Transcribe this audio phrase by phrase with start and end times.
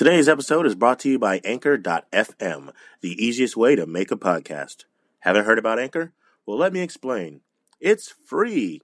[0.00, 4.86] Today's episode is brought to you by Anchor.fm, the easiest way to make a podcast.
[5.18, 6.14] Haven't heard about Anchor?
[6.46, 7.42] Well, let me explain.
[7.80, 8.80] It's free.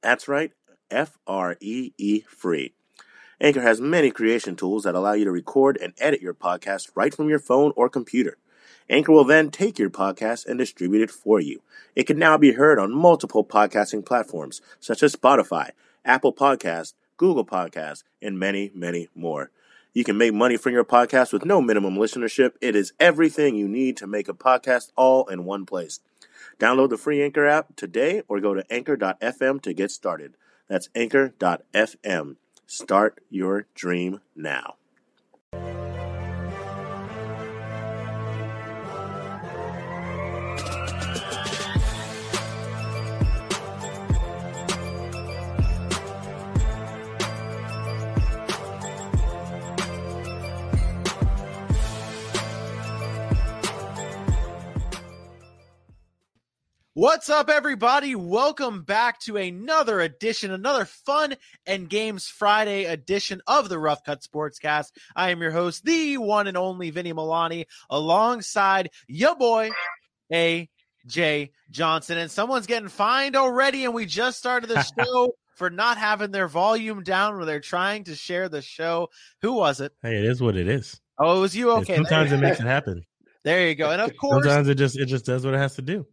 [0.00, 0.52] That's right,
[0.92, 2.72] F R E E free.
[3.40, 7.12] Anchor has many creation tools that allow you to record and edit your podcast right
[7.12, 8.36] from your phone or computer.
[8.88, 11.62] Anchor will then take your podcast and distribute it for you.
[11.96, 15.70] It can now be heard on multiple podcasting platforms such as Spotify,
[16.04, 19.50] Apple Podcasts, Google Podcasts, and many, many more.
[19.94, 22.54] You can make money from your podcast with no minimum listenership.
[22.60, 26.00] It is everything you need to make a podcast all in one place.
[26.58, 30.34] Download the free Anchor app today or go to anchor.fm to get started.
[30.68, 32.36] That's anchor.fm.
[32.66, 34.74] Start your dream now.
[56.96, 58.14] What's up, everybody?
[58.14, 61.34] Welcome back to another edition, another fun
[61.66, 64.92] and games Friday edition of the Rough Cut Sportscast.
[65.16, 69.72] I am your host, the one and only Vinny Milani, alongside your boy,
[70.32, 72.16] AJ Johnson.
[72.16, 76.46] And someone's getting fined already, and we just started the show for not having their
[76.46, 79.10] volume down when they're trying to share the show.
[79.42, 79.90] Who was it?
[80.00, 81.00] Hey, it is what it is.
[81.18, 81.72] Oh, it was you.
[81.72, 81.96] Okay.
[81.96, 83.04] Sometimes it makes it happen.
[83.42, 83.90] There you go.
[83.90, 86.06] And of course, sometimes it just it just does what it has to do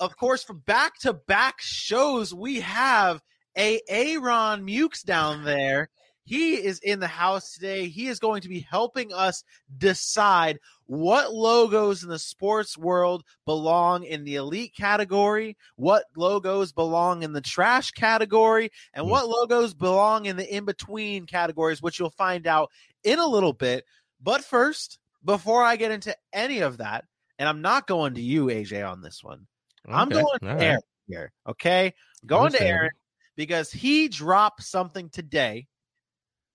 [0.00, 3.20] of course, for back to back shows, we have
[3.56, 5.90] a Aaron Meaux down there.
[6.24, 7.88] He is in the house today.
[7.88, 9.42] He is going to be helping us
[9.78, 17.22] decide what logos in the sports world belong in the elite category, what logos belong
[17.22, 19.10] in the trash category, and hmm.
[19.10, 22.70] what logos belong in the in between categories, which you'll find out
[23.04, 23.86] in a little bit.
[24.20, 27.06] But first, before I get into any of that,
[27.38, 29.46] and I'm not going to you, AJ, on this one.
[29.88, 29.96] Okay.
[29.96, 30.60] I'm going to right.
[30.60, 31.32] Aaron here.
[31.48, 31.86] Okay.
[32.22, 32.90] I'm going to Aaron
[33.36, 35.66] because he dropped something today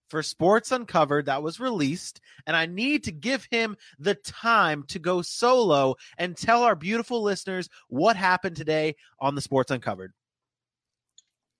[0.10, 5.00] for Sports Uncovered that was released, and I need to give him the time to
[5.00, 10.14] go solo and tell our beautiful listeners what happened today on the Sports Uncovered.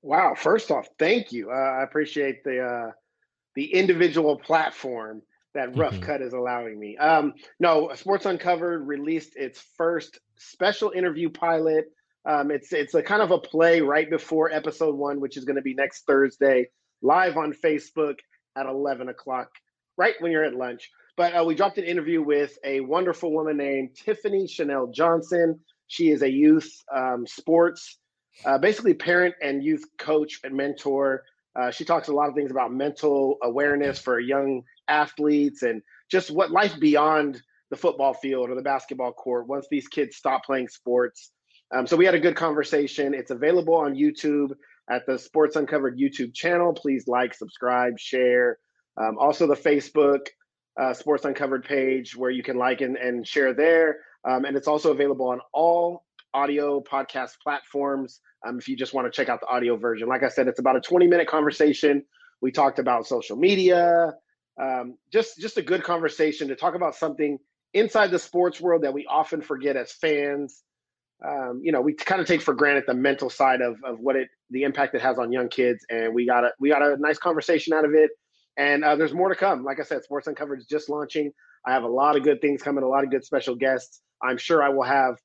[0.04, 0.36] Wow!
[0.36, 1.50] First off, thank you.
[1.50, 2.92] Uh, I appreciate the uh,
[3.56, 6.04] the individual platform that Rough mm-hmm.
[6.04, 6.98] Cut is allowing me.
[6.98, 11.86] Um, no, Sports Uncovered released its first special interview pilot.
[12.26, 15.58] Um, it's it's a kind of a play right before episode one, which is going
[15.58, 16.70] to be next Thursday,
[17.02, 18.16] live on Facebook
[18.56, 19.50] at eleven o'clock,
[19.98, 20.90] right when you're at lunch.
[21.16, 25.60] But uh, we dropped an interview with a wonderful woman named Tiffany Chanel Johnson.
[25.88, 28.00] She is a youth um, sports,
[28.46, 31.24] uh, basically parent and youth coach and mentor.
[31.56, 36.32] Uh, she talks a lot of things about mental awareness for young athletes and just
[36.32, 40.68] what life beyond the football field or the basketball court once these kids stop playing
[40.68, 41.32] sports.
[41.76, 43.14] Um, so we had a good conversation.
[43.14, 44.52] It's available on YouTube
[44.90, 46.74] at the Sports Uncovered YouTube channel.
[46.74, 48.60] Please like, subscribe, share.
[48.98, 50.28] Um, also, the Facebook
[50.80, 53.98] uh, Sports Uncovered page where you can like and, and share there.
[54.28, 59.06] Um, and it's also available on all audio podcast platforms um, if you just want
[59.06, 60.08] to check out the audio version.
[60.08, 62.04] Like I said, it's about a 20 minute conversation.
[62.42, 64.14] We talked about social media,
[64.62, 67.40] um, just just a good conversation to talk about something
[67.74, 70.64] inside the sports world that we often forget as fans.
[71.26, 74.16] Um, you know, we kind of take for granted the mental side of of what
[74.16, 76.98] it the impact it has on young kids, and we got a we got a
[76.98, 78.12] nice conversation out of it.
[78.56, 79.64] And uh, there's more to come.
[79.64, 81.32] Like I said, Sports Uncovered is just launching.
[81.66, 84.02] I have a lot of good things coming, a lot of good special guests.
[84.22, 85.16] I'm sure I will have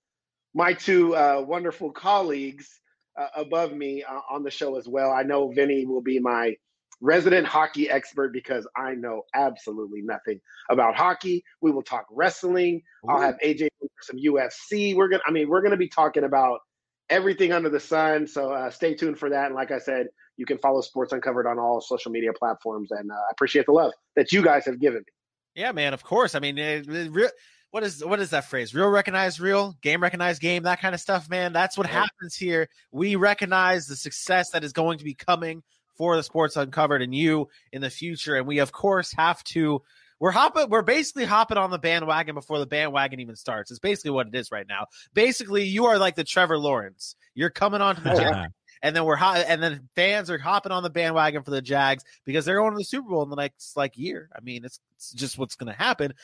[0.54, 2.80] my two uh, wonderful colleagues
[3.18, 5.10] uh, above me uh, on the show as well.
[5.10, 6.54] I know Vinny will be my
[7.00, 11.44] resident hockey expert because I know absolutely nothing about hockey.
[11.60, 12.82] We will talk wrestling.
[13.04, 13.10] Ooh.
[13.10, 14.96] I'll have AJ for some UFC.
[14.96, 16.60] We're gonna, I mean, we're gonna be talking about
[17.10, 18.26] everything under the sun.
[18.26, 19.46] So uh, stay tuned for that.
[19.46, 22.90] And like I said, you can follow Sports Uncovered on all social media platforms.
[22.90, 25.12] And uh, I appreciate the love that you guys have given me.
[25.54, 25.94] Yeah, man.
[25.94, 26.34] Of course.
[26.34, 27.32] I mean, it, it,
[27.70, 28.74] what is what is that phrase?
[28.74, 31.52] Real recognize real, game recognize game, that kind of stuff, man.
[31.52, 32.00] That's what yeah.
[32.00, 32.68] happens here.
[32.92, 35.62] We recognize the success that is going to be coming
[35.98, 38.36] for the Sports Uncovered and you in the future.
[38.36, 39.82] And we, of course, have to.
[40.20, 40.70] We're hopping.
[40.70, 43.70] We're basically hopping on the bandwagon before the bandwagon even starts.
[43.70, 44.86] It's basically what it is right now.
[45.12, 47.14] Basically, you are like the Trevor Lawrence.
[47.34, 48.52] You're coming onto the Jags,
[48.82, 52.02] and then we're hot, and then fans are hopping on the bandwagon for the Jags
[52.24, 54.28] because they're going to the Super Bowl in the next like year.
[54.34, 56.14] I mean, it's, it's just what's going to happen.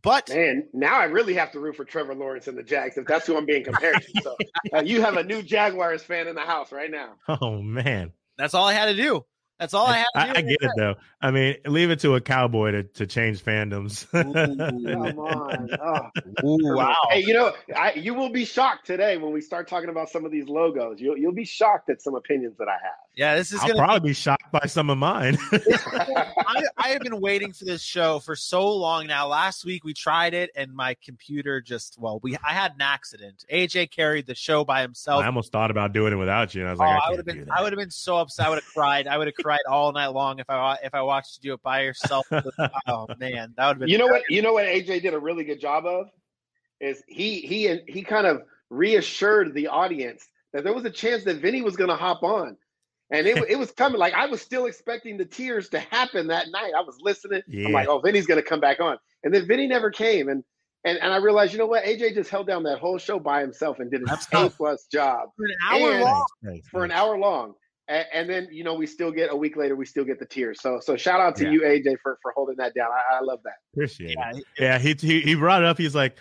[0.00, 3.06] But man, now I really have to root for Trevor Lawrence and the Jags if
[3.06, 4.22] that's who I'm being compared to.
[4.22, 4.36] So
[4.74, 7.14] uh, you have a new Jaguars fan in the house right now.
[7.42, 9.24] Oh man, that's all I had to do.
[9.62, 10.06] That's all I have.
[10.16, 10.96] I, I get it though.
[11.20, 14.10] I mean, leave it to a cowboy to, to change fandoms.
[14.10, 15.68] Come on.
[15.80, 16.44] Oh.
[16.44, 16.96] Ooh, wow.
[17.10, 20.24] Hey, you know, I, you will be shocked today when we start talking about some
[20.24, 21.00] of these logos.
[21.00, 22.98] You'll you'll be shocked at some opinions that I have.
[23.14, 23.78] Yeah, this is I'll gonna.
[23.78, 25.38] probably be shocked by some of mine.
[25.52, 29.28] I, I have been waiting for this show for so long now.
[29.28, 33.44] Last week we tried it, and my computer just well, we I had an accident.
[33.52, 35.22] AJ carried the show by himself.
[35.22, 37.10] I almost thought about doing it without you, and I was Oh, like, I, I
[37.10, 37.48] would have been.
[37.48, 38.46] I would have been so upset.
[38.46, 39.06] I would have cried.
[39.06, 41.62] I would have cried all night long if I if I watched you do it
[41.62, 42.26] by yourself.
[42.86, 43.88] oh man, that would have been.
[43.88, 44.22] You know what?
[44.28, 46.06] You know what AJ did a really good job of
[46.80, 51.24] is he he and he kind of reassured the audience that there was a chance
[51.24, 52.56] that Vinny was going to hop on,
[53.10, 53.98] and it it was coming.
[53.98, 56.72] Like I was still expecting the tears to happen that night.
[56.76, 57.42] I was listening.
[57.48, 57.66] Yeah.
[57.68, 60.42] I'm like, oh, Vinny's going to come back on, and then Vinny never came, and
[60.84, 61.84] and and I realized, you know what?
[61.84, 64.56] AJ just held down that whole show by himself and did an A tough.
[64.56, 66.26] plus job For an hour And- long.
[66.42, 67.54] Thanks, thanks, for an hour long.
[67.92, 70.24] And, and then you know we still get a week later we still get the
[70.26, 70.60] tears.
[70.62, 71.50] So so shout out to Yeah.
[71.50, 72.88] you AJ for for holding that down.
[72.90, 73.54] I, I love that.
[73.74, 74.44] Appreciate Yeah, it.
[74.58, 75.76] Yeah, he, he he brought it up.
[75.76, 76.16] He's like,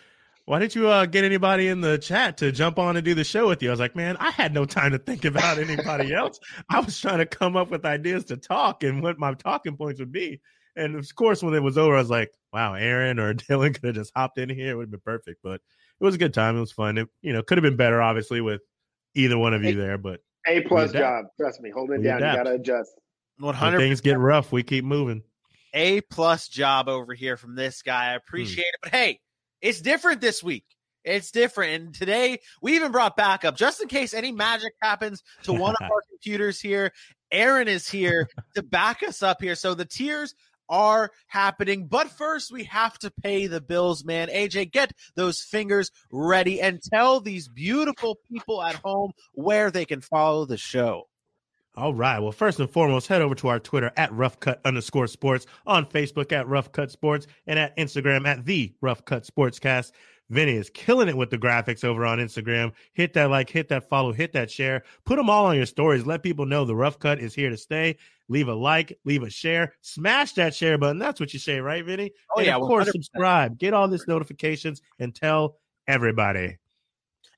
[0.45, 3.23] "Why didn't you uh, get anybody in the chat to jump on and do the
[3.23, 6.13] show with you?" I was like, "Man, I had no time to think about anybody
[6.21, 6.39] else.
[6.69, 9.99] I was trying to come up with ideas to talk and what my talking points
[10.01, 10.41] would be."
[10.75, 13.85] And of course, when it was over, I was like, "Wow, Aaron or Dylan could
[13.85, 14.71] have just hopped in here.
[14.71, 15.61] It would have been perfect." But
[15.99, 16.57] it was a good time.
[16.57, 16.97] It was fun.
[16.97, 18.61] It you know could have been better, obviously, with
[19.15, 19.97] either one of you Hey, there.
[19.97, 21.25] But A plus job.
[21.39, 22.17] Trust me, holding it We down.
[22.17, 22.37] adapt.
[22.37, 22.91] You gotta adjust.
[23.37, 25.23] One when hundred things get rough, we keep moving.
[25.73, 28.11] A plus job over here from this guy.
[28.11, 28.75] I appreciate it.
[28.83, 29.19] But hey,
[29.61, 30.65] it's different this week.
[31.03, 31.73] It's different.
[31.83, 35.81] And today we even brought backup just in case any magic happens to one of
[35.91, 36.91] our computers here.
[37.31, 39.55] Aaron is here to back us up here.
[39.55, 40.35] So the tiers
[40.71, 41.85] are happening.
[41.85, 44.29] But first, we have to pay the bills, man.
[44.29, 50.01] AJ, get those fingers ready and tell these beautiful people at home where they can
[50.01, 51.03] follow the show.
[51.75, 52.19] All right.
[52.19, 56.33] Well, first and foremost, head over to our Twitter at roughcut underscore sports, on Facebook
[56.33, 59.91] at roughcut sports, and at Instagram at the roughcut sportscast.
[60.31, 62.71] Vinny is killing it with the graphics over on Instagram.
[62.93, 64.83] Hit that like, hit that follow, hit that share.
[65.05, 66.05] Put them all on your stories.
[66.05, 67.97] Let people know the rough cut is here to stay.
[68.29, 70.99] Leave a like, leave a share, smash that share button.
[70.99, 72.11] That's what you say, right, Vinny?
[72.33, 72.91] Oh, And yeah, Of course, 100%.
[72.93, 73.57] subscribe.
[73.57, 75.57] Get all these notifications and tell
[75.87, 76.57] everybody.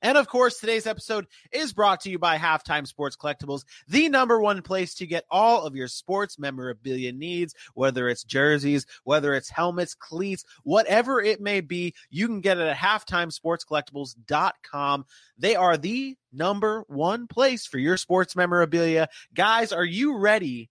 [0.04, 4.38] And of course, today's episode is brought to you by Halftime Sports Collectibles, the number
[4.38, 9.48] one place to get all of your sports memorabilia needs, whether it's jerseys, whether it's
[9.48, 15.06] helmets, cleats, whatever it may be, you can get it at halftimesportscollectibles.com.
[15.38, 19.08] They are the number one place for your sports memorabilia.
[19.32, 20.68] Guys, are you ready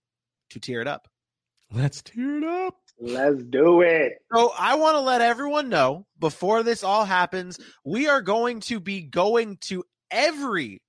[0.50, 1.08] to tear it up?
[1.72, 2.83] Let's tear it up.
[2.98, 4.14] Let's do it.
[4.32, 8.80] So I want to let everyone know before this all happens, we are going to
[8.80, 10.80] be going to every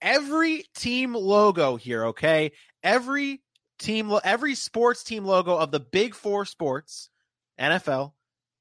[0.00, 2.52] every team logo here, okay?
[2.82, 3.42] Every
[3.78, 7.10] team every sports team logo of the big 4 sports,
[7.58, 8.12] NFL,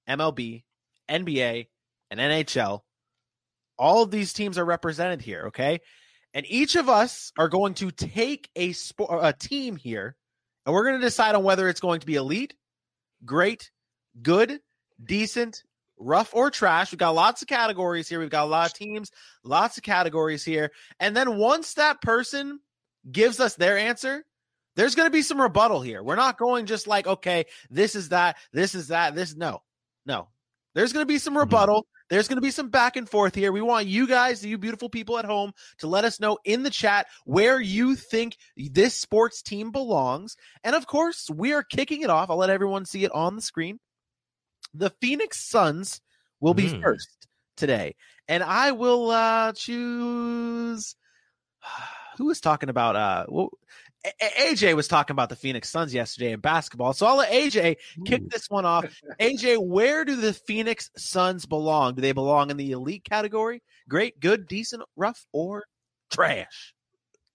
[0.10, 0.64] MLB,
[1.10, 1.68] NBA,
[2.10, 2.82] and NHL.
[3.78, 5.82] All of these teams are represented here, okay?
[6.34, 10.16] And each of us are going to take a sport a team here
[10.66, 12.54] and we're going to decide on whether it's going to be elite
[13.26, 13.72] great,
[14.22, 14.60] good,
[15.04, 15.64] decent,
[15.98, 16.92] rough, or trash.
[16.92, 18.20] We've got lots of categories here.
[18.20, 19.12] We've got a lot of teams,
[19.44, 20.72] lots of categories here.
[21.00, 22.60] And then once that person
[23.12, 24.26] gives us their answer,
[24.76, 26.04] there's going to be some rebuttal here.
[26.04, 29.36] We're not going just like, okay, this is that, this is that, this.
[29.36, 29.64] No,
[30.06, 30.28] no.
[30.76, 31.40] There's going to be some mm-hmm.
[31.40, 31.88] rebuttal.
[32.10, 33.52] There's going to be some back and forth here.
[33.52, 36.70] We want you guys, you beautiful people at home, to let us know in the
[36.70, 40.36] chat where you think this sports team belongs.
[40.64, 42.30] And of course, we are kicking it off.
[42.30, 43.80] I'll let everyone see it on the screen.
[44.74, 46.02] The Phoenix Suns
[46.40, 46.82] will be Mm.
[46.82, 47.96] first today.
[48.28, 50.96] And I will uh choose
[52.18, 53.52] who was talking about uh well, A- A-
[54.22, 56.94] AJ was talking about the Phoenix Suns yesterday in basketball.
[56.94, 58.86] So I'll let AJ kick this one off.
[59.20, 61.96] AJ, where do the Phoenix Suns belong?
[61.96, 63.62] Do they belong in the elite category?
[63.90, 65.66] Great, good, decent, rough, or
[66.12, 66.74] trash?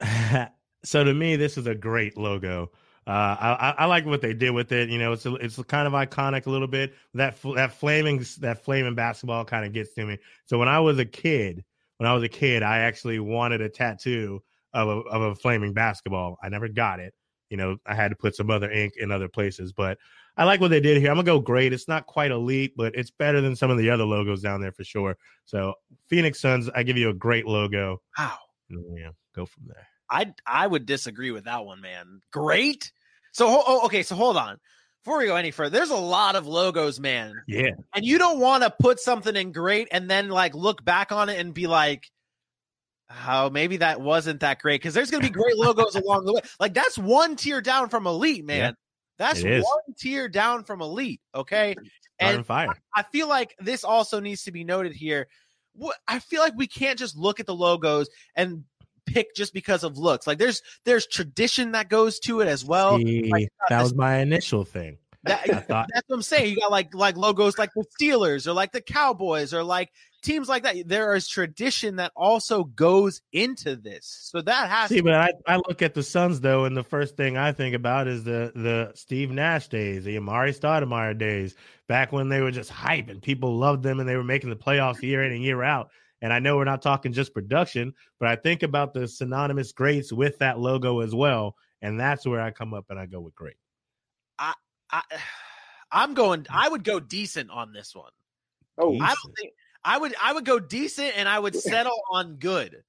[0.84, 2.70] so to me, this is a great logo.
[3.06, 4.88] Uh, I, I- I like what they did with it.
[4.88, 6.94] You know, it's a, it's kind of iconic a little bit.
[7.14, 10.18] That that flaming that flaming basketball kind of gets to me.
[10.46, 11.64] So when I was a kid,
[11.98, 14.42] when I was a kid, I actually wanted a tattoo
[14.74, 16.38] of a of a flaming basketball.
[16.42, 17.14] I never got it.
[17.50, 19.98] You know, I had to put some other ink in other places, but
[20.36, 21.10] I like what they did here.
[21.10, 21.72] I'm gonna go great.
[21.72, 24.72] It's not quite elite, but it's better than some of the other logos down there
[24.72, 25.16] for sure.
[25.44, 25.74] So
[26.08, 28.00] Phoenix Suns, I give you a great logo.
[28.18, 28.38] Wow.
[28.70, 29.86] Yeah, go from there.
[30.08, 32.20] I I would disagree with that one, man.
[32.32, 32.92] Great.
[33.32, 34.58] So oh, okay, so hold on.
[35.04, 37.42] Before we go any further, there's a lot of logos, man.
[37.48, 37.70] Yeah.
[37.94, 41.28] And you don't want to put something in great and then like look back on
[41.28, 42.08] it and be like,
[43.26, 46.34] Oh, maybe that wasn't that great because there's going to be great logos along the
[46.34, 46.40] way.
[46.58, 48.58] Like that's one tier down from elite, man.
[48.58, 48.72] Yeah,
[49.18, 51.20] that's one tier down from elite.
[51.34, 51.74] Okay,
[52.18, 52.68] and fire.
[52.94, 55.28] I feel like this also needs to be noted here.
[55.74, 58.64] What I feel like we can't just look at the logos and
[59.06, 60.26] pick just because of looks.
[60.26, 62.98] Like there's there's tradition that goes to it as well.
[62.98, 64.98] See, like, uh, that was my initial thing.
[65.24, 66.50] That, that's what I'm saying.
[66.50, 69.90] You got like like logos like the Steelers or like the Cowboys or like
[70.22, 70.76] teams like that.
[70.86, 74.30] There is tradition that also goes into this.
[74.32, 76.82] So that has See, to but I, I look at the Suns though, and the
[76.82, 81.54] first thing I think about is the the Steve Nash days, the Amar'e Stoudemire days,
[81.88, 84.56] back when they were just hype and people loved them and they were making the
[84.56, 85.90] playoffs year in and year out.
[86.20, 90.12] And I know we're not talking just production, but I think about the synonymous greats
[90.12, 93.34] with that logo as well, and that's where I come up and I go with
[93.34, 93.56] great.
[94.38, 94.54] I,
[95.92, 96.42] I'm going.
[96.42, 96.46] Mm.
[96.50, 98.10] I would go decent on this one.
[98.78, 99.52] Oh, I don't think
[99.84, 100.14] I would.
[100.20, 102.82] I would go decent, and I would settle on good.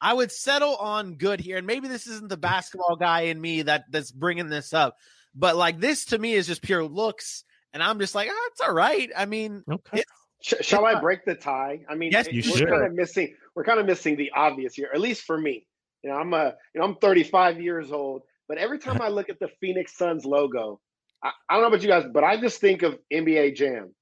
[0.00, 2.42] I would settle on good here, and maybe this isn't the mm.
[2.42, 4.96] basketball guy in me that that's bringing this up,
[5.34, 8.60] but like this to me is just pure looks, and I'm just like, oh, it's
[8.60, 9.10] all right.
[9.16, 10.00] I mean, Okay.
[10.00, 10.06] It-
[10.42, 11.86] Sh- shall I break the tie?
[11.88, 12.68] I mean, Yes, it- you we're should.
[12.68, 13.34] kind of missing.
[13.54, 15.66] We're kind of missing the obvious here, at least for me.
[16.02, 19.30] You know, I'm a, you know, I'm 35 years old, but every time I look
[19.30, 20.82] at the Phoenix Suns logo,
[21.24, 23.94] I, I don't know about you guys, but I just think of NBA Jam,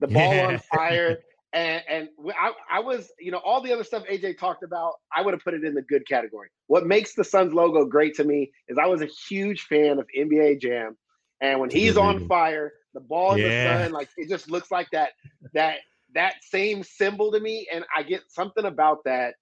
[0.00, 0.46] the ball Yeah.
[0.46, 1.18] on fire,
[1.52, 2.08] and and
[2.38, 4.94] I, I was, you know, all the other stuff AJ talked about.
[5.16, 6.48] I would have put it in the good category.
[6.68, 10.06] What makes the Suns logo great to me is I was a huge fan of
[10.18, 10.96] NBA Jam,
[11.40, 12.26] and when he's on mm-hmm.
[12.26, 13.78] fire, the ball in Yeah.
[13.78, 15.10] the sun, like it just looks like that
[15.52, 15.78] that
[16.14, 19.34] that same symbol to me and i get something about that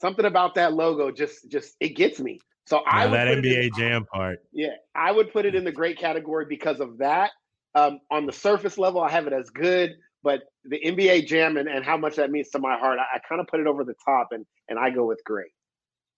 [0.00, 3.64] something about that logo just just it gets me so i Now, would that NBA
[3.64, 4.38] in, Jam part.
[4.52, 7.30] yeah i would put it in the great category because of that
[7.74, 11.68] um, on the surface level i have it as good but the nba jam and,
[11.68, 13.84] and how much that means to my heart i, I kind of put it over
[13.84, 15.52] the top and and i go with great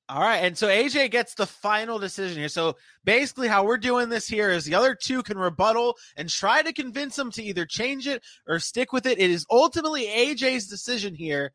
[0.08, 2.48] All right, and so AJ gets the final decision here.
[2.48, 6.62] So basically, how we're doing this here is the other two can rebuttal and try
[6.62, 9.20] to convince them to either change it or stick with it.
[9.20, 11.52] It is ultimately AJ's decision here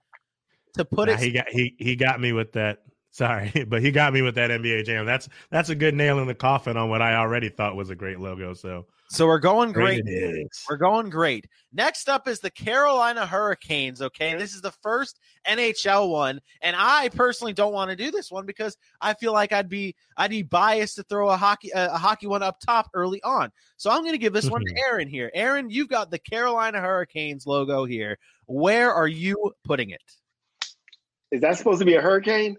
[0.76, 1.20] to put Nah, it.
[1.20, 2.78] he got he he got me with that.
[3.16, 5.06] Sorry, but he got me with that NBA Jam.
[5.06, 7.96] That's that's a good nail in the coffin on what I already thought was a
[7.96, 8.54] great logo.
[8.54, 10.04] So So we're going great.
[10.04, 10.50] great.
[10.70, 11.48] We're going great.
[11.72, 14.02] Next up is the Carolina Hurricanes.
[14.02, 18.30] Okay, this is the first NHL one, and I personally don't want to do this
[18.30, 21.94] one because I feel like I'd be I'd be biased to throw a hockey a,
[21.94, 23.50] a hockey one up top early on.
[23.78, 25.32] So I'm going to give this one to Aaron here.
[25.34, 28.18] Aaron, you've got the Carolina Hurricanes logo here.
[28.48, 30.02] Where are you putting it?
[31.32, 32.56] is that supposed to be a hurricane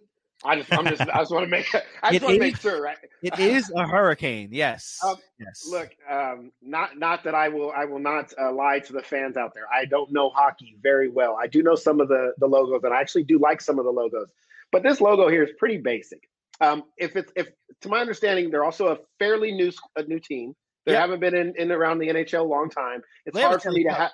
[0.47, 1.67] i just i'm just i just want to make
[2.03, 4.49] i just want to make sure right It is a hurricane.
[4.53, 4.99] Yes.
[5.05, 5.67] Um, yes.
[5.71, 9.37] Look, um, not not that I will I will not uh, lie to the fans
[9.37, 9.65] out there.
[9.73, 11.37] I don't know hockey very well.
[11.41, 13.85] I do know some of the the logos, and I actually do like some of
[13.85, 14.33] the logos.
[14.73, 16.29] But this logo here is pretty basic.
[16.61, 17.49] Um, if it's if
[17.83, 20.55] to my understanding, they're also a fairly new a new team.
[20.87, 21.01] They Yep.
[21.01, 23.03] haven't been in, in around the NHL a long time.
[23.27, 24.13] It's They hard for me to have.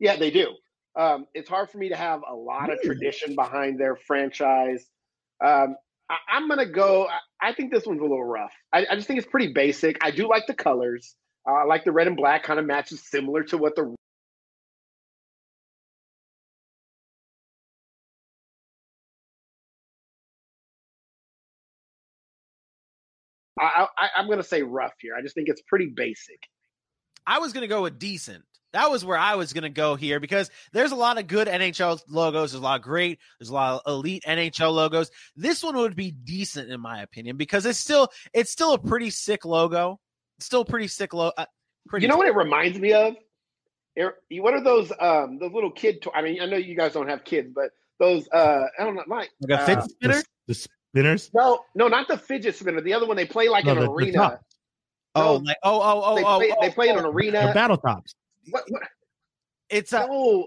[0.00, 0.48] Yeah, they do.
[0.96, 4.84] Um, it's hard for me to have a lot of tradition behind their franchise.
[5.44, 5.76] Um,
[6.10, 7.08] I, I'm gonna go.
[7.40, 8.52] I, think this one's a little rough.
[8.72, 9.98] I, I just think it's pretty basic.
[10.02, 11.14] I do like the colors.
[11.48, 12.42] Uh, I like the red and black.
[12.42, 13.94] Kind of matches similar to what the
[23.60, 25.14] I, I, I'm gonna say rough here.
[25.16, 26.40] I just think it's pretty basic.
[27.28, 28.44] I was going to go with decent.
[28.72, 31.48] That was where I was going to go here because there's a lot of good
[31.48, 32.52] NHL logos.
[32.52, 33.18] There's a lot of great.
[33.38, 35.10] There's a lot of elite NHL logos.
[35.36, 39.10] This one would be decent in my opinion because it's still it's still a pretty
[39.10, 39.98] sick logo.
[40.36, 41.32] It's still pretty sick logo.
[41.38, 41.46] Uh,
[41.88, 43.14] pretty You know what it reminds me of?
[43.96, 46.02] It- What are those um those little kid?
[46.02, 48.94] To- I mean, I know you guys don't have kids, but those uh I don't
[48.96, 50.14] know, like like a uh, fidget The, spinner.
[50.14, 51.30] s- the spinners.
[51.32, 52.80] no, no, not the fidget spinner.
[52.82, 54.12] The other one they play like No, an the- the arena.
[54.12, 54.40] top.
[55.14, 55.44] Oh, no.
[55.44, 56.98] like oh oh oh they oh, play, oh, they play in oh.
[56.98, 57.50] an The arena.
[57.54, 58.14] battle tops.
[58.50, 58.82] What, what,
[59.70, 60.46] It's a no,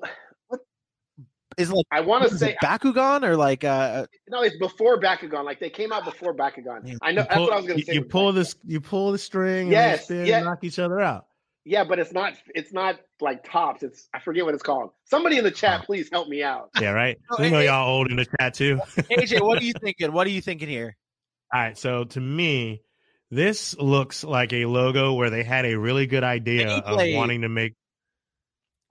[1.57, 4.41] is like I want to say Bakugan or like uh no.
[4.41, 5.43] It's before Bakugan.
[5.43, 6.97] Like they came out before Bakugan.
[7.01, 7.93] I know You that's what I was going to say.
[7.93, 8.55] you pull this.
[8.65, 9.63] You pull the string.
[9.63, 10.39] And Yes, they spin yeah.
[10.41, 11.25] knock each other out.
[11.63, 12.33] Yeah, but it's not.
[12.55, 13.83] It's not like tops.
[13.83, 14.91] It's I forget what it's called.
[15.05, 16.69] Somebody in the chat, please help me out.
[16.79, 17.17] Yeah, right.
[17.29, 18.77] No, we know it- y'all old in the chat too.
[18.97, 19.41] AJ?
[19.45, 20.11] What are you thinking?
[20.13, 20.97] What are you thinking here?
[21.53, 22.81] All right, so to me,
[23.29, 27.49] this looks like a logo where they had a really good idea of wanting to
[27.49, 27.73] make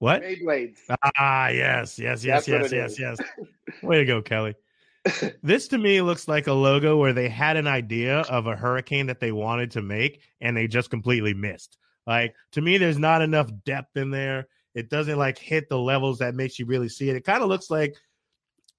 [0.00, 0.22] what?
[0.22, 0.78] Beyblades.
[1.18, 3.18] Ah, yes, yes, yes, That's yes, yes, yes.
[3.82, 4.54] Way to go, Kelly.
[5.42, 9.06] this to me looks like a logo where they had an idea of a hurricane
[9.06, 11.78] that they wanted to make and they just completely missed.
[12.06, 14.48] Like to me, there's not enough depth in there.
[14.74, 17.16] It doesn't like hit the levels that makes you really see it.
[17.16, 17.94] It kind of looks like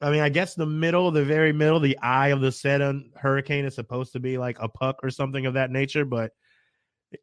[0.01, 3.65] I mean, I guess the middle, the very middle, the eye of the Seton hurricane
[3.65, 6.31] is supposed to be like a puck or something of that nature, but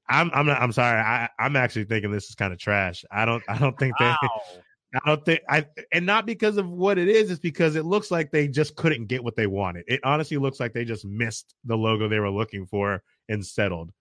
[0.09, 0.99] I'm I'm not I'm sorry.
[1.00, 3.04] I, I'm actually thinking this is kind of trash.
[3.11, 4.16] I don't I don't think wow.
[4.21, 4.61] they
[4.95, 8.11] I don't think I and not because of what it is, it's because it looks
[8.11, 9.85] like they just couldn't get what they wanted.
[9.87, 13.92] It honestly looks like they just missed the logo they were looking for and settled.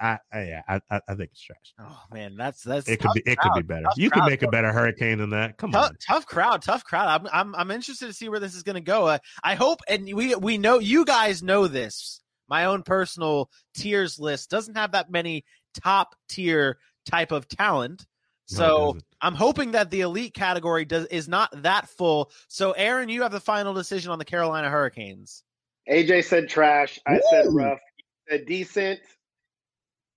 [0.00, 1.74] I, I yeah, I, I think it's trash.
[1.78, 3.86] Oh man, that's that's it could be it crowd, could be better.
[3.96, 4.22] You crowd.
[4.22, 5.56] could make a better hurricane than that.
[5.56, 7.08] Come tough, on, tough crowd, tough crowd.
[7.08, 9.06] I'm I'm I'm interested to see where this is going to go.
[9.06, 12.20] Uh, I hope, and we we know you guys know this.
[12.48, 15.44] My own personal tiers list doesn't have that many
[15.82, 18.06] top tier type of talent.
[18.46, 22.30] So no, I'm hoping that the elite category does is not that full.
[22.48, 25.42] So Aaron, you have the final decision on the Carolina Hurricanes.
[25.90, 27.00] AJ said trash.
[27.06, 27.20] I Woo!
[27.30, 27.80] said rough.
[27.96, 29.00] You said decent.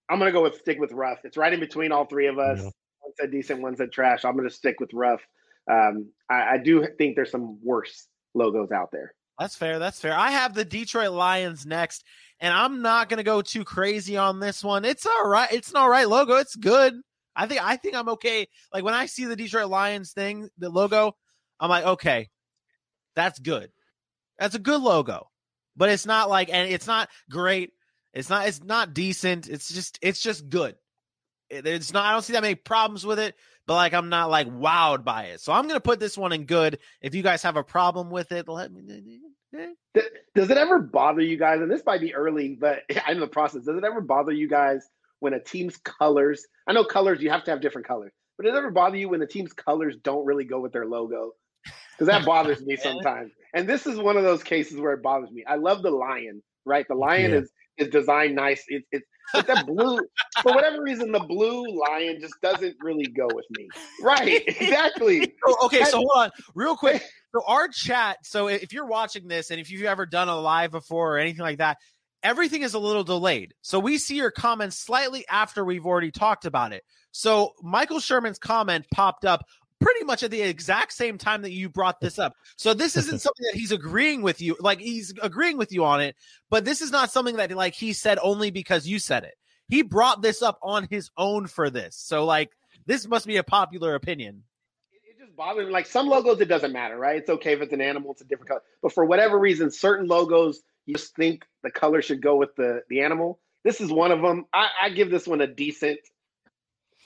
[0.10, 1.20] I'm gonna go with stick with rough.
[1.24, 2.60] It's right in between all three of us.
[2.60, 2.70] Yeah.
[3.00, 4.26] One said decent, one said trash.
[4.26, 5.22] I'm gonna stick with rough.
[5.70, 9.14] Um, I, I do think there's some worse logos out there.
[9.40, 9.80] That's fair.
[9.80, 10.18] That's fair.
[10.18, 12.04] I have the Detroit Lions next,
[12.40, 14.86] and I'm not gonna go too crazy on this one.
[14.86, 15.52] It's all right.
[15.52, 16.36] It's an all right logo.
[16.36, 16.94] It's good.
[17.36, 18.48] I think I think I'm okay.
[18.74, 21.16] Like when I see the Detroit Lions thing, the logo,
[21.60, 22.30] I'm like, okay,
[23.16, 23.70] that's good.
[24.40, 25.30] That's a good logo.
[25.76, 27.72] But it's not like and it's not great.
[28.14, 29.48] It's not it's not decent.
[29.48, 30.76] It's just it's just good.
[31.50, 33.36] It's not I don't see that many problems with it,
[33.68, 35.42] but like I'm not like wowed by it.
[35.42, 36.80] So I'm gonna put this one in good.
[37.02, 39.20] If you guys have a problem with it, let me
[40.36, 41.62] does it ever bother you guys?
[41.62, 43.64] And this might be early, but I'm in the process.
[43.64, 44.88] Does it ever bother you guys
[45.20, 46.46] when a team's colors?
[46.68, 49.10] I know colors, you have to have different colors, but does it ever bother you
[49.10, 51.32] when the team's colors don't really go with their logo?
[51.92, 53.32] Because that bothers me sometimes.
[53.54, 55.44] And this is one of those cases where it bothers me.
[55.48, 56.86] I love the lion, right?
[56.88, 57.38] The lion yeah.
[57.38, 58.64] is is designed nice.
[58.68, 60.00] It's it's but that blue
[60.42, 63.68] for whatever reason the blue lion just doesn't really go with me.
[64.02, 65.34] Right, exactly.
[65.46, 67.04] Oh, okay, so hold on, real quick.
[67.36, 68.20] So our chat.
[68.24, 71.42] So if you're watching this, and if you've ever done a live before or anything
[71.42, 71.78] like that,
[72.24, 73.54] everything is a little delayed.
[73.62, 76.84] So we see your comments slightly after we've already talked about it.
[77.12, 79.44] So Michael Sherman's comment popped up
[79.80, 82.34] pretty much at the exact same time that you brought this up.
[82.56, 86.02] So this isn't something that he's agreeing with you, like he's agreeing with you on
[86.02, 86.16] it,
[86.50, 89.36] but this is not something that like he said only because you said it.
[89.70, 91.96] He brought this up on his own for this.
[91.96, 92.52] So like
[92.86, 94.44] this must be a popular opinion.
[94.92, 95.74] It just bothers me.
[95.74, 97.18] Like some logos, it doesn't matter, right?
[97.18, 98.62] It's okay if it's an animal, it's a different color.
[98.82, 102.82] But for whatever reason, certain logos you just think the color should go with the
[102.90, 103.40] the animal.
[103.64, 104.46] This is one of them.
[104.54, 106.00] I, I give this one a decent,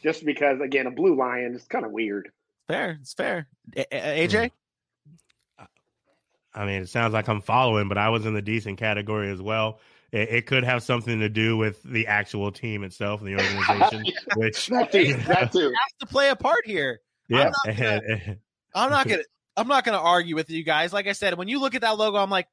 [0.03, 2.31] just because again, a blue lion is kind of weird.
[2.67, 3.47] Fair, it's fair.
[3.75, 4.51] A- A- AJ.
[5.57, 5.65] Hmm.
[6.53, 9.41] I mean, it sounds like I'm following, but I was in the decent category as
[9.41, 9.79] well.
[10.11, 14.03] It, it could have something to do with the actual team itself and the organization,
[14.05, 15.69] yeah, which that too, that too.
[15.69, 16.99] has to play a part here.
[17.29, 18.01] Yeah, I'm not gonna.
[18.75, 19.23] I'm not gonna,
[19.57, 20.91] I'm not gonna argue with you guys.
[20.91, 22.47] Like I said, when you look at that logo, I'm like,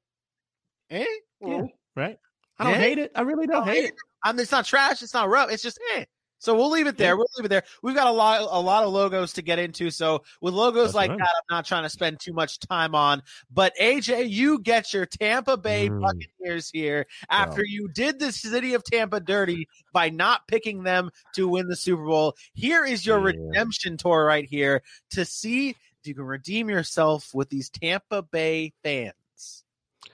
[0.90, 1.04] eh,
[1.40, 1.62] yeah,
[1.96, 2.18] right.
[2.58, 2.78] I don't eh?
[2.78, 3.12] hate it.
[3.14, 3.88] I really don't, don't hate it.
[3.90, 3.94] it.
[4.22, 5.02] I'm, it's not trash.
[5.02, 5.50] It's not rough.
[5.50, 6.04] It's just eh.
[6.38, 7.16] So we'll leave it there.
[7.16, 7.64] We'll leave it there.
[7.82, 9.90] We've got a lot, a lot of logos to get into.
[9.90, 13.22] So with logos That's like that, I'm not trying to spend too much time on.
[13.52, 16.00] But AJ, you get your Tampa Bay mm.
[16.00, 17.66] Buccaneers here after wow.
[17.66, 22.04] you did the city of Tampa dirty by not picking them to win the Super
[22.04, 22.36] Bowl.
[22.54, 23.36] Here is your yeah.
[23.36, 28.72] redemption tour right here to see if you can redeem yourself with these Tampa Bay
[28.84, 29.64] fans.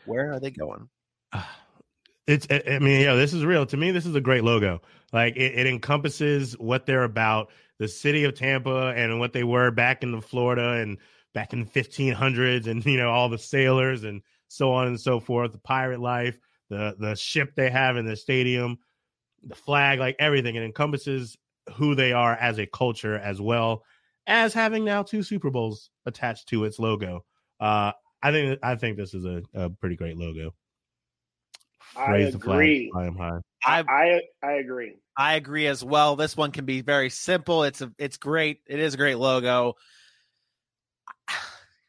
[0.07, 0.89] Where are they going?
[2.27, 3.67] It's, I mean, yeah, this is real.
[3.67, 4.81] To me, this is a great logo.
[5.15, 9.71] Like it, it encompasses what they're about, the city of Tampa and what they were
[9.71, 10.99] back in the Florida and
[11.33, 15.21] back in the 1500s and, you know, all the sailors and so on and so
[15.21, 16.37] forth, the pirate life,
[16.69, 18.77] the, the ship they have in the stadium,
[19.45, 20.57] the flag, like everything.
[20.57, 21.37] It encompasses
[21.75, 23.85] who they are as a culture as well
[24.27, 27.25] as having now two Super Bowls attached to its logo.
[27.61, 30.55] Uh, I think I think this is a, a pretty great logo.
[31.97, 32.93] Raise I agree.
[32.95, 33.41] I am high.
[33.65, 34.97] I, I I agree.
[35.17, 36.17] I agree as well.
[36.17, 37.65] This one can be very simple.
[37.65, 38.61] It's a it's great.
[38.67, 39.75] It is a great logo.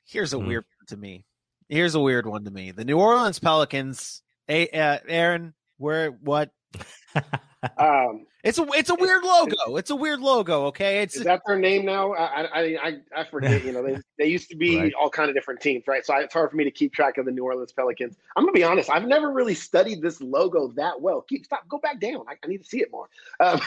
[0.05, 0.47] Here's a mm.
[0.47, 1.25] weird one to me.
[1.67, 2.71] Here's a weird one to me.
[2.71, 4.21] The New Orleans Pelicans.
[4.47, 6.51] Hey, uh, Aaron, where what?
[7.77, 9.75] um, it's a it's a weird logo.
[9.77, 10.65] It's a weird logo.
[10.65, 12.13] Okay, it's is that their name now?
[12.13, 13.63] I I I, I forget.
[13.63, 14.93] You know, they they used to be right.
[14.99, 16.05] all kind of different teams, right?
[16.05, 18.15] So it's hard for me to keep track of the New Orleans Pelicans.
[18.35, 18.89] I'm gonna be honest.
[18.89, 21.21] I've never really studied this logo that well.
[21.21, 21.67] Keep stop.
[21.67, 22.25] Go back down.
[22.27, 23.07] I, I need to see it more.
[23.39, 23.61] Um,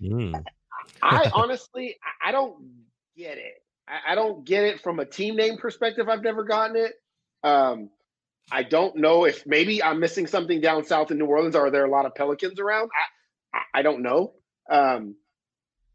[0.00, 0.44] mm.
[1.02, 2.56] I honestly I don't
[3.16, 3.62] get it.
[3.86, 6.08] I, I, don't get it from a team name perspective.
[6.08, 6.94] I've never gotten it.
[7.42, 7.90] Um,
[8.52, 11.54] I don't know if maybe I'm missing something down south in New Orleans.
[11.54, 12.90] Are there a lot of Pelicans around?
[12.94, 13.04] I,
[13.74, 14.32] I don't know.
[14.70, 15.14] Um,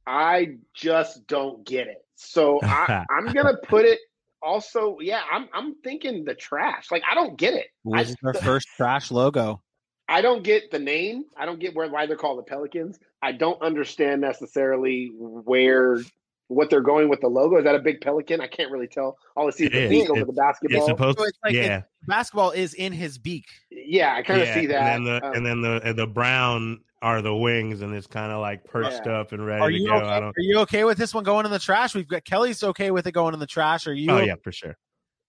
[0.07, 2.05] I just don't get it.
[2.15, 3.99] So I, I'm gonna put it
[4.41, 6.91] also, yeah, I'm I'm thinking the trash.
[6.91, 7.67] Like I don't get it.
[7.93, 9.61] I, I, our first trash logo.
[10.07, 11.25] I don't get the name.
[11.35, 12.99] I don't get where why they're called the Pelicans.
[13.23, 15.99] I don't understand necessarily where
[16.47, 17.57] what they're going with the logo.
[17.57, 18.39] Is that a big pelican?
[18.39, 19.17] I can't really tell.
[19.35, 20.09] All I see is the It beak is.
[20.11, 20.77] over It's- the basketball.
[20.77, 21.77] It's supposed So it's like yeah.
[21.79, 23.45] it- basketball is in his beak.
[23.71, 24.95] yeah, I kind of yeah, see that.
[24.95, 28.07] And then the Um, and then the and the brown are the wings, and it's
[28.07, 29.19] kind of like perched Yeah.
[29.19, 29.95] up and ready Are to you go.
[29.97, 30.07] okay?
[30.07, 30.29] I don't.
[30.29, 31.93] Are you okay with this one going in the trash?
[31.93, 33.85] We've got Kelly's okay with it going in the trash.
[33.85, 34.09] Are you?
[34.09, 34.75] Oh yeah, for sure.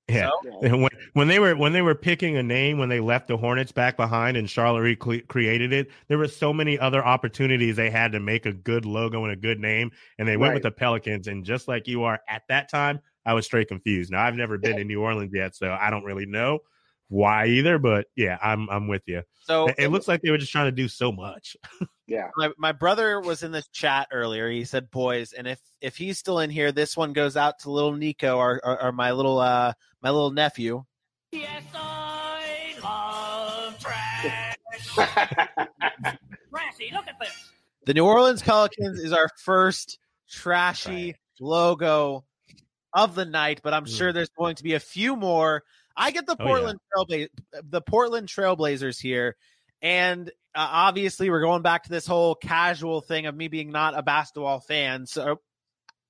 [0.09, 0.31] Yeah.
[0.43, 0.59] So?
[0.63, 0.73] yeah.
[0.75, 3.73] when, when they were when they were picking a name when they left the Hornets
[3.73, 8.11] back behind and Charlotte Re- created it, there were so many other opportunities they had
[8.13, 11.29] to make a good logo and a good name, and they went with the Pelicans.
[11.29, 14.11] And just like you are at that time, I was straight confused.
[14.11, 16.61] Now I've never been to New Orleans yet, so I don't really know
[17.09, 17.79] why either.
[17.79, 19.23] But yeah, I'm I'm with you.
[19.43, 21.57] So It, it looks like they were just trying to do so much.
[22.07, 22.29] yeah.
[22.37, 24.51] my, my brother was in the chat earlier.
[24.51, 27.71] He said, "Boys," and if if he's still in here, this one goes out to
[27.71, 30.85] little Nico or, or, or my little uh my little nephew.
[31.33, 34.57] Yes, I love trash.
[36.51, 37.53] Trashy, look at this.
[37.85, 42.25] The New Orleans Pelicans is our first trashy logo
[42.95, 43.97] of the night, but I'm Mm.
[43.97, 45.63] sure there's going to be a few more.
[45.97, 46.47] I get the Oh, yeah.
[46.47, 47.29] Portland Trailbla-
[47.71, 49.37] the Portland Trailblazers here,
[49.83, 53.97] and uh, obviously we're going back to this whole casual thing of me being not
[53.97, 55.07] a basketball fan.
[55.07, 55.41] So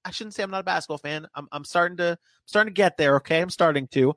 [0.05, 1.27] I shouldn't say I'm not a basketball fan.
[1.35, 3.17] I'm I'm starting to starting to get there.
[3.17, 4.15] Okay, I'm starting to,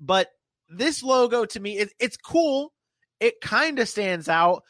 [0.00, 0.28] but
[0.68, 2.72] this logo to me, it, it's cool.
[3.20, 4.62] It kind of stands out,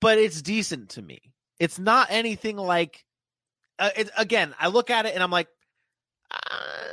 [0.00, 1.20] but it's decent to me.
[1.58, 3.04] It's not anything like.
[3.78, 5.48] Uh, it, again, I look at it and I'm like,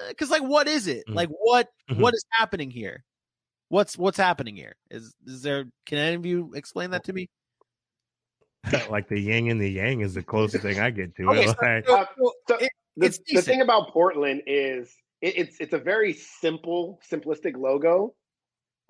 [0.10, 1.06] because like, what is it?
[1.08, 1.16] Mhm.
[1.16, 2.02] Like, what Mhm.
[2.02, 3.04] what is happening here?
[3.70, 4.76] What's what's happening here?
[4.90, 5.66] Is is there?
[5.86, 7.30] Can any of you explain that to me?
[8.90, 11.50] like the yin and the yang is the closest thing I get to Okay, it.
[11.58, 15.38] so- Like, so- Uh, so so it- the, it's the thing about Portland is it,
[15.38, 18.16] it's it's a very simple, simplistic logo.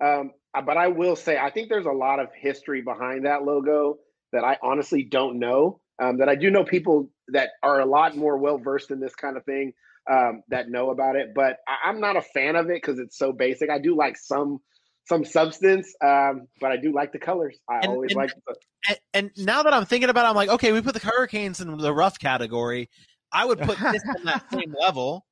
[0.00, 3.44] Um, uh, but I will say I think there's a lot of history behind that
[3.44, 3.98] logo
[4.32, 5.80] that I honestly don't know.
[6.00, 9.14] Um, that I do know people that are a lot more well versed in this
[9.16, 9.72] kind of thing
[10.10, 11.28] um, that know about it.
[11.34, 13.70] But I, I'm not a fan of it because it's so basic.
[13.70, 14.58] I do like some
[15.06, 17.58] some substance, um, but I do like the colors.
[17.68, 18.54] I And- always like the,
[18.88, 21.60] and, and now that I'm thinking about it, I'm like, okay, we put the Hurricanes
[21.62, 22.90] in the rough category.
[23.32, 25.24] I would put this on that same level.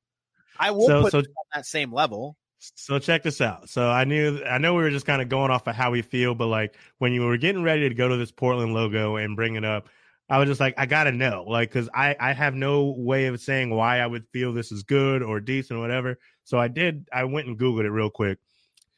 [0.59, 2.37] I will So- put so- this on that same level.
[2.59, 3.69] So check this out.
[3.69, 6.01] So I knew I know we were just kind of going off of how we
[6.01, 9.35] feel, but like when you were getting ready to go to this Portland logo and
[9.35, 9.89] bring it up,
[10.29, 13.39] I was just like, I gotta know, like, because I I have no way of
[13.39, 16.17] saying why I would feel this is good or decent or whatever.
[16.43, 17.07] So I did.
[17.13, 18.39] I went and googled it real quick.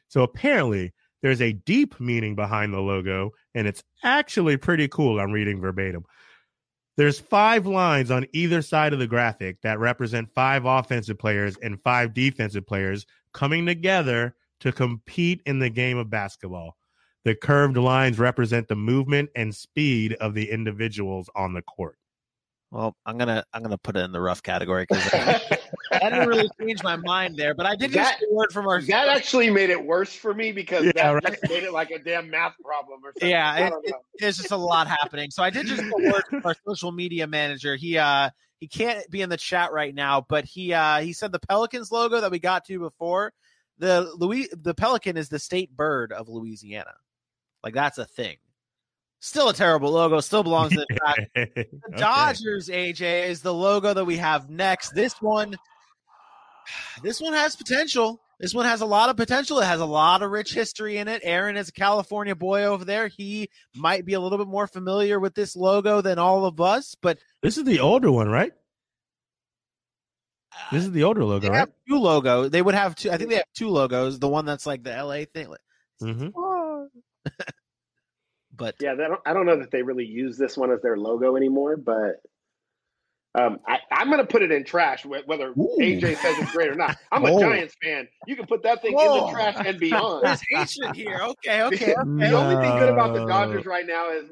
[0.07, 5.19] So apparently there's a deep meaning behind the logo, and it's actually pretty cool.
[5.19, 6.05] I'm reading verbatim.
[6.97, 11.81] There's five lines on either side of the graphic that represent five offensive players and
[11.81, 16.75] five defensive players coming together to compete in the game of basketball.
[17.25, 21.95] The curved lines represent the movement and speed of the individuals on the court.
[22.71, 25.41] Well, I'm gonna I'm gonna put it in the rough category because that
[25.91, 27.55] didn't really change my mind there.
[27.55, 30.13] But I did just That- get a word from our that actually made it worse
[30.13, 31.23] for me because Yeah, that right.
[31.23, 33.29] just made it like a damn math problem or something.
[33.29, 33.97] Yeah, I it- don't know.
[34.19, 35.31] there's just a lot happening.
[35.31, 37.75] So I did just get word from our social media manager.
[37.75, 38.29] He uh
[38.59, 41.91] he can't be in the chat right now, but he uh he said the Pelicans
[41.91, 43.33] logo that we got to before
[43.79, 46.93] the Louis the Pelican is the state bird of Louisiana.
[47.63, 48.37] Like that's a thing.
[49.21, 50.19] Still a terrible logo.
[50.21, 50.85] Still belongs in the.
[51.35, 51.65] Okay.
[51.97, 54.91] Dodgers, AJ, is the logo that we have next.
[54.93, 55.55] This one,
[57.03, 58.21] this one has potential.
[58.39, 59.59] This one has a lot of potential.
[59.59, 61.21] It has a lot of rich history in it.
[61.25, 63.07] Aaron is a California boy over there.
[63.09, 66.95] He might be a little bit more familiar with this logo than all of us,
[67.01, 68.53] but This is the older one, right?
[70.71, 71.57] This is the older logo, right?
[71.59, 72.51] have two logos.
[72.51, 73.11] They would have two.
[73.11, 74.19] I think they have two logos.
[74.19, 75.53] The one that's like the LA thing,
[75.99, 76.27] hmm
[78.55, 81.35] but Yeah, don't, I don't know that they really use this one as their logo
[81.35, 82.21] anymore, but
[83.35, 85.77] um, I, I'm going to put it in trash, whether Ooh.
[85.79, 86.95] AJ says it's great or not.
[87.11, 87.39] I'm a Whoa.
[87.39, 88.07] Giants fan.
[88.25, 90.25] You can put that thing in the trash and beyond.
[90.25, 91.19] there's hatred here.
[91.21, 92.29] Okay, okay, okay.
[92.29, 94.25] the only thing good about the Dodgers right now is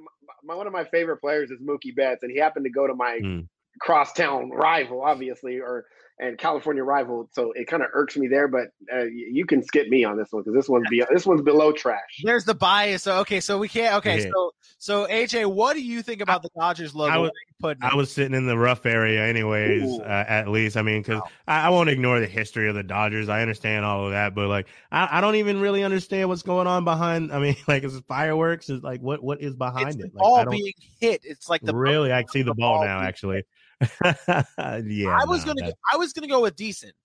[0.43, 2.95] my, one of my favorite players is Mookie Betts, and he happened to go to
[2.95, 3.41] my Hmm.
[3.79, 5.85] crosstown rival, obviously, or
[6.19, 7.29] and California rival.
[7.33, 10.27] So it kind of irks me there, but uh, you can skip me on this
[10.31, 12.21] one because this one's be, this one's below trash.
[12.23, 13.03] There's the bias.
[13.03, 13.95] So, okay, so we can't.
[13.97, 14.29] Okay, Yeah.
[14.33, 17.11] so so AJ, what do you think about the Dodgers logo?
[17.13, 17.93] I was- Where you putting it?
[17.93, 19.99] I was sitting in the rough area, anyways.
[19.99, 23.29] Uh, at least, I mean, because I, I won't ignore the history of the Dodgers.
[23.29, 26.67] I understand all of that, but like, I, I don't even really understand what's going
[26.67, 27.31] on behind.
[27.31, 28.69] I mean, like, is it fireworks?
[28.69, 30.15] Is like, what what is behind it's the it?
[30.15, 31.21] Like, I don't being hit.
[31.23, 32.11] It's like the really.
[32.11, 32.99] I see the ball ball now.
[32.99, 33.43] being- Actually,
[34.03, 35.17] yeah.
[35.19, 35.71] I was nah, gonna.
[35.93, 36.95] I was gonna go with decent.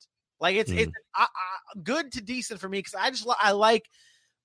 [0.41, 0.95] Like it's it's mm.
[1.15, 3.85] I, I, good to decent for me because I just I like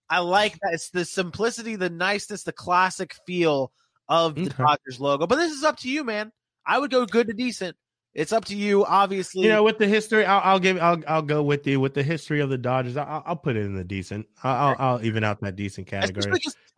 [0.10, 3.72] I like that it's the simplicity, the niceness, the classic feel
[4.08, 4.64] of the Okay.
[4.64, 5.28] Dodgers logo.
[5.28, 6.32] But this is up to you, man.
[6.66, 7.76] I would go good to decent.
[8.18, 9.44] It's up to you, obviously.
[9.44, 12.02] You know, with the history, I'll, I'll give, I'll, I'll go with you with the
[12.02, 12.98] history of the Dodgers.
[12.98, 14.26] I'll, I'll put it in the decent.
[14.44, 16.34] I'll, I'll, even out that decent category.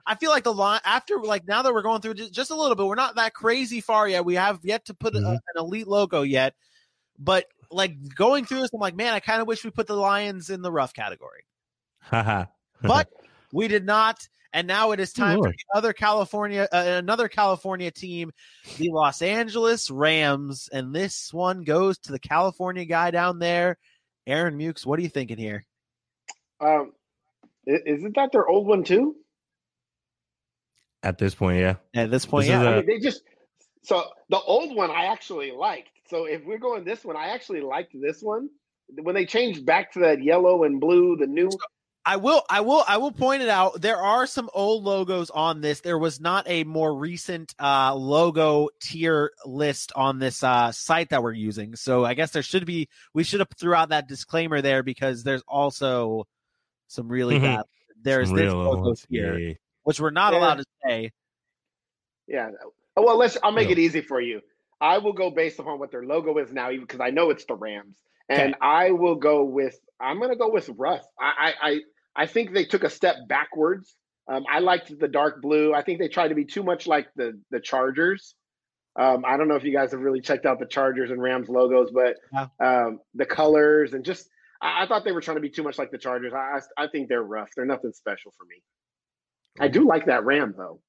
[0.06, 2.76] I feel like the line after like now that we're going through just, a little
[2.76, 4.26] bit, we're not that crazy far yet.
[4.26, 5.32] We have yet to put a- Mhm.
[5.36, 6.56] an elite logo yet,
[7.18, 9.96] but like going through this, I'm like, man, I kind of wish we put the
[9.96, 11.46] Lions in the rough category,
[12.12, 13.08] but
[13.54, 14.28] we did not.
[14.52, 15.56] And now it is time for Lord.
[15.56, 18.32] the other California, uh, another California team,
[18.78, 23.78] the Los Angeles Rams, and this one goes to the California guy down there,
[24.26, 24.74] Aaron Meaux.
[24.86, 25.66] What are you thinking here?
[26.60, 26.94] Um,
[27.68, 29.16] isn't that their old one too?
[31.04, 31.76] at this point, yeah.
[31.94, 33.24] At this point, This yeah, a- I mean, they just
[33.84, 35.92] so the old one I actually liked.
[36.10, 38.50] So if we're going this one, I actually liked this one.
[39.02, 41.50] When they changed back to that yellow and blue, the new
[42.06, 43.82] I will, I will, I will point it out.
[43.82, 45.82] There are some old logos on this.
[45.82, 51.22] There was not a more recent uh, logo tier list on this uh, site that
[51.22, 51.76] we're using.
[51.76, 52.88] So I guess there should be.
[53.14, 56.26] We should have threw out that disclaimer there because there's also
[56.88, 57.42] some really Mhm.
[57.42, 57.66] bad.
[58.02, 59.06] There's Some this real logo ones.
[59.10, 59.54] here, Yeah.
[59.84, 60.40] which we're not Yeah.
[60.40, 61.12] allowed to say.
[62.28, 62.50] Yeah.
[62.96, 63.38] Oh, Well, let's.
[63.44, 63.74] I'll make No.
[63.74, 64.42] it easy for you.
[64.82, 67.44] I will go based upon what their logo is now, even because I know it's
[67.46, 67.98] the Rams,
[68.30, 69.78] and I will go with.
[70.02, 71.04] I'm going to go with Russ.
[71.20, 71.80] I, I, I,
[72.16, 73.96] I think they took a step backwards.
[74.32, 75.74] Um, I liked the dark blue.
[75.74, 78.36] I think they tried to be too much like the the Chargers.
[78.98, 81.48] Um, I don't know if you guys have really checked out the Chargers and Rams
[81.50, 82.48] logos, but Yeah.
[82.60, 84.30] um, the colors and just
[84.62, 86.34] I, I thought they were trying to be too much like the Chargers.
[86.34, 87.50] I, I I think they're rough.
[87.56, 88.62] They're nothing special for me.
[89.60, 90.80] I do like that Ram though.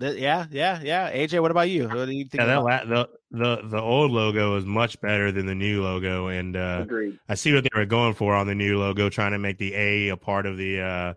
[0.00, 1.12] Th- yeah, yeah, yeah.
[1.12, 1.88] AJ, what about you?
[1.88, 2.34] What do you think?
[2.40, 5.82] Yeah, that about- la- the the the old logo is much better than the new
[5.82, 6.84] logo, and uh,
[7.28, 9.74] I see what they were going for on the new logo, trying to make the
[9.74, 11.14] A a part of the uh,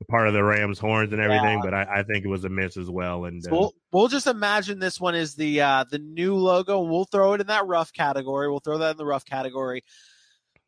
[0.00, 1.60] a part of the Rams horns and everything.
[1.62, 3.24] But I, I think it was a miss as well.
[3.24, 6.82] And So uh, we'll, we'll just imagine this one is the uh, the new logo.
[6.82, 8.50] We'll throw it in that rough category.
[8.50, 9.82] We'll throw that in the rough category.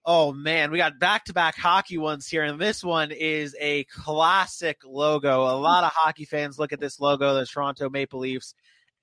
[0.07, 3.85] Oh man, we got back to back hockey ones here, and this one is a
[3.85, 5.43] classic logo.
[5.43, 8.55] A lot of hockey fans look at this logo, the Toronto Maple Leafs,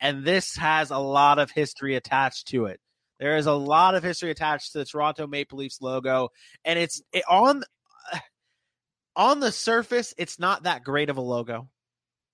[0.04, 2.80] and this has a lot of history attached to it.
[3.20, 6.30] There is a lot of history attached to the Toronto Maple Leafs logo,
[6.66, 7.64] and it's it, on
[9.16, 11.70] on the surface, it's not that great of a logo.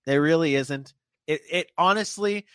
[0.07, 0.93] It really isn't.
[1.27, 2.47] It it honestly,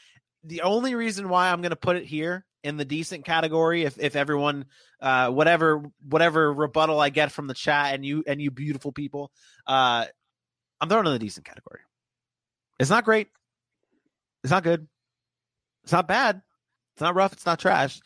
[0.42, 3.96] the only reason why I'm going to put it here in the decent category, if
[4.00, 4.64] if everyone,
[5.00, 9.30] uh, whatever whatever rebuttal I get from the chat and you and you beautiful people,
[9.64, 10.06] uh,
[10.80, 11.80] I'm throwing in the decent category.
[12.80, 13.28] It's not great.
[14.42, 14.88] It's not good.
[15.84, 16.42] It's not bad.
[16.94, 17.32] It's not rough.
[17.32, 17.96] It's not trash.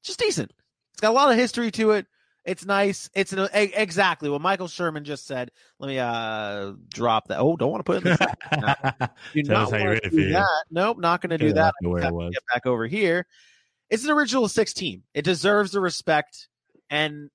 [0.00, 0.52] It's just decent.
[0.92, 2.06] It's got a lot of history to it.
[2.44, 3.08] It's nice.
[3.14, 5.50] It's an, e- exactly what Michael Sherman just said.
[5.78, 7.38] Let me uh drop that.
[7.38, 9.90] Oh, don't want to put it in the do Tell not us how you wanna
[9.90, 10.32] really do feel.
[10.40, 10.64] that.
[10.70, 11.72] Nope, not going to do that.
[11.82, 12.32] where it was.
[12.34, 13.26] Get back over here.
[13.90, 15.04] It's an original six team.
[15.14, 16.48] It deserves the respect.
[16.90, 17.30] And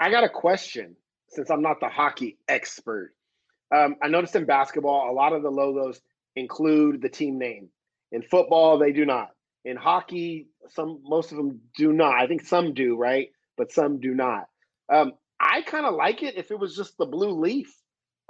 [0.00, 0.96] I got a question
[1.28, 3.14] since I'm not the hockey expert.
[3.74, 6.00] Um, I noticed in basketball, a lot of the logos
[6.34, 7.68] include the team name.
[8.10, 9.30] In football, they do not.
[9.64, 12.14] In hockey, some most of them do not.
[12.14, 13.28] I think some do, right?
[13.56, 14.44] But some do not.
[14.90, 17.74] Um, I kind of like it if it was just the blue leaf.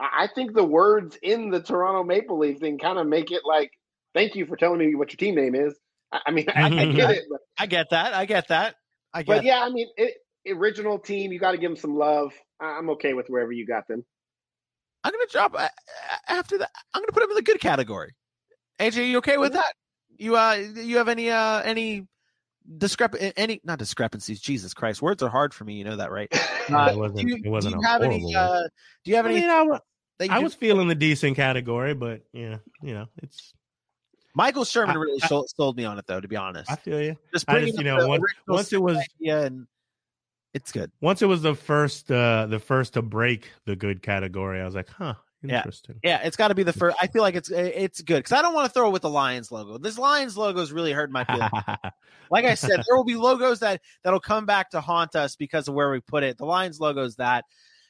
[0.00, 3.42] I, I think the words in the Toronto Maple Leaf thing kind of make it
[3.44, 3.70] like,
[4.14, 5.74] "Thank you for telling me what your team name is."
[6.12, 8.14] I, I mean, I, I get it, but I get that.
[8.14, 8.76] I get that.
[9.12, 10.14] I get but yeah, I mean, it,
[10.50, 12.32] original team, you got to give them some love.
[12.60, 14.04] I'm okay with wherever you got them.
[15.04, 15.68] I'm going to drop uh,
[16.28, 16.70] after that.
[16.92, 18.14] I'm going to put them in the good category.
[18.80, 19.72] AJ, you okay with that?
[20.18, 22.06] You uh, you have any uh, any
[22.76, 24.40] discrep any not discrepancies?
[24.40, 25.74] Jesus Christ, words are hard for me.
[25.74, 26.28] You know that, right?
[26.70, 28.34] Uh, it wasn't, do you, it wasn't do you have any?
[28.36, 28.60] Uh,
[29.02, 29.40] do you have I any?
[29.40, 29.78] mean, I,
[30.18, 33.54] that you I do- was feeling the decent category, but yeah, you know, it's
[34.34, 36.20] Michael Sherman I- really I- sold, sold me on it, though.
[36.20, 37.16] To be honest, I feel you.
[37.32, 39.66] just just, you know, once- once it was- yeah, and
[40.52, 40.92] it's good.
[41.00, 44.74] Once it was the first, uh the first to break the good category, I was
[44.74, 45.14] like, huh.
[45.42, 45.96] Interesting.
[46.02, 46.96] Yeah, it's got to be the first.
[47.00, 49.10] I feel like it's it's good because I don't want to throw it with the
[49.10, 49.78] Lions logo.
[49.78, 51.50] This Lions logo is really hurting my feelings.
[52.30, 55.68] like I said, there will be logos that that'll come back to haunt us because
[55.68, 56.38] of where we put it.
[56.38, 57.44] The Lions logo is that.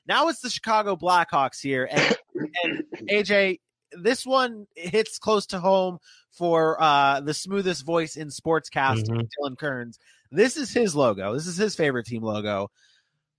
[0.06, 2.16] Now it's the Chicago Blackhawks here, and,
[2.64, 3.60] and AJ,
[3.92, 5.98] this one hits close to home
[6.30, 9.28] for uh, the smoothest voice in sportscasting, Mhm.
[9.38, 9.98] Dylan Kearns.
[10.30, 11.34] This is his logo.
[11.34, 12.70] This is his favorite team logo.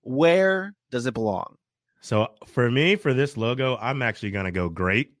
[0.02, 1.56] Where does it belong?
[2.00, 5.12] So for me, for this logo, I'm actually gonna go great.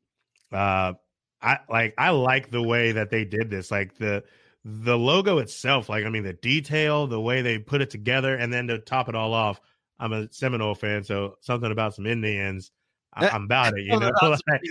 [0.52, 0.94] Uh,
[1.42, 3.70] I like I like the way that they did this.
[3.70, 4.24] Like the
[4.64, 8.52] the logo itself, like I mean the detail, the way they put it together, and
[8.52, 9.60] then to top it all off,
[9.98, 12.72] I'm a Seminole fan, so something about some Indians.
[13.12, 14.12] I, Eh, I'm about it, you know.
[14.22, 14.62] Like.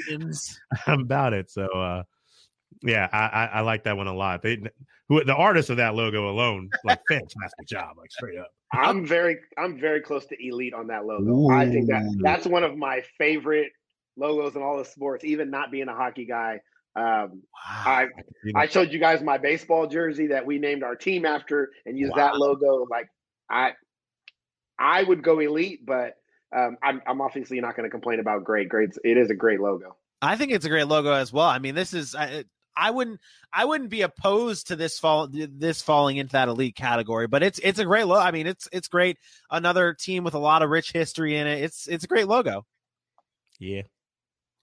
[0.87, 1.49] I'm about it.
[1.49, 2.03] So uh
[2.81, 4.41] yeah, I, I, I like that one a lot.
[4.41, 4.61] They
[5.09, 8.51] who the artist of that logo alone, like fantastic job, like straight up.
[8.71, 11.49] I'm very I'm very close to elite on that logo.
[11.49, 13.71] I think that that's one of my favorite
[14.15, 15.23] logos in all the sports.
[15.23, 16.59] Even not being a hockey guy,
[16.95, 18.07] um, I
[18.55, 22.13] I showed you guys my baseball jersey that we named our team after and used
[22.15, 22.85] that logo.
[22.89, 23.07] Like
[23.49, 23.71] I
[24.77, 26.15] I would go elite, but
[26.55, 28.69] um, I'm I'm obviously not going to complain about great.
[28.69, 29.95] Great, it is a great logo.
[30.21, 31.47] I think it's a great logo as well.
[31.47, 32.43] I mean, this is I,
[32.79, 33.19] I wouldn't
[33.51, 37.59] I wouldn't be opposed to this fall this falling into that elite category, but it's
[37.59, 38.21] it's a great logo.
[38.21, 39.17] I mean, it's it's great.
[39.51, 41.63] Another team with a lot of rich history in it.
[41.63, 42.65] It's it's a great logo.
[43.59, 43.83] yeah.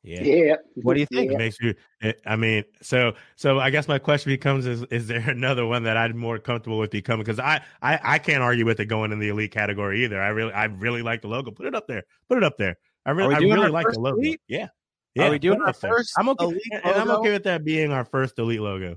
[0.07, 0.23] Yeah.
[0.23, 0.55] Yeah.
[0.77, 1.33] What do you think?
[1.33, 5.09] It makes you eh, I mean, so so I guess my question becomes is is
[5.09, 8.65] there another one that I'm more comfortable with becoming because I, I I can't argue
[8.65, 10.23] with it going in the elite category either.
[10.23, 11.51] I really I really like the logo.
[11.51, 12.05] Put it up there.
[12.29, 12.77] Put it up there.
[13.05, 14.19] I really I really like the logo.
[14.19, 14.41] elite?
[14.47, 14.69] Yeah.
[15.17, 17.93] Are Yeah, we doing our first I'm okay elite and I'm okay with that being
[17.93, 18.97] our first elite logo.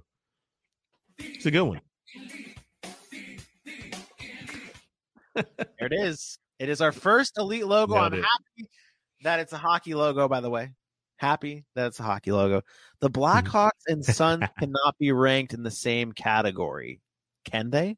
[1.18, 1.82] It's a good one.
[5.36, 5.46] There
[5.80, 6.38] it is.
[6.60, 7.94] It is our first elite logo.
[7.94, 8.26] Nailed I'm it.
[8.26, 8.70] happy
[9.24, 10.74] that it's a hockey logo, by the way.
[11.18, 12.62] Happy that it's a hockey logo.
[13.00, 13.22] The Mm-hmm.
[13.22, 17.02] Blackhawks and Suns cannot be ranked in the same category.
[17.46, 17.98] Can they?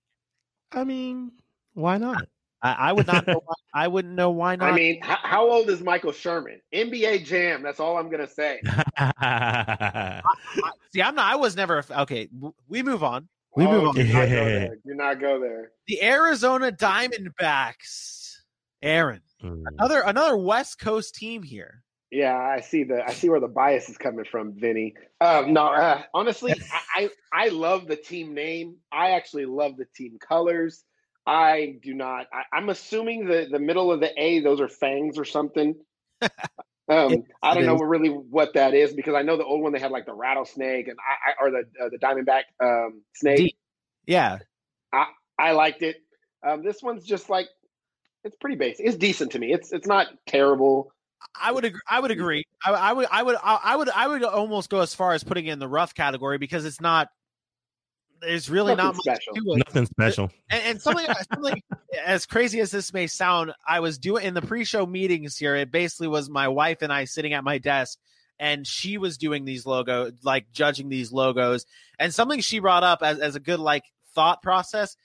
[0.71, 1.31] I mean,
[1.73, 2.25] why not?
[2.63, 4.71] I, I would not know why, I wouldn't know why not.
[4.73, 6.61] I mean, h- how old is Michael Sherman?
[6.73, 7.63] NBA Jam.
[7.63, 8.59] That's all I'm going to say.
[10.93, 12.27] See, I'm not I was never okay.
[12.67, 13.27] We move on.
[13.55, 13.95] We move Oh, on.
[13.95, 14.43] Do not go Yeah.
[14.45, 14.75] there.
[14.85, 15.71] Do not go there.
[15.87, 18.35] The Arizona Diamondbacks.
[18.81, 19.21] Aaron.
[19.43, 19.63] Mm.
[19.77, 21.83] Another another West Coast team here.
[22.11, 24.95] Yeah, I see the I see where the bias is coming from, Vinny.
[25.21, 28.75] Um, no, uh, honestly, I, I I love the team name.
[28.91, 30.83] I actually love the team colors.
[31.25, 32.27] I do not.
[32.33, 35.75] I, I'm assuming the the middle of the A, those are fangs or something.
[36.89, 39.79] Um, I don't know really what that is because I know the old one they
[39.79, 43.55] had like the rattlesnake and I, I or the uh, the diamondback um, snake.
[44.05, 44.39] Yeah.
[44.91, 45.05] I
[45.39, 45.97] I liked it.
[46.45, 47.47] Um, this one's just like
[48.25, 48.85] it's pretty basic.
[48.85, 49.53] It's decent to me.
[49.53, 50.91] It's it's not terrible.
[51.39, 51.81] I would agree.
[51.87, 52.43] I would agree.
[52.65, 53.07] I, I would.
[53.09, 53.37] I would.
[53.41, 53.89] I would.
[53.89, 56.81] I would almost go as far as putting it in the rough category because it's
[56.81, 57.09] not.
[58.21, 59.33] There's really Nothing not much special.
[59.33, 59.63] to it.
[59.67, 60.31] Nothing special.
[60.49, 61.61] And, and something, uh, something
[62.05, 65.55] as crazy as this may sound, I was doing in the pre-show meetings here.
[65.55, 67.97] It basically was my wife and I sitting at my desk,
[68.39, 71.65] and she was doing these logos, like judging these logos.
[71.97, 74.95] And something she brought up as as a good like thought process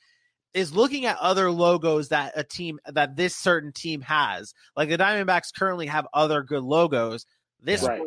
[0.52, 4.54] is looking at other logos that a team that this certain team has.
[4.76, 7.26] Like the Diamondbacks currently have other good logos.
[7.60, 8.00] This Right.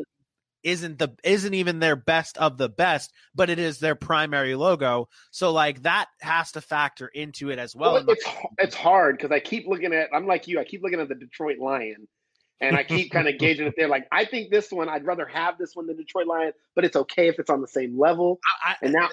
[0.64, 5.08] Isn't the isn't even their best of the best, but it is their primary logo.
[5.32, 7.94] So like that has to factor into it as well.
[7.94, 8.26] Well, it's
[8.58, 10.10] it's hard because I keep looking at.
[10.14, 10.60] I'm like you.
[10.60, 12.08] I keep looking at the Detroit Lion,
[12.60, 13.88] and I keep kind of gauging it there.
[13.88, 16.96] Like I think this one, I'd rather have this one than Detroit Lion, but it's
[16.96, 18.40] okay if it's on the same level.
[18.66, 19.10] I, And now,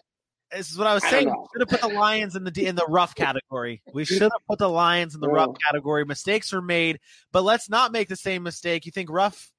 [0.52, 1.26] this is what I was saying.
[1.26, 3.82] don't We should have put the Lions in the in the rough category.
[3.92, 6.04] We should have put the Lions in the rough category.
[6.04, 7.00] Mistakes were made,
[7.32, 8.86] but let's not make the same mistake.
[8.86, 9.50] You think rough,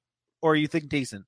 [0.42, 1.24] or you think decent?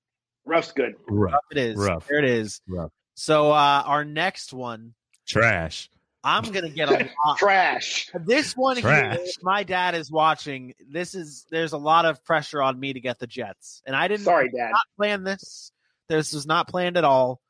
[0.51, 0.95] Rough's good.
[1.09, 1.33] Rough.
[1.33, 1.77] Rough it is.
[1.77, 2.07] Rough.
[2.09, 2.61] There it is.
[2.69, 2.91] Rough.
[3.15, 4.95] So uh, our next one,
[5.27, 5.89] Trash.
[6.23, 7.39] I'm gonna get a lot.
[7.39, 8.11] Trash.
[8.27, 9.19] This one here, Trash.
[9.21, 10.75] if my dad is watching.
[10.91, 14.09] This is there's a lot of pressure on me to get the Jets, and I
[14.09, 14.71] didn't Sorry, Dad.
[14.73, 15.73] not plan this.
[16.09, 17.41] This was not planned at all.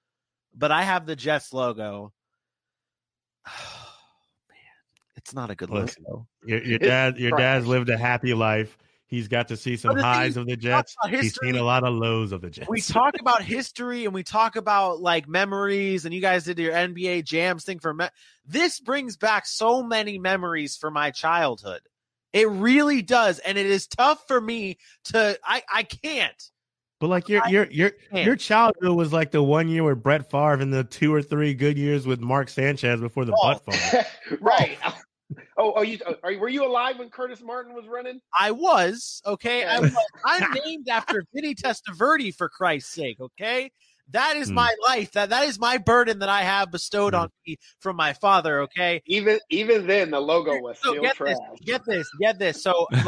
[0.55, 2.13] But I have the Jets logo.
[3.47, 4.57] man,
[5.17, 6.05] it's not a good Listen.
[6.09, 6.27] logo.
[6.45, 7.41] Your, your dad, your trash.
[7.41, 8.77] dad's lived a happy life.
[9.11, 10.95] He's got to see some But the thing highs of the Jets.
[11.09, 12.69] He's seen a lot of lows of the Jets.
[12.69, 16.73] We talk about history and we talk about like memories, and you guys did your
[16.73, 18.07] NBA jams thing for me-
[18.47, 21.81] this brings back so many memories for my childhood.
[22.33, 25.37] It really does, and it is tough for me to.
[25.45, 26.41] I I can't.
[27.01, 30.53] But like your your your your childhood was like the one year with Brett Favre
[30.63, 33.55] and the two or three good years with Mark Sanchez before the Oh.
[33.55, 34.03] butt fall.
[34.41, 34.79] right.
[35.61, 36.39] Oh, oh, you are, you?
[36.39, 38.19] were you alive when Curtis Martin was running?
[38.39, 39.65] I was okay.
[39.67, 39.95] I was,
[40.25, 43.21] I'm named after Vinny Testaverde for Christ's sake.
[43.21, 43.71] Okay,
[44.11, 44.55] that is Hmm.
[44.55, 45.13] my life.
[45.13, 47.21] That that is my burden that I have bestowed Hmm.
[47.21, 48.63] on me from my father.
[48.63, 51.37] Okay, Even even then, the logo was so still get trash.
[51.59, 52.63] this, get this, get this.
[52.63, 53.05] So like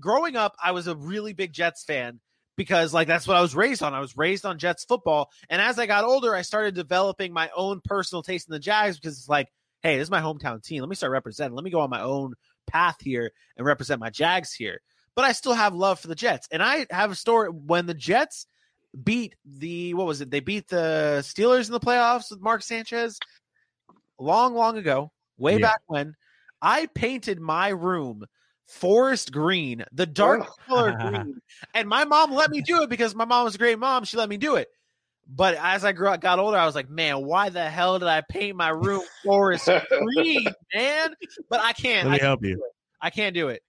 [0.00, 2.18] growing up, I was a really big Jets fan
[2.56, 3.94] because like that's what I was raised on.
[3.94, 7.50] I was raised on Jets football, and as I got older, I started developing my
[7.56, 9.48] own personal taste in the Jags because it's like,
[9.82, 10.80] hey, this is my hometown team.
[10.80, 11.54] Let me start representing.
[11.54, 12.34] Let me go on my own
[12.66, 14.80] path here and represent my Jags here.
[15.14, 17.94] But I still have love for the Jets, and I have a story when the
[17.94, 18.46] Jets
[19.04, 20.30] beat the what was it?
[20.30, 23.18] They beat the Steelers in the playoffs with Mark Sanchez
[24.18, 25.66] long, long ago, way Yeah.
[25.66, 26.14] back when.
[26.62, 28.24] I painted my room
[28.66, 30.54] forest green, the dark Oh.
[30.68, 31.40] color green.
[31.74, 34.04] And my mom let me do it because my mom was a great mom.
[34.04, 34.68] She let me do it.
[35.28, 38.08] But as I grew, up, got older, I was like, man, why the hell did
[38.08, 41.14] I paint my room forest green, man?
[41.50, 42.08] But I can't.
[42.08, 42.62] Let me I, help you.
[43.00, 43.62] I can't do it.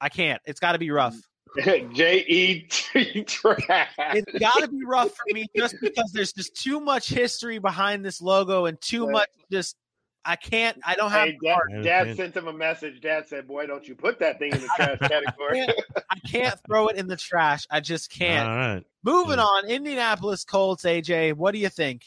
[0.00, 0.40] I can't.
[0.44, 1.16] It's got to be rough.
[1.64, 3.88] J E T trash.
[3.98, 8.04] It's got to be rough for me just because there's just too much history behind
[8.04, 9.76] this logo and too much just.
[10.24, 10.78] I can't.
[10.84, 11.28] I don't have.
[11.28, 13.00] Hey, Dad, Dad sent him a message.
[13.00, 15.66] Dad said, "Boy, don't you put that thing in the trash category."
[16.10, 17.66] I can't throw it in the trash.
[17.70, 18.48] I just can't.
[18.48, 18.84] All right.
[19.02, 19.44] Moving Yeah.
[19.44, 20.84] on, Indianapolis Colts.
[20.84, 22.04] AJ, what do you think?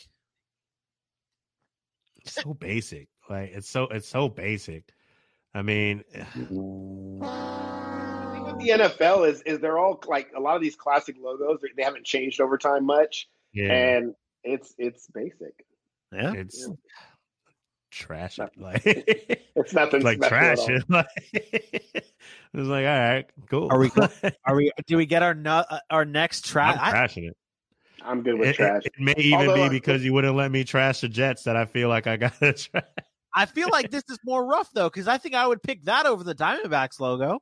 [2.17, 3.07] It's so basic.
[3.29, 4.83] Like it's so it's so basic.
[5.55, 6.19] I mean, the
[8.33, 11.59] thing with the NFL is is they're all like a lot of these classic logos.
[11.61, 15.65] They, they haven't changed over time much, yeah, and it's it's basic.
[16.11, 16.33] Yeah.
[16.33, 16.73] it's yeah.
[17.93, 18.39] Trash.
[18.39, 18.49] it.
[18.57, 18.83] Like
[19.55, 20.59] It's nothing like special at trash.
[20.59, 20.75] all.
[20.75, 21.07] It's like,
[22.53, 23.67] it's like all right, cool.
[23.71, 23.89] Are we
[24.45, 24.71] Are we?
[24.87, 26.77] Do we get our nu- uh, our next I'm?
[26.79, 27.37] I, trashing it.
[28.03, 28.81] I'm good with It, trash.
[28.85, 31.43] it, it may even Although, be uh, because you wouldn't let me trash the Jets
[31.43, 32.83] that I feel like I got to trash.
[33.35, 36.05] I feel like this is more rough though, because I think I would pick that
[36.05, 37.39] over the Diamondbacks logo.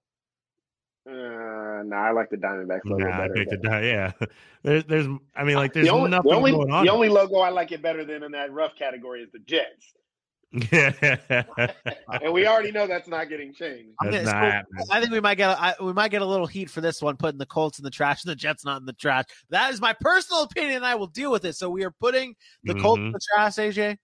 [1.10, 3.34] Uh, nah, I like the Diamondbacks logo Nah, I better.
[3.34, 4.12] picked the yeah.
[4.64, 6.86] There's, there's, I mean, like, there's the only, nothing the only, going on.
[6.86, 9.93] the only logo I like it better than in that rough category is the Jets,
[9.95, 10.01] yeah,
[10.72, 13.91] and we already know that's not getting changed.
[14.02, 16.26] I'm that's not so- I think we might get a, I, we might get a
[16.26, 18.80] little heat for this one, putting the Colts in the trash and the Jets not
[18.82, 19.26] in the trash.
[19.49, 21.56] That is my personal opinion, and I will deal with it.
[21.56, 23.14] So we are putting the Colts in Mhm.
[23.14, 23.56] the trash.
[23.56, 23.97] AJ,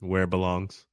[0.00, 0.86] Where it belongs,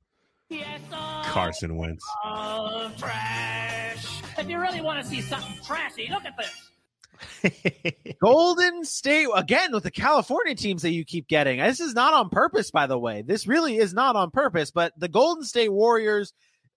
[0.49, 0.79] Yes,
[1.25, 2.03] Carson Wentz.
[2.23, 4.05] love trash.
[4.37, 6.71] If you really want to see something trashy, look at this.
[8.21, 11.59] Golden State again with the California teams that you keep getting.
[11.59, 13.21] This is not on purpose, by the way.
[13.21, 14.71] This really is not on purpose.
[14.71, 16.33] But the Golden State Warriors,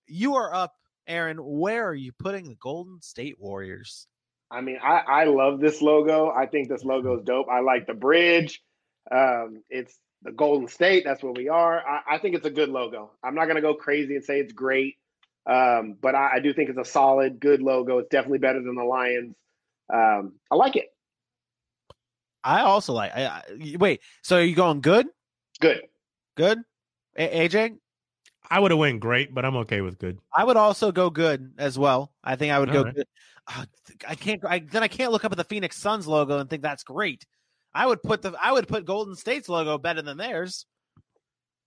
[0.07, 0.74] you are up,
[1.07, 1.39] Aaron.
[1.39, 4.07] Where are you putting the Golden State Warriors?
[4.51, 6.30] I mean, I, I love this logo.
[6.30, 7.49] I think this logo is dope.
[7.51, 8.62] I like the bridge.
[9.11, 11.05] Um, it's the Golden State.
[11.05, 11.78] That's where we are.
[11.86, 13.11] I, I think it's a good logo.
[13.22, 14.97] I'm not going to go crazy and say it's great,
[15.47, 17.99] um, but I, I do think it's a solid, good logo.
[17.99, 19.34] It's definitely better than the Lions.
[19.93, 20.86] Um, I like it.
[22.45, 23.12] I also like.
[23.14, 23.43] I, I,
[23.78, 25.07] wait, so are you going good?
[25.61, 25.82] Good.
[26.36, 26.59] Good,
[27.16, 27.76] A- AJ.
[28.51, 30.18] I would have went great, but I'm okay with good.
[30.34, 32.12] I would also go good as well.
[32.24, 32.95] I think I would go All right.
[32.95, 33.07] good.
[33.49, 33.66] Ah,
[34.07, 34.43] I can't.
[34.45, 37.26] I, then I can't look up at the Phoenix Suns logo and think that's great.
[37.74, 38.34] I would put the.
[38.43, 40.66] I would put Golden State's logo better than theirs.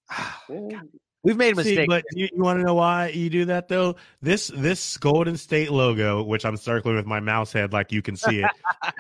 [0.49, 0.82] Yeah.
[1.24, 1.88] We've made See, mistakes.
[1.88, 3.95] but you, you want to know why you do that though?
[4.22, 8.15] This this Golden State logo, which I'm circling with my mouse head, like you can
[8.15, 8.49] see it.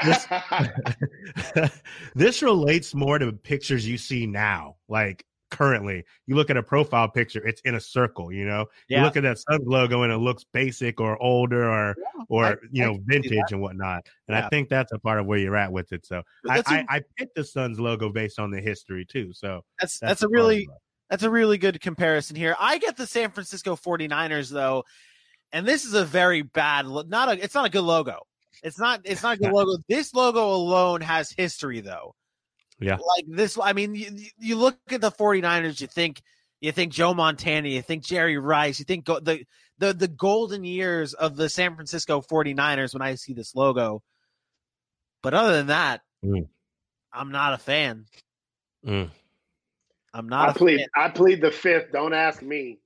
[0.05, 1.71] This,
[2.15, 6.05] this relates more to pictures you see now, like currently.
[6.27, 8.31] You look at a profile picture, it's in a circle.
[8.31, 8.99] You know, Yeah.
[8.99, 11.95] you look at that Suns logo and it looks basic or older or
[12.29, 14.05] or I- you know vintage and whatnot.
[14.27, 14.45] And Yeah.
[14.45, 16.05] I think that's a part of where you're at with it.
[16.05, 19.33] So I, that's a- I, I picked the Suns logo based on the history too.
[19.33, 20.69] So that's that's, a a really.
[21.11, 22.55] That's a really good comparison here.
[22.59, 24.85] I get the San Francisco 49ers though,
[25.51, 26.87] and this is a very bad.
[26.87, 27.43] lo- Not a.
[27.43, 28.21] It's not a good logo.
[28.63, 29.01] It's not.
[29.03, 29.77] It's not a good logo.
[29.89, 32.15] This logo alone has history though.
[32.79, 32.93] Yeah.
[32.95, 33.59] Like this.
[33.61, 34.09] I mean, you,
[34.39, 35.81] you look at the 49ers.
[35.81, 36.21] You think.
[36.61, 37.67] You think Joe Montana.
[37.67, 38.79] You think Jerry Rice.
[38.79, 39.43] You think go, the
[39.79, 44.01] the the golden years of the San Francisco 49ers when I see this logo.
[45.21, 46.47] But other than that, Mm.
[47.11, 48.05] I'm not a fan.
[48.85, 49.09] Mm.
[50.13, 50.77] I'm not I a plead.
[50.79, 50.87] fan.
[50.95, 51.91] I plead the fifth.
[51.91, 52.79] Don't ask me.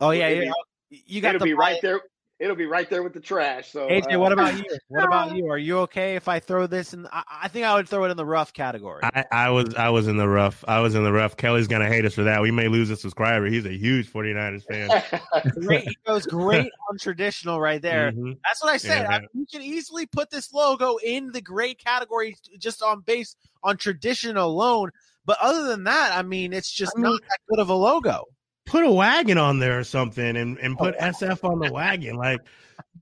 [0.00, 0.52] Oh yeah, It'll yeah.
[0.90, 2.00] be- You got It'll be right there.
[2.38, 3.70] It'll be right there with the trash.
[3.70, 4.64] So AJ, uh, what about you?
[4.88, 5.46] What about you?
[5.50, 7.06] Are you okay if I throw this in?
[7.12, 9.00] I, I think I would throw it in the rough category.
[9.02, 10.64] I, I was I was in the rough.
[10.66, 11.36] I was in the rough.
[11.36, 12.40] Kelly's gonna hate us for that.
[12.40, 13.44] We may lose a subscriber.
[13.44, 15.52] He's a huge 49ers fan.
[15.60, 18.12] great, he goes great on traditional right there.
[18.12, 18.38] Mhm.
[18.42, 19.02] That's what I said.
[19.02, 23.00] Yeah, I mean, you can easily put this logo in the great category just on
[23.02, 24.92] base on tradition alone.
[25.30, 27.74] But other than that, I mean, it's just I mean- not that good of a
[27.74, 28.24] logo.
[28.66, 32.16] Put a wagon on there or something, and, and put SF on the wagon.
[32.16, 32.40] Like,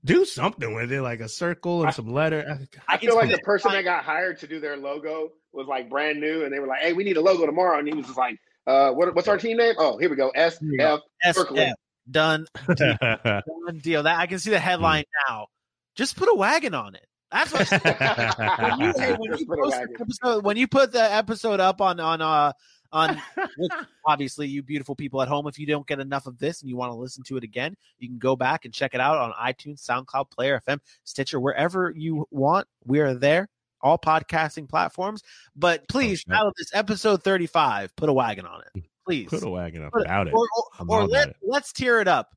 [0.05, 2.59] do something with it, like a circle and some letter.
[2.87, 5.89] I can feel like the person that got hired to do their logo was like
[5.89, 8.05] brand new, and they were like, "Hey, we need a logo tomorrow," and he was
[8.05, 9.73] just like, "Uh, what, what's our team name?
[9.79, 11.01] Oh, here we go, S Here we go.
[11.23, 11.73] F SF, Circle it.
[12.11, 14.03] done, done deal.
[14.03, 15.33] That I can see the headline Hmm.
[15.33, 15.47] now.
[15.95, 17.05] Just put a wagon on it.
[17.31, 17.69] That's what.
[18.59, 21.79] when you, hey, when you put post the episode, when you put the episode up
[21.81, 22.51] on on uh
[22.91, 23.21] on
[23.57, 23.71] which,
[24.07, 26.75] obviously you beautiful people at home, if you don't get enough of this and you
[26.75, 29.31] want to listen to it again, you can go back and check it out on
[29.33, 32.67] iTunes, SoundCloud, Player FM, Stitcher, wherever you want.
[32.85, 33.47] We are there,
[33.81, 35.21] all podcasting platforms.
[35.55, 36.35] But please, Okay.
[36.35, 39.29] out of this episode thirty five, put a wagon on it, please.
[39.29, 40.33] Put a wagon up Put- about it.
[40.33, 40.47] or
[40.79, 41.35] or, or let it.
[41.43, 42.35] let's tear it up.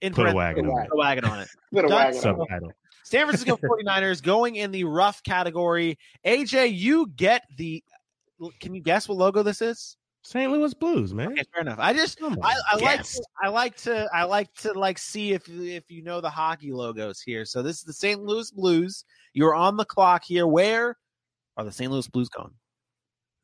[0.00, 0.88] In Put a parentheses, wagon on it.
[0.88, 1.48] Put a wagon on it.
[1.72, 2.76] Put a wagon on it.
[3.04, 5.98] San Francisco 49ers going in the rough category.
[6.26, 7.82] AJ, you get the.
[8.60, 9.96] Can you guess what logo this is?
[10.22, 10.50] St.
[10.50, 11.32] Louis Blues, man.
[11.32, 11.78] Okay, fair enough.
[11.78, 15.48] I just I, I like to, I like to I like to like see if
[15.48, 17.44] if you know the hockey logos here.
[17.44, 18.22] So this is the St.
[18.22, 19.04] Louis Blues.
[19.32, 20.46] You're on the clock here.
[20.46, 20.96] Where
[21.56, 21.90] are the St.
[21.90, 22.52] Louis Blues going?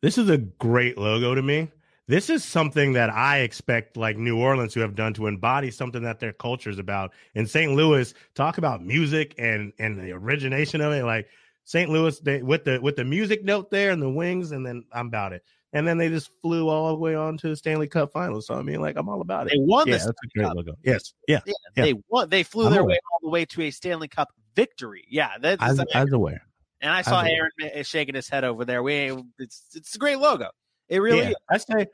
[0.03, 1.71] This is a great logo to me.
[2.07, 6.03] This is something that I expect like New Orleans to have done to embody something
[6.03, 7.13] that their culture is about.
[7.35, 7.73] In St.
[7.73, 11.05] Louis, talk about music and and the origination of it.
[11.05, 11.29] Like
[11.65, 11.89] St.
[11.89, 15.07] Louis, they, with the with the music note there and the wings, and then I'm
[15.07, 15.43] about it.
[15.73, 18.47] And then they just flew all the way on to the Stanley Cup Finals.
[18.47, 19.55] So I mean, like I'm all about it.
[19.55, 20.05] They won Yeah, this.
[20.05, 20.75] that's a great logo.
[20.85, 21.55] Yes, yeah, Yeah.
[21.75, 22.29] They won.
[22.29, 22.91] They flew I'm their aware.
[22.97, 25.05] way all the way to a Stanley Cup victory.
[25.09, 26.43] Yeah, that's as, as aware.
[26.83, 28.83] and I saw as Aaron ma- shaking his head over there.
[28.83, 30.51] We it's it's a great logo.
[30.89, 31.32] It really yeah.
[31.51, 31.87] I say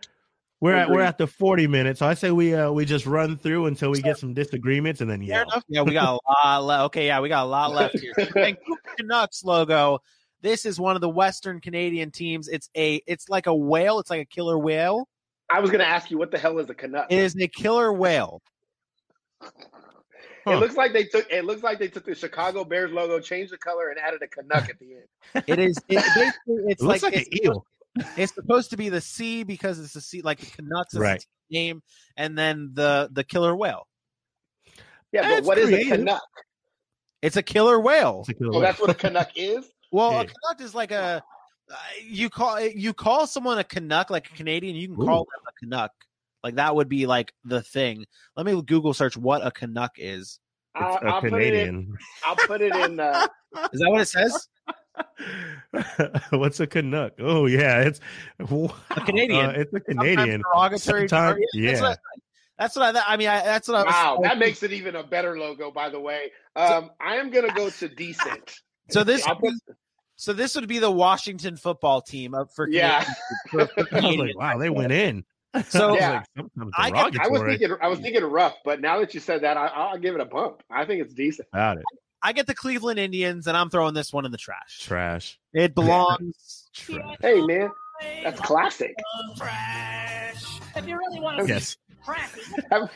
[0.61, 2.01] we're at we're at the 40 minutes.
[2.01, 5.11] So I say we uh we just run through until we get some disagreements and
[5.11, 5.45] then yeah.
[5.68, 6.84] Yeah, we got a lot left.
[6.86, 8.12] Okay, yeah, we got a lot left here.
[8.18, 10.01] So Vancouver Canucks logo.
[10.43, 12.49] This is one of the Western Canadian teams.
[12.49, 14.01] It's a it's like a whale.
[14.01, 15.09] It's like a killer whale.
[15.51, 17.07] I was going to ask you, what the hell is a Canuck?
[17.11, 18.41] It is a killer whale.
[19.43, 20.53] Huh.
[20.53, 21.30] It looks like they took.
[21.30, 24.28] It looks like they took the Chicago Bears logo, changed the color, and added a
[24.28, 25.45] Canuck at the end.
[25.47, 27.66] It is it, basically it's It looks like, it's, an eel.
[28.16, 31.20] It's supposed to be the sea because it's the sea like the Canucks is Right.
[31.51, 31.82] the team name,
[32.16, 33.86] and then the the killer whale.
[35.12, 35.84] Yeah, but That's what is a.
[35.84, 36.22] Canuck?
[37.22, 38.20] It's a killer whale.
[38.20, 38.61] It's a killer Oh, whale.
[38.61, 39.66] that's what a Canuck is.
[39.91, 40.20] Well, Yeah.
[40.20, 41.22] a Canuck is like a
[41.70, 41.74] uh,
[42.05, 44.76] you call you call someone a Canuck like a Canadian.
[44.76, 45.91] You can call them a Canuck.
[46.45, 48.05] Like that would be like the thing.
[48.36, 50.38] Let me Google search what a Canuck is.
[50.76, 51.66] I'll, It's a I'll put it in.
[51.66, 51.99] Canadian.
[52.24, 53.01] I'll put it in.
[53.01, 53.26] Uh,
[53.72, 54.49] Is that what it says?
[56.30, 57.12] What's a Canuck?
[57.20, 58.01] Oh yeah, it's
[58.38, 58.45] A
[59.05, 59.47] Canadian.
[59.47, 60.43] Uh, it's a Canadian.
[60.43, 61.09] derogatory.
[61.09, 61.80] Sometimes- That's yeah.
[61.80, 61.97] what I,
[62.59, 63.03] that's what I.
[63.07, 63.93] I mean, I, that's what I was.
[63.95, 65.70] wow, that makes it even a better logo.
[65.70, 68.55] By the way, um, I am going to go to decent.
[68.91, 69.26] so this.
[69.26, 69.55] Put,
[70.16, 73.05] So this would be the Washington football team up for Yeah.
[73.49, 75.24] Canadian- for- for I was like, wow, they went in.
[75.68, 76.22] So- I was Yeah.
[76.36, 77.76] like, I get- I was thinking.
[77.80, 80.26] I was thinking rough, but now that you said that, I, I'll give it a
[80.26, 80.62] bump.
[80.70, 81.49] I think it's decent.
[81.53, 81.84] about it.
[82.23, 84.81] I get the Cleveland Indians, and I'm throwing this one in the trash.
[84.81, 85.39] Trash.
[85.55, 86.68] It belongs.
[86.75, 87.16] Trash.
[87.21, 87.71] Hey man,
[88.23, 88.95] that's classic.
[89.37, 90.61] Trash.
[90.77, 91.71] If you really want to Yes.
[91.89, 92.41] see trashy,
[92.71, 92.91] Have,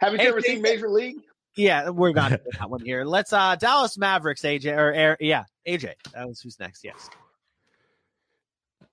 [0.00, 1.16] haven't Hey, you ever hey, seen Major League?
[1.56, 3.04] Yeah, we're not that one here.
[3.04, 5.92] Let's uh Dallas Mavericks, AJ or, or yeah, AJ.
[6.14, 6.82] That was who's next.
[6.84, 7.10] Yes.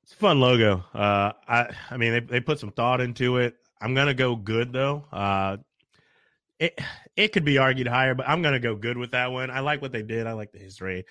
[0.03, 0.83] It's a fun logo.
[0.93, 3.55] Uh, I I mean they they put some thought into it.
[3.81, 5.05] I'm gonna go good though.
[5.11, 5.57] Uh,
[6.61, 6.79] it
[7.17, 9.49] it could be argued higher, but I'm gonna go good with that one.
[9.51, 10.27] I like what they did.
[10.27, 11.03] I like the history.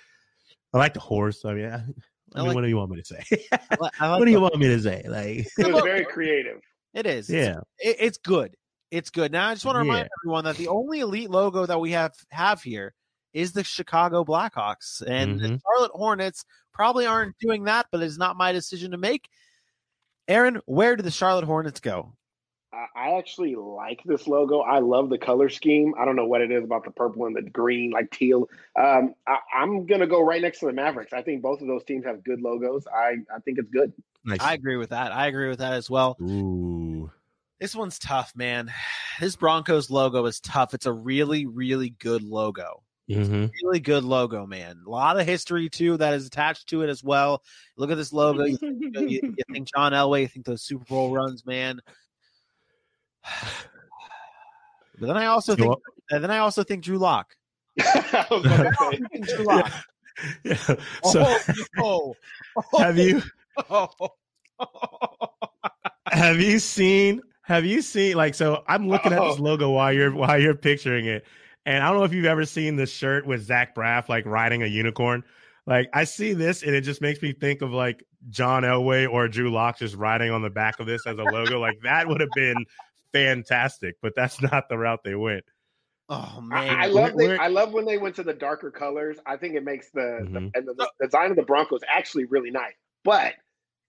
[0.73, 1.43] I like the horse.
[1.45, 3.23] I mean, I, I I mean, like- what do you want me to say?
[3.69, 5.03] I like what do you want me to say?
[5.07, 6.61] Like, It was very creative.
[6.93, 7.29] It is.
[7.29, 8.55] It's- yeah, It, it's good.
[8.89, 9.31] It's good.
[9.31, 10.19] Now I just want to remind Yeah.
[10.23, 12.93] everyone that the only elite logo that we have have here
[13.33, 15.61] is the Chicago Blackhawks, and the Mhm.
[15.61, 16.43] Charlotte Hornets
[16.73, 19.29] probably aren't doing that, but it's not my decision to make.
[20.27, 22.13] Aaron, where do the Charlotte Hornets go?
[22.73, 24.59] I, I actually like this logo.
[24.61, 25.93] I love the color scheme.
[25.99, 28.47] I don't know what it is about the purple and the green, like teal.
[28.79, 31.13] Um, I, I'm gonna go right next to the Mavericks.
[31.13, 32.85] I think both of those teams have good logos.
[32.87, 33.91] I, I think it's good.
[34.23, 34.39] nice.
[34.41, 35.11] I agree with that.
[35.11, 36.17] I agree with that as well.
[36.21, 37.11] Ooh,
[37.59, 38.71] This one's tough, man.
[39.19, 40.73] This Broncos logo is tough.
[40.73, 42.83] It's a really, really good logo.
[43.11, 44.79] hmm Really good logo, man.
[44.87, 47.43] A lot of history too that is attached to it as well.
[47.75, 48.45] Look at this logo.
[48.45, 50.21] You, you, you think John Elway?
[50.21, 51.81] You think those Super Bowl runs, man?
[54.99, 55.73] But then I also think,
[56.11, 57.35] and then I also think Drew Lock.
[57.79, 59.35] I was gonna say.
[59.35, 59.71] Drew Lock.
[60.43, 60.57] yeah.
[61.03, 61.37] Oh, so,
[61.79, 62.15] oh,
[62.73, 63.23] oh, have you
[63.71, 63.87] oh,
[66.11, 69.41] have you seen have you seen like so i'm looking at this Oh.
[69.41, 71.25] logo while you're while you're picturing it
[71.65, 74.61] and i don't know if you've ever seen the shirt with zach braff like riding
[74.61, 75.23] a unicorn
[75.65, 79.27] like i see this and it just makes me think of like john elway or
[79.27, 82.19] drew lock just riding on the back of this as a logo like that would
[82.21, 82.63] have been
[83.13, 85.43] fantastic but that's not the route they went
[86.09, 86.75] oh man!
[86.77, 89.17] I love they, I love when they went to the darker colors.
[89.25, 90.33] I think it makes the, Mhm.
[90.33, 92.73] the and the, the design of the Broncos actually really nice,
[93.05, 93.33] but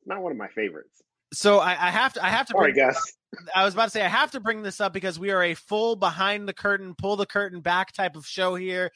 [0.07, 1.03] not one of my favorites.
[1.33, 2.25] so I, I have to.
[2.25, 2.53] I have to.
[2.53, 3.17] Sorry, bring- Gus.
[3.57, 5.55] I was about to say I have to bring this up because we are a
[5.55, 8.93] full behind the curtain, pull the curtain back type of show here.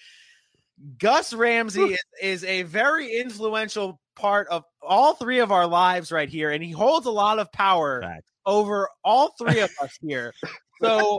[0.99, 6.29] Gus Ramsey is, is a very influential part of all three of our lives right
[6.29, 8.31] here, and he holds a lot of power Facts.
[8.47, 10.33] Over all three of us here.
[10.83, 11.19] So,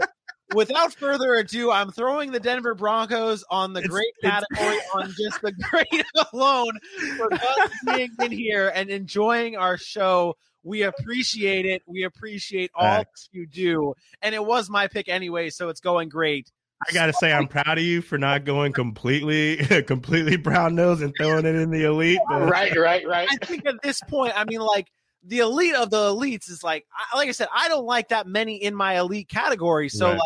[0.53, 5.07] without further ado, I'm throwing the Denver Broncos on the It's- great it's- category on
[5.19, 6.73] just the great alone
[7.17, 10.35] for Gus being in here and enjoying our show.
[10.61, 11.81] We appreciate it.
[11.87, 13.29] We appreciate all Facts.
[13.31, 13.95] you do.
[14.21, 16.51] And it was my pick anyway, so it's going great.
[16.87, 19.57] I gotta say, I'm proud of you for not going completely,
[19.87, 22.19] completely brown nose and throwing it in the elite.
[22.29, 23.27] but- right, right, right.
[23.31, 24.85] I think at this point, I mean, like
[25.27, 28.27] the elite of the elites is like, I, like I said, I don't like that
[28.27, 29.89] many in my elite category.
[29.89, 30.13] So Right.
[30.13, 30.21] like,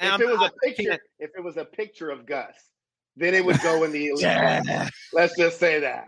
[0.00, 2.24] and If I'm- it was I a picture, can't- if it was a picture of
[2.26, 2.54] Gus,
[3.16, 4.20] then it would go in the elite.
[4.22, 4.88] Yeah.
[5.12, 6.06] Let's just say that.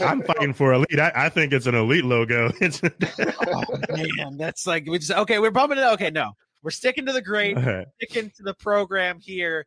[0.00, 0.98] I'm fighting for elite.
[0.98, 2.50] I, I think it's an elite logo.
[2.60, 5.38] It's oh, man, that's like we just okay.
[5.38, 5.82] We're bumping it.
[5.92, 7.56] Okay, no, we're sticking to the great.
[8.00, 9.66] sticking to the program here.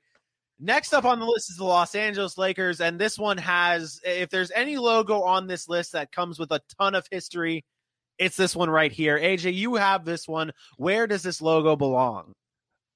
[0.60, 4.30] Next up on the list is the Los Angeles Lakers, and this one has, if
[4.30, 7.64] there's any logo on this list that comes with a ton of history,
[8.18, 9.20] it's this one right here.
[9.20, 10.52] AJ, you have this one.
[10.78, 12.34] Where does this logo belong?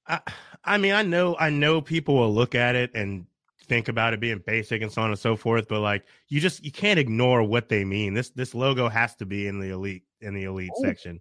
[0.08, 0.20] I,
[0.64, 3.26] I mean, I know, I know people will look at it and
[3.66, 6.64] think about it being basic and so on and so forth, but like, you just
[6.64, 8.14] you can't ignore what they mean.
[8.14, 10.84] This this logo has to be in the elite in the elite Ooh.
[10.84, 11.20] section.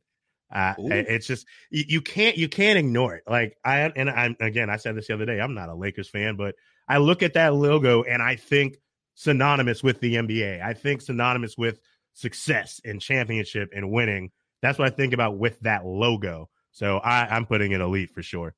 [0.51, 3.23] Uh, it's just you, you can't you can't ignore it.
[3.27, 5.39] Like I and I'm again, I said this the other day.
[5.39, 6.55] I'm not a Lakers fan, but
[6.87, 8.77] I look at that logo and I think
[9.15, 10.61] synonymous with the NBA.
[10.61, 11.79] I think synonymous with
[12.13, 14.31] success and championship and winning.
[14.61, 16.49] That's what I think about with that logo.
[16.71, 18.53] So I, I'm putting it elite for sure.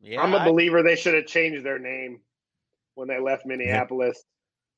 [0.00, 2.20] Yeah, I'm a believer they should have changed their name
[2.94, 4.22] when they left Minneapolis.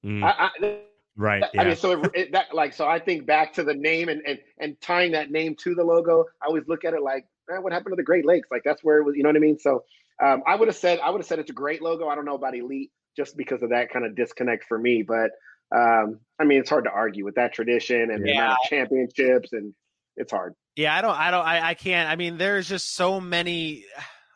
[0.05, 0.81] Mm, I, I,
[1.17, 1.43] right.
[1.43, 1.65] I Yeah.
[1.65, 4.39] mean, so it, it, that like so I think back to the name and and
[4.59, 6.27] and tying that name to the logo.
[6.43, 8.49] I always look at it like, man, what happened to the Great Lakes?
[8.51, 9.17] Like that's where it was.
[9.17, 9.59] You know what I mean?
[9.59, 9.85] So
[10.23, 12.09] um, I would have said I would have said it's a great logo.
[12.09, 15.31] I don't know about elite just because of that kind of disconnect for me, but
[15.75, 19.53] um, I mean, it's hard to argue with that tradition and the amount of championships,
[19.53, 19.73] and
[20.17, 20.55] it's hard.
[20.77, 22.09] Yeah, I don't, I don't, I, I can't.
[22.09, 23.85] I mean, there's just so many.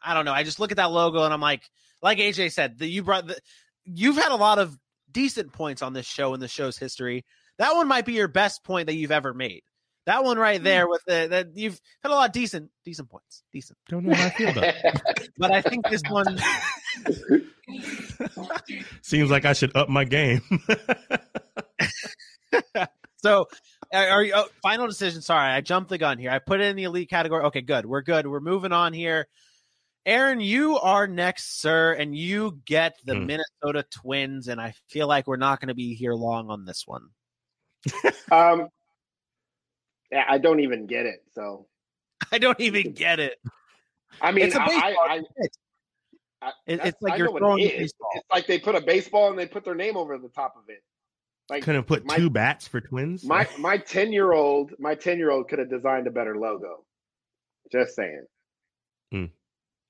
[0.03, 0.33] I don't know.
[0.33, 1.63] I just look at that logo and I'm like,
[2.03, 3.39] like AJ said, that you brought the,
[3.85, 4.77] you've had a lot of
[5.15, 7.25] decent points on this show in the show's history.
[7.59, 9.63] That one might be your best point that you've ever made.
[10.07, 10.65] That one right hmm.
[10.65, 13.79] there with the that you've had a lot of decent, decent points, decent.
[13.89, 15.31] Don't know how I feel about it.
[15.39, 16.27] But I think this one,
[19.03, 20.43] Seems like I should up my game.
[23.17, 23.47] so
[23.93, 25.23] are, are you oh, final decision?
[25.23, 26.31] Sorry, I jumped the gun here.
[26.31, 27.45] I put it in the elite category.
[27.47, 27.87] Okay, good.
[27.87, 28.27] We're good.
[28.27, 29.27] We're moving on here.
[30.07, 33.27] Aaron, you are next, sir, and you get the Hmm.
[33.27, 34.49] Minnesota Twins.
[34.49, 37.09] And I feel like we're not going to be here long on this one.
[38.33, 38.69] um,
[40.11, 41.25] yeah, I don't even get it.
[41.35, 41.67] So
[42.31, 43.39] I don't even get it.
[44.21, 45.07] I mean, It's a I, baseball.
[45.09, 45.17] I, I,
[46.67, 48.11] It- that's- it's like I you're throwing it a baseball.
[48.15, 50.69] It's like they put a baseball and they put their name over the top of
[50.69, 50.83] it.
[51.49, 53.25] Like Couldn't put my- two bats for twins.
[53.25, 56.85] my my ten year old my ten year old could have designed a better logo.
[57.73, 58.25] Just saying,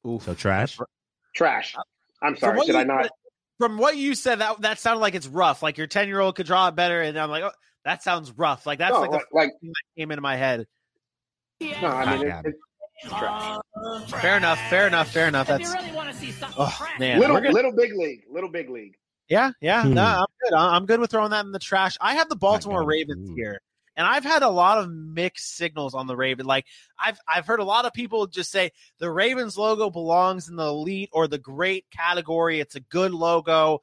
[0.04, 0.78] so trash.
[1.34, 1.74] trash.
[2.22, 2.56] I'm sorry.
[2.56, 3.10] what Should you I not?
[3.58, 5.62] From what you said, that that sounded like it's rough.
[5.62, 7.50] Like your ten year old could draw it better, and I'm like, oh,
[7.84, 8.66] that sounds rough.
[8.66, 10.66] Like that's No, like the like, like thing that came into my head.
[11.60, 11.88] no.
[11.88, 12.44] I mean, it,
[13.02, 13.58] it's trash.
[14.20, 14.58] Fair enough.
[14.70, 15.10] Fair enough.
[15.10, 15.48] Fair enough.
[15.48, 17.20] If That's you really want to see something oh man.
[17.20, 18.96] little gonna- little big league, little big league.
[19.28, 19.82] Yeah, yeah.
[19.84, 19.94] Hmm.
[19.94, 20.54] No, I'm good.
[20.54, 21.96] I- I'm good with throwing that in the trash.
[22.00, 22.88] I have the Baltimore God.
[22.88, 23.34] Ravens Ooh.
[23.34, 23.60] here.
[23.96, 26.46] And I've had a lot of mixed signals on the Raven.
[26.46, 26.66] Like
[26.98, 30.66] I've I've heard a lot of people just say the Ravens logo belongs in the
[30.66, 32.60] elite or the great category.
[32.60, 33.82] It's a good logo.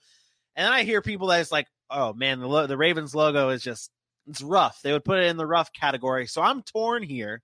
[0.56, 3.50] And then I hear people that it's like, oh man, the lo- the Ravens logo
[3.50, 3.90] is just
[4.28, 4.82] it's rough.
[4.82, 6.28] They would put it in the rough category.
[6.28, 7.42] So I'm torn here.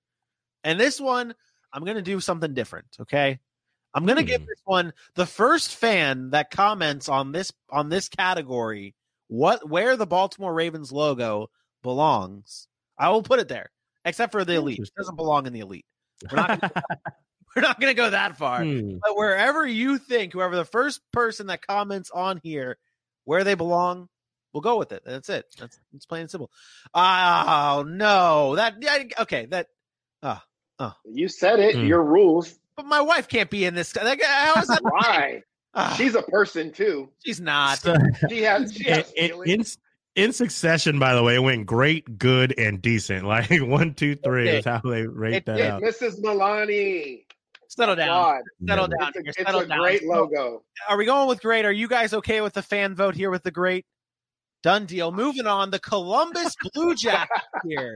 [0.64, 1.34] And this one,
[1.72, 2.88] I'm gonna do something different.
[3.02, 3.40] Okay.
[3.94, 4.48] I'm gonna give Hmm.
[4.48, 8.94] this one the first fan that comments on this on this category
[9.28, 11.50] what where the Baltimore Ravens logo
[11.84, 12.68] belongs.
[12.98, 13.72] I will put it there,
[14.06, 14.80] except for the elite.
[14.80, 15.86] It doesn't belong in the elite.
[16.32, 16.84] We're not gonna,
[17.56, 18.64] we're not going to go that far.
[18.64, 18.98] Hmm.
[19.04, 22.78] But wherever you think, whoever the first person that comments on here
[23.26, 24.10] where they belong,
[24.54, 25.04] we'll go with it.
[25.06, 25.46] That's it.
[25.60, 26.52] That's it's plain and simple.
[26.94, 29.46] Oh no, that yeah, okay.
[29.46, 29.68] That
[30.24, 30.40] uh,
[30.80, 30.92] uh.
[31.06, 31.76] You said it.
[31.76, 31.86] Hmm.
[31.86, 32.58] Your rules.
[32.76, 33.96] but my wife can't be in this.
[33.96, 34.82] Like, how is that?
[34.84, 35.44] Why?
[35.74, 37.10] Ah, She's a person too.
[37.24, 37.78] she's not.
[37.80, 37.96] So,
[38.30, 38.74] She has.
[38.74, 39.78] She has in, feelings.
[40.18, 43.26] In, in succession, by the way, it went great, good, and decent.
[43.28, 45.66] Like one, two, three is how they rate It that did.
[45.68, 45.82] out.
[45.84, 46.20] Mrs.
[46.22, 47.24] Milani.
[47.70, 48.08] Settle down.
[48.08, 48.98] God, Settle Yeah.
[49.06, 49.12] down.
[49.16, 49.80] it's a, it's Settle a down.
[49.80, 50.64] great logo.
[50.90, 51.66] Are we going with great?
[51.66, 53.86] Are you guys okay with the fan vote here with the great?
[54.64, 55.12] Done deal.
[55.12, 55.70] Moving on.
[55.72, 57.96] The Columbus Blue Jackets here.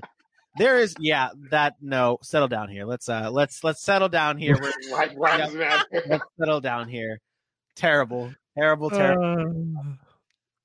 [0.57, 2.85] There is yeah, that no, settle down here.
[2.85, 4.57] Let's uh let's let's settle down here.
[4.61, 7.19] We're, Why, why does let's settle down here.
[7.75, 8.33] Terrible.
[8.57, 9.73] Terrible, terrible.
[9.79, 9.93] Uh,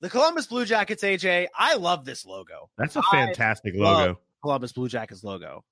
[0.01, 2.69] the Columbus Blue Jackets, AJ, I love this logo.
[2.79, 4.21] that's a fantastic love- logo.
[4.43, 5.65] Columbus Blue Jackets logo.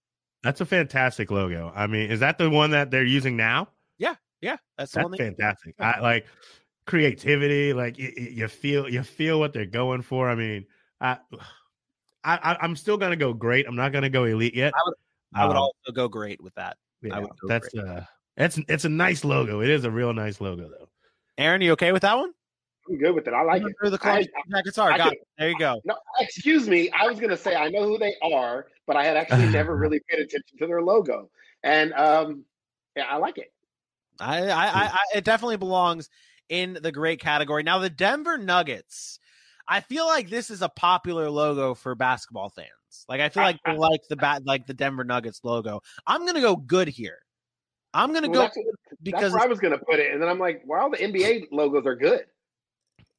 [0.42, 1.72] That's a fantastic logo.
[1.74, 3.68] I mean, is that the one that they're using now?
[3.98, 5.74] Yeah, yeah, that's the That's they fantastic.
[5.78, 6.26] I like
[6.86, 7.72] creativity.
[7.72, 10.28] Like you, you feel, you feel what they're going for.
[10.28, 10.66] I mean,
[11.00, 11.18] I,
[12.24, 13.66] I, I'm still gonna go great.
[13.66, 14.72] I'm not gonna go elite yet.
[15.34, 16.76] I would Um, also go great with that.
[17.02, 18.04] yeah, would go that's uh,
[18.36, 19.60] It's it's a nice logo.
[19.60, 20.88] It is a real nice logo though.
[21.38, 22.32] Aaron, you okay with that one?
[22.88, 23.34] I'm good with it.
[23.34, 23.74] I like it.
[23.80, 24.92] Through the club jackets are.
[24.92, 25.14] I Got.
[25.38, 25.80] There you go.
[25.84, 26.90] No, excuse me.
[26.90, 30.00] I was gonna say I know who they are, but I had actually never really
[30.08, 31.30] paid attention to their logo.
[31.62, 32.44] And um,
[32.96, 33.52] yeah, I like it.
[34.20, 36.08] I, I, I, it definitely belongs
[36.48, 37.62] in the great category.
[37.62, 39.18] Now the Denver Nuggets,
[39.66, 42.68] I feel like this is a popular logo for basketball fans.
[43.08, 45.80] Like I feel like they like the bat, like the Denver Nuggets logo.
[46.06, 47.18] I'm gonna go good here.
[47.92, 48.58] I'm gonna Well, go that's,
[49.02, 51.86] because that's I was gonna put it, and then I'm like, all the NBA logos
[51.86, 52.26] are good.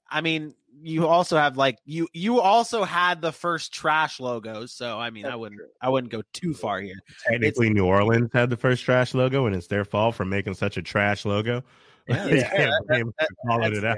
[0.09, 0.53] I mean
[0.83, 5.25] you also have like you you also had the first trash logos, so I mean
[5.25, 5.69] I wouldn't true.
[5.81, 6.99] I wouldn't go too far here.
[7.29, 10.77] Technically, New Orleans had the first trash logo, and it's their fault for making such
[10.77, 11.63] a trash logo.
[12.07, 12.49] Yeah, yeah,
[12.91, 13.97] can't that- calling that's- it out.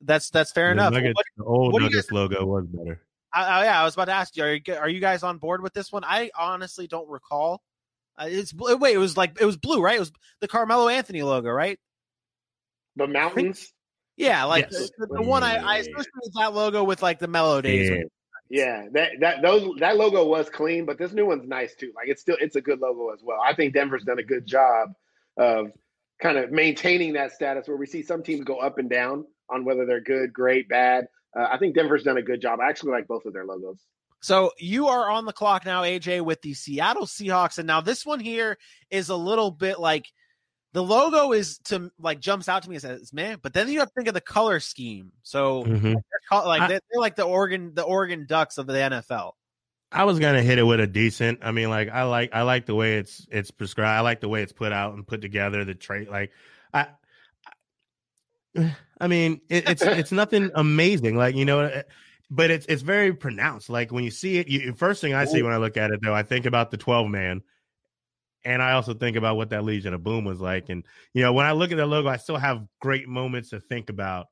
[0.00, 0.92] That's that's fair The enough.
[0.94, 3.02] Nuggets- What- the old what do you Nuggets logo was better.
[3.34, 4.44] I, I, yeah, I was about to ask you.
[4.44, 6.02] Are you are you guys on board with this one?
[6.04, 7.60] I honestly don't recall.
[8.18, 9.96] Uh, it's wait, it was like it was blue, right?
[9.96, 11.78] It was the Carmelo Anthony logo, right?
[12.96, 13.72] The mountains.
[14.16, 14.90] Yeah, like Yes.
[14.98, 17.90] the, the one I, I associate that logo with like the Melo Days.
[17.90, 18.02] Yeah.
[18.48, 21.92] Yeah, that that those that logo was clean, but this new one's nice too.
[21.96, 23.38] Like it's still it's a good logo as well.
[23.44, 24.90] I think Denver's done a good job
[25.36, 25.72] of
[26.22, 29.64] kind of maintaining that status where we see some teams go up and down on
[29.64, 31.08] whether they're good, great, bad.
[31.36, 32.60] Uh, I think Denver's done a good job.
[32.60, 33.80] I actually like both of their logos.
[34.22, 38.06] So you are on the clock now, AJ, with the Seattle Seahawks, and now this
[38.06, 38.58] one here
[38.90, 40.06] is a little bit like
[40.76, 43.78] the logo is to like jumps out to me and says, "Man," but then you
[43.78, 45.10] have to think of the color scheme.
[45.22, 45.82] So Mhm.
[45.82, 49.32] they're call- like I- they're, like the Oregon the Oregon Ducks of the NFL.
[49.90, 51.38] I was gonna hit it with a decent.
[51.40, 53.88] I mean, like I like I like the way it's it's prescribed.
[53.96, 55.64] I like the way it's put out and put together.
[55.64, 56.30] The trait, like
[56.74, 56.88] I,
[59.00, 61.84] I- mean, it, it's it's nothing amazing, like you know, eh,
[62.30, 63.70] but it's it's very pronounced.
[63.70, 66.00] Like when you see it, you first thing I see when I look at it,
[66.02, 67.42] though, I think about the twelve man,
[68.46, 70.68] and I also think about what that Legion of Boom was like.
[70.68, 73.60] And you know, when I look at the logo, I still have great moments to
[73.60, 74.28] think about.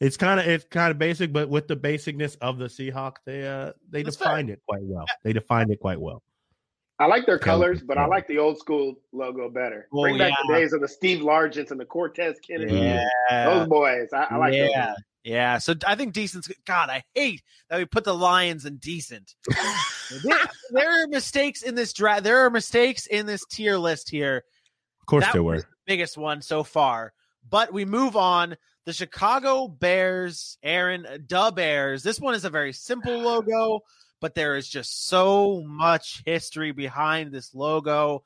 [0.00, 3.46] It's kind of it's kind of basic, but with the basicness of the Seahawks, they
[3.46, 4.28] uh they That's fair.
[4.28, 5.04] defined it quite well.
[5.22, 6.22] They defined it quite well.
[6.98, 9.86] I like their colors, but I like the old school logo better.
[9.92, 12.74] Oh, Bring back the days of the Steve Largents and the Cortez Kennedy.
[12.74, 13.06] Yeah.
[13.44, 14.08] Those boys.
[14.14, 14.70] I, I like those.
[15.26, 15.58] Yeah.
[15.58, 19.34] So I think decent's God, I hate that we put the Lions in decent.
[20.24, 20.38] there,
[20.70, 22.22] there are mistakes in this draft.
[22.22, 24.44] There are mistakes in this tier list here.
[25.00, 25.58] Of course, That there were.
[25.58, 27.12] the biggest one so far.
[27.48, 28.56] But we move on.
[28.84, 32.04] The Chicago Bears, Aaron, uh, Da Bears.
[32.04, 33.80] This one is a very simple logo,
[34.20, 38.22] but there is just so much history behind this logo.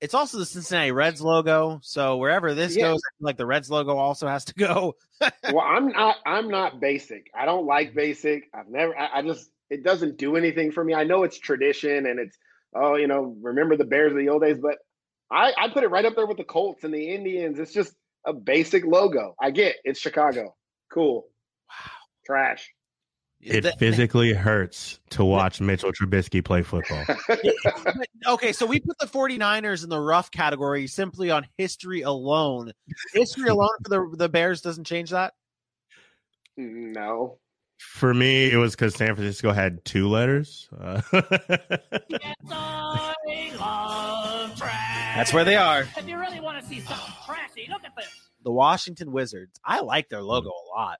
[0.00, 1.80] It's also the Cincinnati Reds logo.
[1.82, 2.84] So wherever this Yeah.
[2.92, 4.94] goes, like the Reds logo also has to go.
[5.52, 6.16] well, I'm not.
[6.24, 7.30] I'm not basic.
[7.34, 8.44] I don't like basic.
[8.54, 8.96] I've never.
[8.98, 9.50] I, I just.
[9.70, 10.94] It doesn't do anything for me.
[10.94, 12.36] I know it's tradition and it's.
[12.74, 14.76] Oh, you know, remember the Bears of the old days, but
[15.30, 17.58] I, I put it right up there with the Colts and the Indians.
[17.58, 17.94] It's just
[18.26, 19.34] a basic logo.
[19.40, 20.54] I get it's Chicago.
[20.92, 21.26] Cool.
[21.68, 21.90] Wow.
[22.26, 22.70] Trash.
[23.40, 27.04] It The- physically hurts to watch Mitchell Trubisky play football.
[28.26, 32.72] Okay, so we put the 49ers in the rough category simply on history alone.
[33.14, 35.34] History alone for the the Bears doesn't change that.
[36.56, 37.38] no.
[37.78, 40.68] For me, it was because San Francisco had two letters.
[40.76, 41.00] Uh,
[42.08, 43.14] Yes, I
[43.60, 45.16] love trash.
[45.16, 45.82] That's where they are.
[45.96, 48.08] If you really want to see something trashy, look at this.
[48.42, 49.60] The Washington Wizards.
[49.64, 50.98] I like their logo a lot.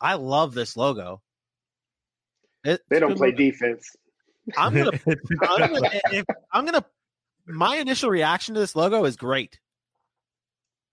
[0.00, 1.20] I love this logo.
[2.64, 3.96] It- They don't play good defense.
[4.56, 4.90] I'm gonna,
[5.42, 6.84] I'm gonna, if, I'm gonna.
[7.46, 9.58] My initial reaction to this logo is great.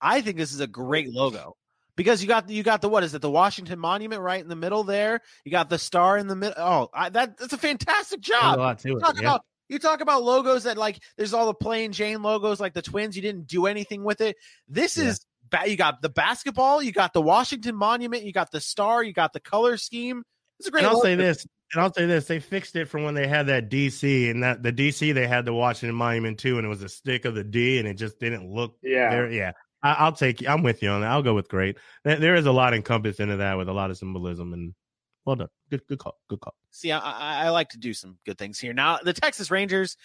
[0.01, 1.55] I think this is a great logo
[1.95, 4.55] because you got you got the what is it the Washington Monument right in the
[4.55, 5.21] middle there.
[5.43, 6.55] You got the star in the middle.
[6.57, 8.59] Oh, I, that that's a fantastic There's a job.
[8.59, 8.99] lot to it.
[8.99, 9.21] talk yeah.
[9.21, 12.81] about you talk about logos that like there's all the plain Jane logos like the
[12.81, 14.35] twins you didn't do anything with it
[14.67, 15.05] this Yeah.
[15.05, 15.25] is ba-
[15.67, 19.33] you got the basketball you got the Washington Monument you got the star you got
[19.33, 20.23] the color scheme
[20.59, 21.05] it's a great And I'll logo.
[21.05, 24.31] say this, and I'll say this: they fixed it from when they had that DC,
[24.31, 27.25] and that the DC they had the Washington Monument too, and it was a stick
[27.25, 28.75] of the D, and it just didn't look.
[28.81, 29.09] Yeah.
[29.09, 29.51] There, yeah.
[29.83, 30.47] I, I'll take.
[30.47, 31.11] I'm with you on that.
[31.11, 31.77] I'll go with great.
[32.03, 34.73] There, there is a lot encompassed into that with a lot of symbolism, and
[35.25, 35.49] well done.
[35.69, 36.17] Good, good call.
[36.27, 36.55] Good call.
[36.71, 39.97] see I, I, I like to do some good things here now the Texas Rangers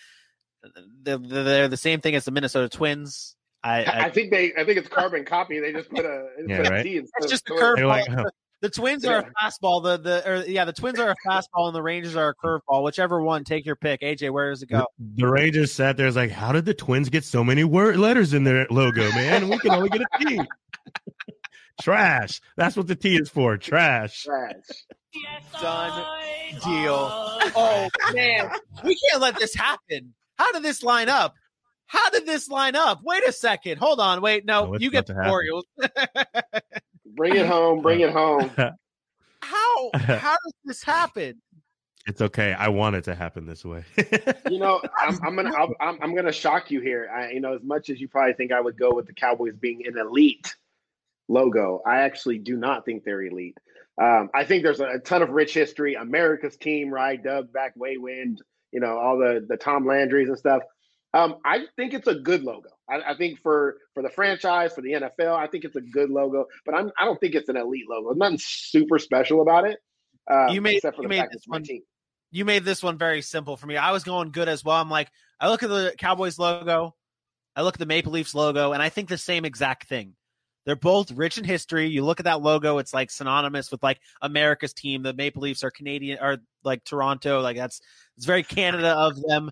[1.03, 4.52] they're, they're the same thing as the Minnesota Twins I, I I think they.
[4.54, 5.60] I think it's carbon copy.
[5.60, 6.26] They just put a.
[6.46, 6.82] Yeah, put right.
[6.82, 7.62] T instead it's just the twin.
[7.62, 8.24] Curveball like, huh.
[8.60, 11.74] the Twins are a fastball the the or yeah the Twins are a fastball and
[11.74, 14.86] the Rangers are a curveball whichever one take your pick AJ where does it go
[14.98, 16.06] The, the Rangers sat there.
[16.06, 19.48] It's like, how did the Twins get so many word letters in their logo, man?
[19.48, 20.40] We can only get a T.
[21.80, 22.40] Trash.
[22.56, 23.56] That's what the T is for.
[23.56, 24.24] Trash.
[24.24, 24.54] Trash.
[25.14, 26.04] Yes, Done
[26.64, 27.08] deal.
[27.54, 28.50] Oh man,
[28.84, 30.14] we can't let this happen.
[30.38, 31.34] How did this line up?
[31.93, 33.01] How did this line up?
[33.05, 33.76] Wait a second.
[33.76, 34.22] Hold on.
[34.22, 34.47] Wait.
[34.47, 35.30] No, Oh, it's you get the to happen.
[35.30, 35.66] Orioles.
[37.07, 37.82] Bring it home.
[37.82, 38.51] Bring it home.
[39.43, 41.43] how how does this happen?
[42.07, 42.55] It's okay.
[42.55, 43.84] I want it to happen this way.
[44.51, 47.11] You know, I'm, I'm gonna I'm, I'm I'm gonna shock you here.
[47.14, 49.55] I, you know, as much as you probably think I would go with the Cowboys
[49.61, 50.57] being an elite
[51.28, 53.59] logo, I actually do not think they're elite.
[54.01, 55.95] Um, I think there's a, a ton of rich history.
[55.95, 57.22] America's team, right?
[57.22, 58.38] Doug back way when,
[58.72, 60.62] you know, all the the Tom Landrys and stuff.
[61.14, 62.70] Um, I think it's a good logo.
[62.88, 66.10] I, I think for for the franchise, for the NFL, I think it's a good
[66.10, 66.46] logo.
[66.64, 68.12] But I'm I don't think it's an elite logo.
[68.14, 69.78] Nothing super special about it.
[70.30, 71.82] Um, You made- except for you made this one- team.
[72.30, 73.76] You made this one very simple for me.
[73.76, 74.76] I was going good as well.
[74.76, 76.94] I'm like, I look at the Cowboys logo,
[77.54, 80.14] I look at the Maple Leafs logo, and I think the same exact thing.
[80.64, 81.88] They're both rich in history.
[81.88, 85.02] You look at that logo; it's like synonymous with like America's team.
[85.02, 87.40] The Maple Leafs are Canadian, or like Toronto.
[87.42, 87.80] Like that's
[88.16, 89.50] it's very Canada of them.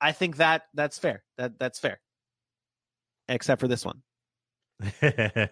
[0.00, 1.22] I think that that's fair.
[1.36, 2.00] That that's fair,
[3.28, 4.02] except for this one.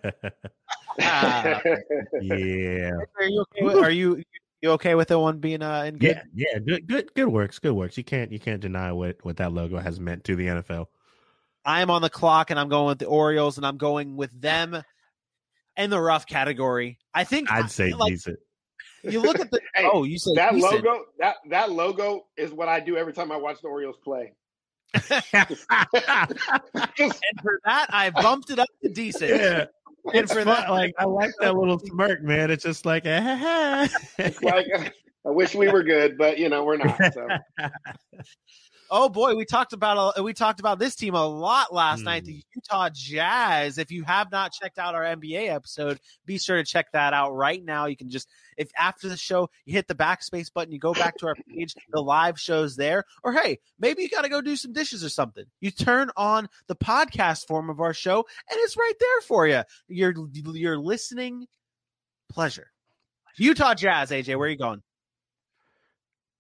[0.99, 1.61] Ah.
[2.23, 2.91] yeah.
[3.19, 3.63] Are you okay?
[3.63, 4.23] With, are you
[4.63, 6.23] you okay with the one being uh in good?
[6.35, 7.99] Yeah, yeah, good, good, good works, good works.
[7.99, 10.87] You can't, you can't deny what what that logo has meant to the NFL.
[11.67, 14.41] I am on the clock, and I'm going with the Orioles, and I'm going with
[14.41, 14.83] them
[15.77, 16.99] in the rough category.
[17.13, 18.39] I think I'd say like decent.
[19.11, 20.85] You look at the Hey, oh, you say that decent.
[20.85, 24.33] logo that that logo is what I do every time I watch the Orioles play.
[26.99, 29.31] And for that I bumped it up to decent.
[29.31, 29.65] yeah,
[30.13, 30.47] And it's for fun.
[30.47, 32.51] that, like I like that little smirk, man.
[32.51, 33.89] It's just like, eh,
[34.43, 34.67] like
[35.27, 36.97] I wish we were good, but you know we're not.
[37.13, 37.27] So
[38.91, 42.23] oh boy, we talked about uh, we talked about this team a lot last night,
[42.23, 42.27] Hmm.
[42.27, 43.79] the Utah Jazz.
[43.79, 47.33] If you have not checked out our NBA episode, be sure to check that out
[47.33, 47.87] right now.
[47.87, 51.17] You can just if after the show you hit the backspace button, you go back
[51.19, 53.05] to our page, the live shows there.
[53.23, 55.45] Or hey, maybe you got to go do some dishes or something.
[55.61, 58.19] You turn on the podcast form of our show,
[58.51, 59.63] and it's right there for you.
[59.89, 61.47] Your your listening
[62.31, 62.71] pleasure.
[63.39, 64.83] Utah Jazz, AJ, where are you going?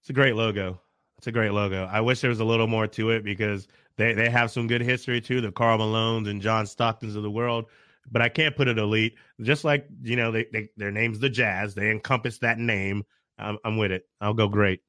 [0.01, 0.81] It's a great logo.
[1.19, 1.85] It's a great logo.
[1.91, 4.83] I wish there was a little more to it because they, they have some good
[4.83, 7.67] history too, the Karl Malones and John Stocktons of the world.
[8.11, 9.15] But I can't put it elite.
[9.41, 11.75] Just like you know, they, they their name's the Jazz.
[11.75, 13.05] They encompass that name.
[13.39, 14.07] I'm, I'm with it.
[14.21, 14.81] I'll go great.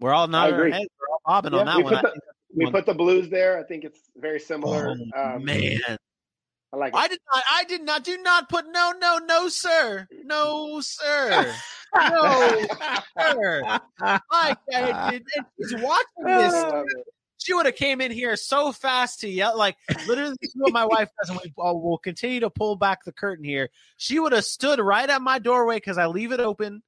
[0.00, 0.88] We're all nodding our heads.
[1.00, 1.94] We're all bobbing Yeah, on that we one.
[1.94, 2.20] put the-
[2.54, 2.72] we one.
[2.72, 3.58] put the blues there.
[3.58, 4.96] I think it's very similar.
[5.14, 5.78] Oh, um, man.
[6.72, 6.96] I like it.
[6.96, 7.44] I did not.
[7.52, 8.04] I did not.
[8.04, 8.66] Do not put.
[8.68, 10.06] No, no, no, sir.
[10.24, 11.54] No, sir.
[11.94, 12.66] No,
[13.18, 13.62] sir.
[14.00, 15.24] My God, and
[15.58, 16.64] she's watching this.
[17.38, 19.56] She would have came in here so fast to yell.
[19.56, 19.76] Like
[20.08, 23.04] literally, this is what my wife does, and we uh, will continue to pull back
[23.04, 23.68] the curtain here.
[23.98, 26.82] She would have stood right at my doorway because I leave it open,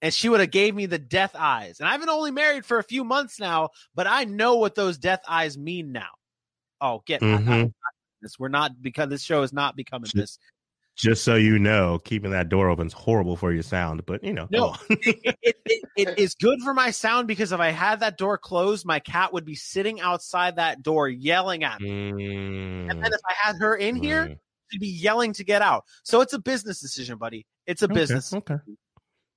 [0.00, 1.78] and she would have gave me the death eyes.
[1.78, 4.98] And I've been only married for a few months now, but I know what those
[4.98, 6.10] death eyes mean now.
[6.80, 7.70] Oh, get I- I-
[8.22, 8.38] This.
[8.38, 10.20] We're not because this show is not becoming Shit.
[10.22, 10.38] this.
[10.94, 14.04] Just so you know, keeping that door open is horrible for your sound.
[14.04, 14.76] But you know, No.
[14.90, 18.36] it, it, it, it is good for my sound because if I had that door
[18.36, 21.88] closed, my cat would be sitting outside that door yelling at me.
[22.12, 24.38] Mm, And then if I had her in here, mm.
[24.70, 25.84] she'd be yelling to get out.
[26.04, 27.46] So it's a business decision, buddy.
[27.66, 28.34] It's a Okay, business.
[28.34, 28.56] Okay,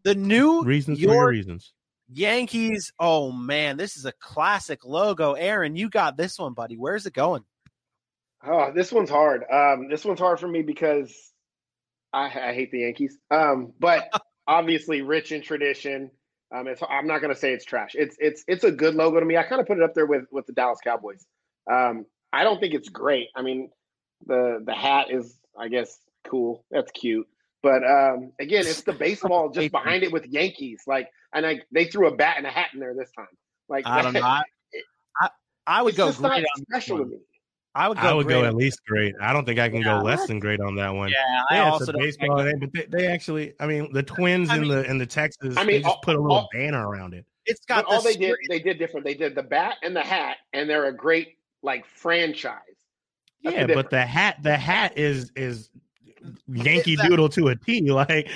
[0.03, 1.73] The new reasons for your your reasons.
[2.11, 2.91] Yankees.
[2.99, 5.33] Oh man, this is a classic logo.
[5.33, 6.75] Aaron, you got this one, buddy.
[6.75, 7.45] Where's it going?
[8.47, 9.43] Oh, this one's hard.
[9.51, 11.13] Um, this one's hard for me because
[12.13, 13.17] I, I hate the Yankees.
[13.31, 14.09] Um, but
[14.47, 16.11] obviously, rich in tradition.
[16.55, 17.91] Um, it's, I'm not going to say it's trash.
[17.95, 19.35] It's it's it's a good logo to me.
[19.37, 21.25] I kind of put it up there with with the Dallas Cowboys.
[21.71, 23.27] Um, I don't think it's great.
[23.35, 23.71] I mean,
[24.25, 26.63] the the hat is, I guess, cool.
[26.71, 27.27] That's cute.
[27.63, 30.83] But um, again, it's the baseball just behind it with Yankees.
[30.85, 33.27] Like, and I they threw a bat and a hat in there this time.
[33.67, 34.21] Like, I don't know.
[34.23, 34.43] I,
[35.19, 35.29] I,
[35.65, 37.17] I would go not great on this special to me.
[37.75, 38.03] I would go.
[38.07, 39.13] I would great go at least great.
[39.21, 39.97] I don't think I can Yeah.
[39.99, 41.09] go less than great on that one.
[41.09, 42.01] Yeah, I Yeah, also it's a don't.
[42.01, 45.05] baseball name, but they, they actually, I mean, the Twins I and the and the
[45.05, 47.25] Texas, I they mean, just all- put a little all- banner around it.
[47.45, 49.05] It's got But all the they did, they did different.
[49.05, 52.59] They did the bat and the hat, and they're a great like franchise.
[53.43, 55.69] That's yeah, the but the hat, the hat is is
[56.47, 57.81] Yankee that- Doodle to a T.
[57.91, 58.29] Like,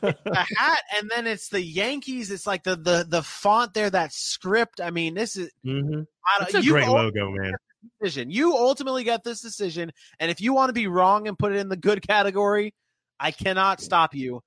[0.00, 2.30] the hat and then it's the Yankees.
[2.30, 4.80] It's like the the the font there, that script.
[4.80, 6.06] I mean, this is Mhm.
[6.26, 7.54] I don't, it's a you great ul- logo, man.
[8.00, 8.30] Decision.
[8.30, 11.58] You ultimately get this decision, and if you want to be wrong and put it
[11.58, 12.74] in the good category,
[13.18, 14.42] I cannot stop you.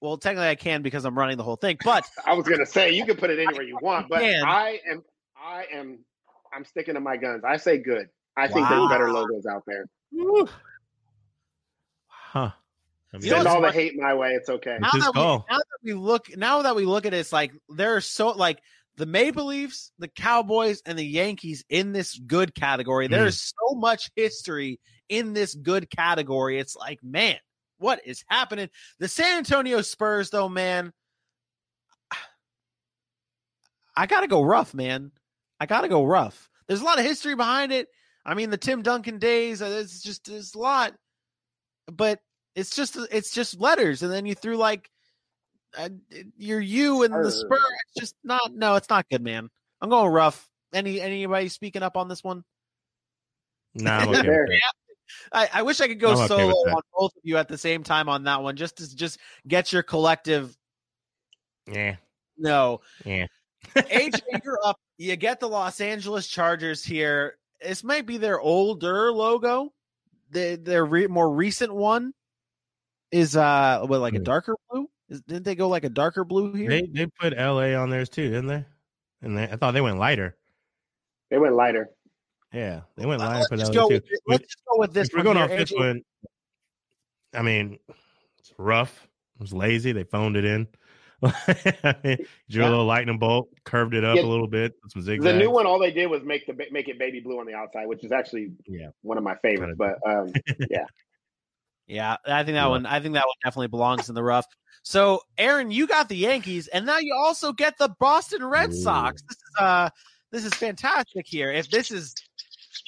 [0.00, 1.78] Well, technically, I can because I'm running the whole thing.
[1.82, 4.44] But I was gonna say you can put it anywhere you want, but can.
[4.44, 5.02] I am,
[5.36, 5.98] I am,
[6.54, 7.42] I'm sticking to my guns.
[7.44, 8.08] I say good.
[8.36, 9.86] I think there's better logos out there.
[10.12, 10.48] Woo.
[12.08, 12.50] Huh.
[13.12, 14.30] I mean, Send all the hate my way.
[14.30, 14.76] It's okay.
[14.80, 17.52] now that, we, now that we look, now that we look at it, it's like
[17.68, 18.60] they're so like
[18.96, 23.08] the Maple Leafs, the Cowboys, and the Yankees in this good category.
[23.08, 23.28] There Mm.
[23.28, 24.78] is so much history
[25.08, 26.58] in this good category.
[26.58, 27.38] It's like, man,
[27.78, 28.70] what is happening?
[29.00, 30.92] The San Antonio Spurs, though, man,
[33.96, 35.12] I gotta go rough, man.
[35.60, 36.48] I gotta go rough.
[36.66, 37.88] There's a lot of history behind it.
[38.24, 39.60] I mean, the Tim Duncan days.
[39.62, 40.94] uh, It's just it's a lot,
[41.86, 42.20] but
[42.54, 44.90] it's just it's just letters, and then you threw like
[45.76, 45.88] uh,
[46.36, 47.40] your you and the Spurs.
[47.46, 47.60] Spurs.
[47.88, 48.54] It's just not.
[48.54, 49.48] No, it's not good, man.
[49.80, 50.48] I'm going rough.
[50.72, 52.44] Any anybody speaking up on this one?
[53.74, 54.60] Nah, I'm okay with
[55.32, 57.48] I, I wish I could go I'm okay solo with on both of you at
[57.48, 60.56] the same time on that one, just to just get your collective.
[61.70, 61.96] Yeah,
[62.36, 63.26] No, yeah.
[63.76, 64.78] AJ, you're up.
[64.98, 67.36] You get the Los Angeles Chargers here.
[67.60, 69.72] This might be their older logo.
[70.30, 72.12] The, their re- more recent one
[73.10, 74.24] is uh, what like a Hmm.
[74.24, 74.88] darker blue.
[75.14, 76.68] Is, didn't they go like a darker blue here?
[76.68, 77.76] They they put L.A.
[77.76, 78.64] on theirs too, didn't they?
[79.22, 80.36] And they, I thought they went lighter.
[81.30, 81.90] They went lighter.
[82.52, 83.94] Yeah, they went lighter let's, for just LA go too.
[83.94, 85.08] with, let's just go with this.
[85.08, 86.02] if we're going off this one,
[87.32, 87.78] I mean,
[88.40, 89.08] it's rough.
[89.36, 89.92] It was lazy.
[89.92, 90.66] They phoned it in.
[91.22, 92.18] I mean,
[92.50, 94.24] drew a little lightning bolt, curved it up Yeah.
[94.24, 95.32] a little bit, with some zigzags.
[95.32, 97.54] The new one, all they did was make the make it baby blue on the
[97.54, 98.88] outside, which is actually Yeah.
[99.02, 99.76] one of my favorites.
[99.78, 100.32] But um,
[100.70, 100.86] Yeah,
[101.88, 102.66] I think that Yeah.
[102.66, 102.86] one.
[102.86, 104.46] I think that one definitely belongs in the rough.
[104.82, 108.72] So, Aaron, you got the Yankees, and now you also get the Boston Red Ooh.
[108.74, 109.22] Sox.
[109.22, 109.90] This is uh,
[110.30, 111.50] this is fantastic here.
[111.50, 112.14] If this is,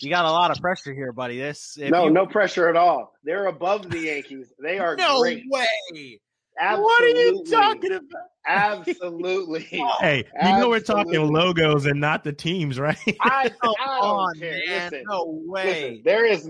[0.01, 1.38] you got a lot of pressure here, buddy.
[1.38, 3.14] This if no, you, no pressure at all.
[3.24, 4.53] They're above the Yankees.
[4.62, 5.44] They are no great.
[5.51, 6.20] way.
[6.59, 6.84] Absolutely.
[6.84, 8.22] What are you talking about?
[8.47, 9.66] Absolutely.
[10.01, 12.97] Hey, you know we're talking logos and not the teams, right?
[13.20, 14.59] I, I don't on, care.
[14.66, 14.90] man.
[14.90, 15.66] Listen, no way.
[15.66, 16.49] listen, there is.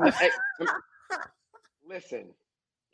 [1.88, 2.26] Listen,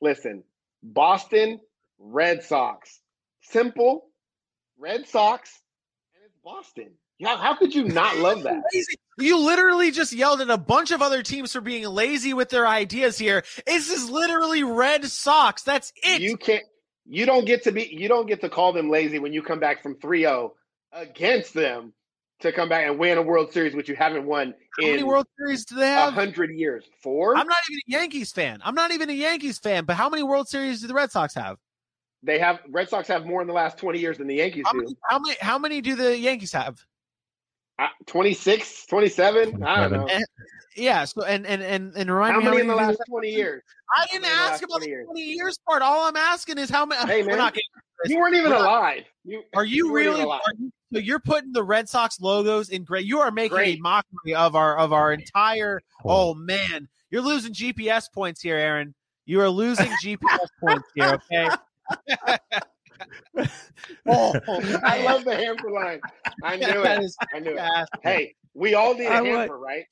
[0.00, 0.44] listen.
[0.82, 1.60] Boston
[1.98, 3.00] Red Sox.
[3.42, 4.06] Simple.
[4.78, 5.60] Red Sox,
[6.14, 6.90] and it's Boston.
[7.22, 8.62] How, how could you not love that?
[9.18, 12.66] You literally just yelled at a bunch of other teams for being lazy with their
[12.66, 13.44] ideas here.
[13.66, 15.62] This is literally Red Sox.
[15.62, 16.22] That's it.
[16.22, 16.64] You can't.
[17.04, 17.86] You don't get to be.
[17.92, 20.52] You don't get to call them lazy when you come back from 3-0
[20.92, 21.92] against them
[22.42, 25.26] to come back and win a World Series, which you haven't won How many World
[25.38, 26.14] Series do they a have?
[26.14, 26.84] hundred years.
[27.02, 27.36] Four.
[27.36, 28.60] I'm not even a Yankees fan.
[28.64, 29.84] I'm not even a Yankees fan.
[29.84, 31.56] But how many World Series do the Red Sox have?
[32.22, 34.72] They have Red Sox have more in the last 20 years than the Yankees How
[34.72, 34.78] do.
[34.78, 34.96] many?
[35.08, 35.36] How many?
[35.40, 36.78] How many do the Yankees have?
[37.78, 39.62] Uh, 26, 27?
[39.64, 40.04] I don't know.
[40.06, 40.20] Eh,
[40.76, 41.04] Yeah.
[41.04, 43.62] So and and and and remind How me many in the last 20 years?
[43.96, 45.82] I didn't in the ask about 20 the 20 years part.
[45.82, 47.06] All I'm asking is how many.
[47.10, 47.38] Hey, we're man.
[47.38, 47.68] not getting-
[48.06, 49.04] You weren't even We're not- alive.
[49.24, 50.22] You, Are you weren't really?
[50.22, 50.40] alive.
[50.46, 53.00] Are you, so you're putting the Red Sox logos in gray.
[53.00, 53.78] You are making Great.
[53.78, 55.80] a mockery of our of our entire.
[56.04, 58.94] Oh man, you're losing GPS points here, Aaron.
[59.26, 61.18] You are losing GPS points here.
[61.30, 61.48] Okay.
[64.06, 64.32] oh,
[64.84, 66.00] I love the hamper line.
[66.44, 67.04] I knew That it.
[67.04, 67.88] is I knew it.
[68.02, 69.84] Hey, we all need a I would- hamper, right?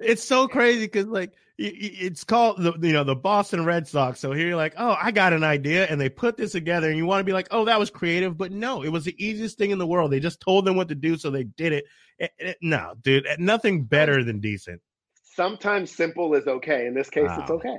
[0.00, 3.86] it's so crazy because like y- y- it's called the you know the Boston Red
[3.86, 4.18] Sox.
[4.20, 6.96] So here you're like, oh, I got an idea, and they put this together, and
[6.96, 9.56] you want to be like, oh, that was creative, but no, it was the easiest
[9.58, 10.10] thing in the world.
[10.10, 11.84] They just told them what to do, so they did it.
[12.18, 14.80] It- it- no, dude, eh, nothing better than decent.
[15.22, 16.86] Sometimes simple is okay.
[16.86, 17.76] In this case, it's okay.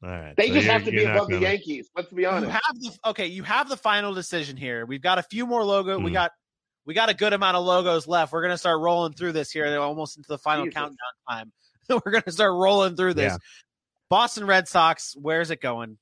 [0.00, 1.90] All right, They so just have to be above the gonna- Yankees.
[1.96, 2.46] Let's be honest.
[2.46, 2.66] You honest.
[2.66, 3.26] have the okay.
[3.26, 4.86] You have the final decision here.
[4.86, 5.98] We've got a few more logo.
[5.98, 6.14] We Hmm.
[6.14, 6.32] got
[6.86, 8.32] we got a good amount of logos left.
[8.32, 9.68] We're gonna start rolling through this here.
[9.70, 10.74] They're almost into the final Jesus.
[10.76, 10.96] countdown
[11.28, 11.52] time.
[12.04, 13.32] We're gonna start rolling through this.
[13.32, 13.38] Yeah.
[14.08, 15.14] Boston Red Sox.
[15.16, 15.98] Where's it going?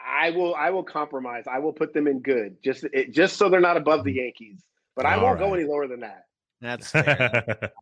[0.00, 0.54] I will.
[0.54, 1.44] I will compromise.
[1.50, 4.20] I will put them in good, just it, just so they're not above the mm-hmm.
[4.20, 4.62] Yankees.
[4.96, 6.24] But I All won't go any lower than that.
[6.60, 7.72] That's fair.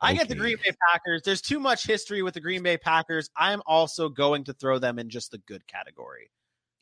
[0.00, 1.22] I get the Green Bay Packers.
[1.22, 3.30] There's too much history with the Green Bay Packers.
[3.36, 6.30] I'm also going to throw them in just the good category.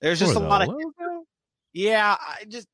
[0.01, 0.75] There's just For a the lot of
[1.73, 2.17] yeah.
[2.21, 2.69] I just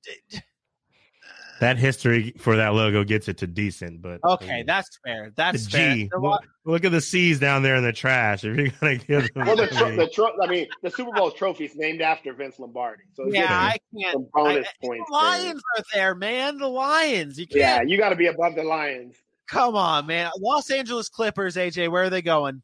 [1.61, 4.65] that history for that logo gets it to decent, but okay.
[4.67, 5.31] That's fair.
[5.37, 5.95] That's fair.
[5.95, 6.09] G.
[6.11, 8.45] The Look, look at the C's down there in the trash.
[8.45, 11.31] If you're gonna give them, Well, the, tro- the tro- I mean, the Super Bowl
[11.31, 14.13] trophy is named after Vince Lombardi, so yeah, I can't.
[14.15, 15.05] some bonus I- points.
[15.09, 16.59] The Lions are there, man.
[16.59, 17.39] The Lions.
[17.39, 17.59] You can't.
[17.61, 19.17] Yeah, you got to be above the Lions.
[19.49, 20.31] Come on, man.
[20.39, 21.57] Los Angeles Clippers.
[21.57, 22.63] AJ, where are they going?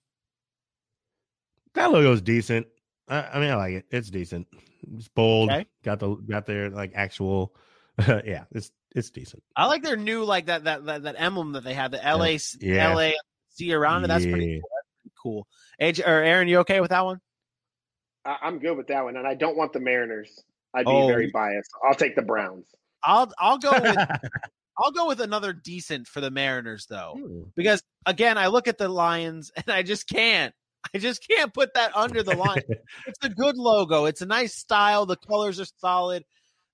[1.74, 2.66] that logo's decent.
[3.08, 3.86] I, I mean, I like it.
[3.90, 4.46] It's decent.
[4.96, 5.50] It's bold.
[5.50, 5.66] Okay.
[5.84, 7.54] Got the got their like actual.
[8.06, 9.42] yeah, it's it's decent.
[9.54, 11.92] I like their new like that that that, that emblem that they had.
[11.92, 12.94] The LA Yeah.
[12.94, 13.10] LA
[13.50, 14.08] C around it.
[14.08, 14.60] That's pretty
[15.22, 15.46] cool.
[15.78, 16.04] That's pretty cool.
[16.04, 17.18] AJ or Aaron, you okay with that one?
[18.24, 20.30] I- I'm good with that one, and I don't want the Mariners.
[20.74, 21.06] I'd be Oh.
[21.06, 21.70] very biased.
[21.86, 22.66] I'll take the Browns.
[23.04, 23.96] I'll I'll go with
[24.78, 27.14] I'll go with another decent for the Mariners though.
[27.18, 27.42] Hmm.
[27.54, 30.52] Because again, I look at the Lions and I just can't.
[30.94, 32.62] I just can't put that under the line.
[33.06, 34.04] it's a good logo.
[34.04, 35.04] It's a nice style.
[35.06, 36.22] The colors are solid.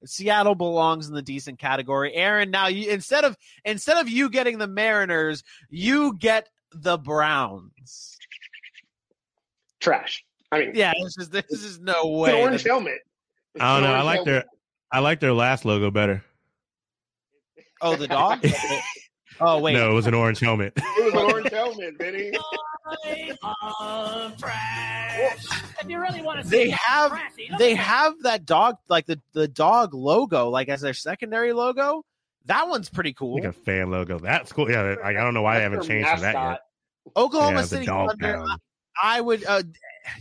[0.04, 2.14] Seattle belongs in the decent category.
[2.14, 8.18] Aaron, now you instead of instead of you getting the Mariners, you get the Browns.
[9.80, 10.24] Trash.
[10.50, 12.42] I mean, Yeah, this is this is no it's an way.
[12.42, 12.98] orange helmet.
[13.54, 13.94] It's I don't know.
[13.94, 14.26] I like helmet.
[14.26, 14.44] their
[14.90, 16.22] I like their last logo better.
[17.80, 18.44] oh, the dog.
[19.40, 20.72] oh wait, No, it was an orange helmet.
[20.76, 22.32] It was an orange helmet, Vinny.
[22.86, 23.36] I
[23.80, 25.44] love trash.
[25.80, 29.06] If you really want to they something have trashy, look they have that dog like
[29.06, 32.04] the the dog logo like as their secondary logo.
[32.46, 33.34] That one's pretty cool.
[33.34, 34.18] like a fan logo.
[34.18, 34.70] That's cool.
[34.70, 36.60] Yeah, I, I don't know why they haven't changed that yet.
[37.16, 38.16] Oklahoma Yeah, City Thunder.
[38.18, 38.48] pound.
[39.00, 39.44] I would.
[39.44, 39.62] Uh,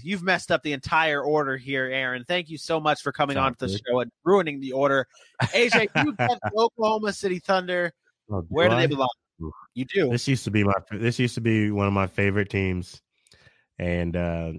[0.04, 2.24] you've messed up the entire order here, Aaron.
[2.28, 3.82] Thank you so much for coming It's on to the good.
[3.88, 5.08] show and ruining the order.
[5.42, 7.92] AJ, you get Oklahoma City Thunder.
[8.32, 8.82] Oh, Where do I?
[8.82, 9.10] they belong?
[9.42, 9.54] Oof.
[9.74, 10.10] You do.
[10.10, 13.02] This used to be my this used to be one of my favorite teams,
[13.80, 14.52] and uh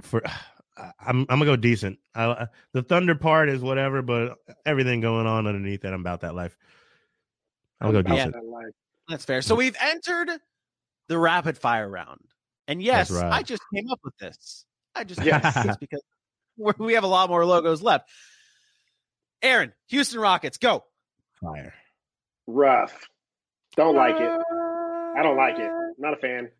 [0.00, 0.22] for
[0.76, 1.98] I'm I'm gonna go decent.
[2.14, 6.34] I, the Thunder part is whatever, but everything going on underneath that, I'm about that
[6.34, 6.56] life.
[7.80, 8.32] I'll go decent.
[8.32, 8.72] that.
[9.08, 9.42] That's fair.
[9.42, 10.30] So we've entered
[11.08, 12.20] the rapid fire round,
[12.68, 13.32] and yes, right.
[13.32, 14.64] I just came up with this.
[14.94, 15.42] I just Yes.
[15.42, 16.02] came up with this because
[16.56, 18.08] we're, we have a lot more logos left.
[19.42, 20.84] Aaron, Houston Rockets, go.
[21.40, 21.74] Fire.
[22.46, 23.08] Rough.
[23.76, 24.30] Don't like it.
[25.16, 25.70] I don't like it.
[25.98, 26.50] Not a fan.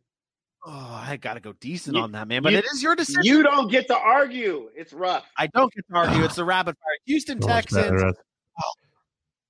[0.64, 0.70] Oh,
[1.06, 2.42] I got to go decent You- on that, man.
[2.42, 3.22] But you- it is your decision.
[3.24, 4.70] You don't get to argue.
[4.76, 5.24] It's rough.
[5.36, 6.24] I don't get to argue.
[6.24, 6.96] It's the rapid fire.
[7.06, 7.84] Houston So Texans.
[8.02, 8.12] better.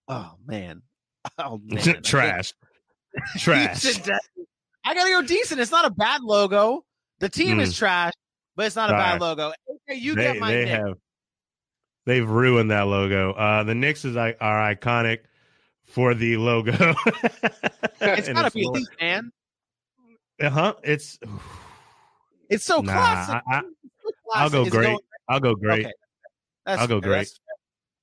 [0.08, 0.82] Oh man.
[1.38, 2.02] Oh man.
[2.02, 2.52] Trash.
[3.38, 3.82] Trash.
[3.82, 4.16] Houston
[4.84, 5.60] I gotta go decent.
[5.60, 6.84] It's not a bad logo.
[7.20, 8.12] The team is trash,
[8.56, 9.38] but it's not a bad Alright.
[9.38, 9.52] logo.
[9.88, 10.70] Okay, you they get my they Knicks.
[10.76, 10.94] have
[12.06, 13.32] they've ruined that logo.
[13.34, 15.18] Uh the Knicks is like are iconic
[15.92, 16.72] for the logo.
[18.00, 19.30] It's gotta be elite, man.
[20.40, 20.74] Uh huh.
[20.82, 21.18] It's
[22.48, 23.42] It's so Nah, classic.
[23.46, 23.62] I- I-
[24.04, 24.84] It's so I'll go Is great.
[24.86, 25.84] going- I'll go great.
[25.86, 25.92] Okay.
[26.66, 27.10] That's I'll go fair.
[27.10, 27.18] great.
[27.18, 27.38] That's.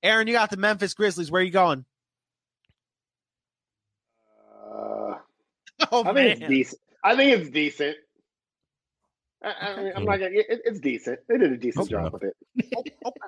[0.02, 1.30] Aaron, you got the Memphis Grizzlies.
[1.30, 1.84] Where are you going?
[4.64, 5.14] Uh,
[5.92, 6.80] Oh I think it's decent.
[7.04, 7.96] I think it's decent.
[9.42, 10.32] I, I mean, I'm not gonna.
[10.32, 11.20] It, it's decent.
[11.28, 12.02] They did a decent Okay.
[12.02, 12.36] job with it.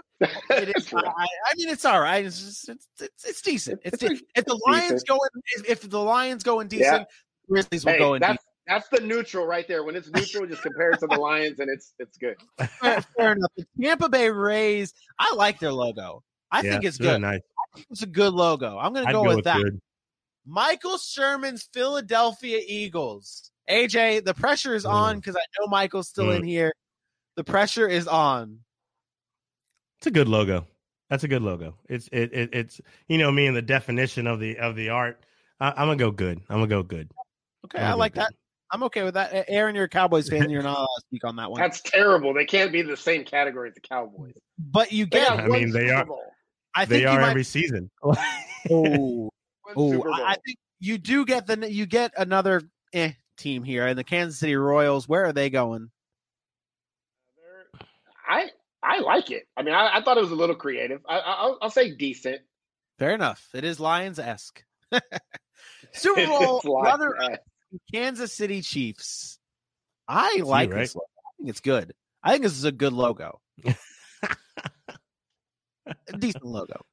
[0.50, 0.94] It is, It's.
[0.94, 2.24] I, I mean, it's all right.
[2.24, 3.80] It's just, it's, it's, it's decent.
[3.84, 5.08] It's, It's de- if the Lions decent.
[5.08, 7.08] go in, if, if the Lions go in decent,
[7.48, 9.82] Grizzlies will Hey, go in that's that's the neutral right there.
[9.82, 12.36] When it's neutral, just compare it to the Lions, and it's it's good.
[12.80, 13.50] Fair, fair enough.
[13.56, 16.22] The Tampa Bay Rays, I like their logo.
[16.50, 17.20] I Yeah, think it's really good.
[17.22, 17.40] Nice.
[17.90, 18.78] It's a good logo.
[18.78, 19.62] I'm going to I'd go, go with, with that.
[19.62, 19.80] good.
[20.46, 23.50] Michael Sherman's Philadelphia Eagles.
[23.70, 26.36] AJ, the pressure is on because I know Michael's still Mm.
[26.36, 26.72] in here.
[27.36, 28.58] The pressure is on.
[29.98, 30.66] It's a good logo.
[31.08, 31.76] That's a good logo.
[31.88, 35.24] It's it, it it's you know me and the definition of the of the art.
[35.60, 36.38] I, I'm gonna go good.
[36.48, 37.10] I'm gonna go good.
[37.66, 38.20] Okay, I'm I gonna go like good.
[38.22, 38.34] that.
[38.72, 39.44] I'm okay with that.
[39.48, 40.48] Aaron, you're a Cowboys fan.
[40.48, 41.60] You're not allowed to speak on that one.
[41.60, 42.32] That's terrible.
[42.32, 44.32] They can't be in the same category as the Cowboys.
[44.58, 45.30] But you get.
[45.30, 46.22] I mean, they Super are- Bowl.
[46.74, 47.30] I They think are might.
[47.30, 47.90] every season.
[48.70, 49.30] oh,
[49.68, 50.14] Super Bowl.
[50.14, 52.62] I I think you do get the you get another
[52.94, 55.08] eh, team here, and the Kansas City Royals.
[55.08, 55.90] Where are they going?
[58.28, 58.50] I
[58.82, 59.44] I like it.
[59.56, 61.00] I mean, I, I thought it was a little creative.
[61.08, 62.40] I, I, I'll, I'll say decent.
[62.98, 63.48] Fair enough.
[63.54, 64.62] It is Lions esque.
[65.92, 67.14] Super Bowl, It's brother.
[67.92, 69.38] Kansas City Chiefs.
[70.08, 70.80] I like right?
[70.80, 70.94] this.
[70.94, 71.06] Logo.
[71.16, 71.92] I think it's good.
[72.22, 73.40] I think this is a good logo.
[73.66, 73.74] a
[76.18, 76.84] decent logo.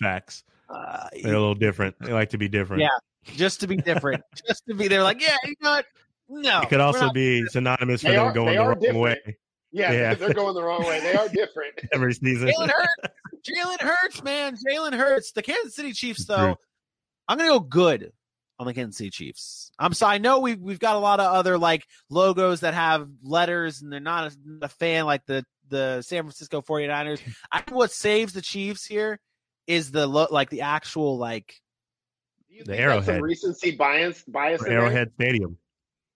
[0.00, 0.44] Facts.
[0.68, 1.96] Uh, They're a little different.
[2.00, 2.82] They like to be different.
[2.82, 2.88] Yeah.
[3.36, 4.22] Just to be different.
[4.46, 4.88] just to be.
[4.88, 5.86] They're like, yeah, you know what?
[6.28, 6.60] No.
[6.60, 9.00] It could also not- be synonymous for They them are- going the wrong different.
[9.00, 9.36] way
[9.72, 10.14] Yeah, Yeah.
[10.14, 11.00] they're going the wrong way.
[11.00, 11.80] They are different.
[11.92, 12.48] every season.
[12.48, 13.14] Jalen Hurts.
[13.48, 14.56] Jalen Hurts, man.
[14.68, 15.32] Jalen Hurts.
[15.32, 16.34] The Kansas City Chiefs, though.
[16.52, 16.56] Agreed.
[17.28, 18.12] I'm gonna go good
[18.58, 19.70] on the Kansas City Chiefs.
[19.78, 20.14] I'm sorry.
[20.16, 23.92] I know we've we've got a lot of other like logos that have letters, and
[23.92, 27.20] they're not a, a fan like the the San Francisco 49ers.
[27.52, 29.20] I think what saves the Chiefs here
[29.66, 31.54] is the lo- like the actual like Do
[32.48, 33.22] you The think that's some Arrowhead.
[33.22, 34.80] recency bias bias For in there?
[34.82, 35.56] Arrowhead Stadium.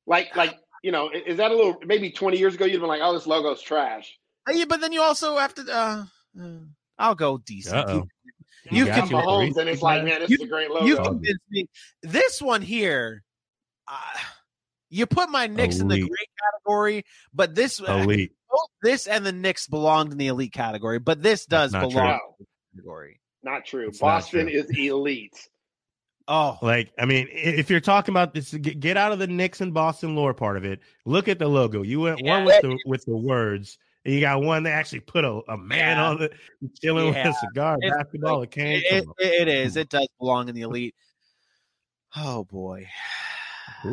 [0.06, 2.88] Like like you know, is that a little maybe 20 years ago you'd have been
[2.88, 4.18] like, oh, this logo's trash.
[4.48, 5.62] Uh, yeah, but then you also have to.
[5.62, 6.04] Uh,
[6.42, 6.48] uh,
[6.98, 7.76] I'll go decent.
[7.76, 8.06] Uh-oh.
[8.70, 10.70] You got can- you with Mahomes, and it's like, man, this You- is a great
[10.70, 10.84] logo.
[10.86, 11.10] You logo.
[11.10, 11.68] convinced me.
[12.02, 13.22] This one here,
[13.86, 13.94] uh,
[14.90, 16.28] you put my Knicks in the great
[16.64, 18.32] category, but this Elite.
[18.50, 22.00] both this and the Knicks belonged in the elite category, but this does belong true.
[22.00, 22.46] in the
[22.82, 23.20] category.
[23.44, 23.88] Not true.
[23.88, 24.59] It's not Boston true.
[24.59, 25.48] is elite.
[26.28, 29.60] Oh, Like, I mean, if you're talking about this, get, get out of the Knicks
[29.60, 30.80] and Boston lore part of it.
[31.04, 31.82] Look at the logo.
[31.82, 32.36] You went Yeah.
[32.38, 35.56] one with the with the words, and you got one that actually put a, a
[35.56, 36.08] man Yeah.
[36.08, 36.30] on the
[36.80, 37.28] chilling Yeah.
[37.28, 38.66] with a cigar, It's basketball, a can.
[38.66, 39.76] it, it, it is.
[39.76, 40.94] It does belong in the elite.
[42.16, 42.88] Oh boy.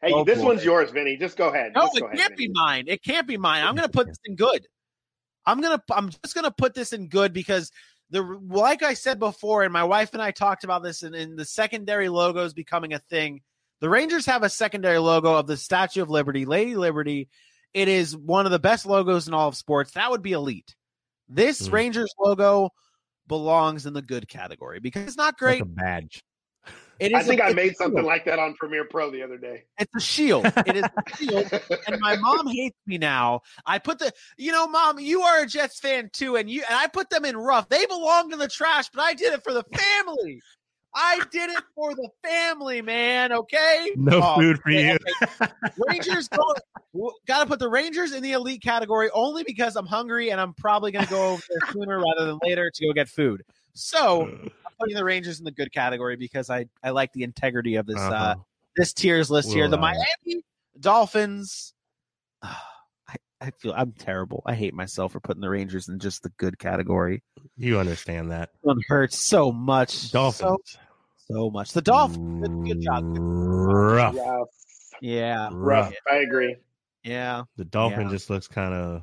[0.00, 0.44] Hey, Oh, this boy.
[0.44, 1.16] one's yours, Vinny.
[1.16, 1.72] Just go ahead.
[1.74, 2.84] No, Just it go ahead, can't be mine.
[2.86, 3.64] It can't be mine.
[3.64, 4.64] I'm gonna put this in good.
[5.44, 5.82] I'm gonna.
[5.90, 7.72] I'm just gonna put this in good because
[8.10, 11.36] the like I said before, and my wife and I talked about this, and in
[11.36, 13.40] the secondary logos becoming a thing.
[13.80, 17.28] The Rangers have a secondary logo of the Statue of Liberty, Lady Liberty.
[17.74, 19.92] It is one of the best logos in all of sports.
[19.92, 20.74] That would be elite.
[21.28, 21.72] This Mm.
[21.72, 22.70] Rangers logo
[23.28, 25.62] belongs in the good category because it's not Like great.
[25.62, 26.24] a badge.
[27.00, 29.64] It I think a- I made something like that on Premiere Pro the other day.
[29.78, 30.44] It's a shield.
[30.66, 31.50] It is a shield.
[31.86, 33.42] and my mom hates me now.
[33.64, 36.76] I put the, you know, mom, you are a Jets fan too, and you and
[36.76, 37.68] I put them in rough.
[37.68, 40.40] They belonged in the trash, but I did it for the family.
[40.94, 43.32] I did it for the family, man.
[43.32, 43.92] Okay.
[43.94, 44.98] No Oh, food for okay, you.
[45.40, 45.52] okay.
[45.88, 46.28] Rangers
[47.26, 50.54] got to put the Rangers in the elite category only because I'm hungry and I'm
[50.54, 53.42] probably going to go over there sooner rather than later to go get food.
[53.74, 54.67] So I'm uh.
[54.78, 57.96] Putting the Rangers in the good category because I I like the integrity of this
[57.98, 58.34] uh, Uh-huh.
[58.76, 59.68] this tiers list here.
[59.68, 59.94] The Well, uh,
[60.26, 60.44] Miami
[60.80, 61.74] Dolphins.
[62.42, 64.42] I, I feel I'm terrible.
[64.46, 67.22] I hate myself for putting the Rangers in just the good category.
[67.56, 68.50] You understand that.
[68.64, 70.10] It hurts so much.
[70.12, 70.60] Dolphins.
[70.66, 70.78] So,
[71.34, 71.72] so much.
[71.72, 72.46] The Dolphins.
[72.48, 73.04] Good, good job.
[73.06, 74.14] Rough.
[74.14, 74.44] Yeah,
[75.00, 75.48] Yeah.
[75.52, 75.94] rough.
[76.10, 76.56] I agree.
[77.02, 77.44] Yeah.
[77.56, 78.10] The Dolphin Yeah.
[78.10, 79.02] just looks kind of.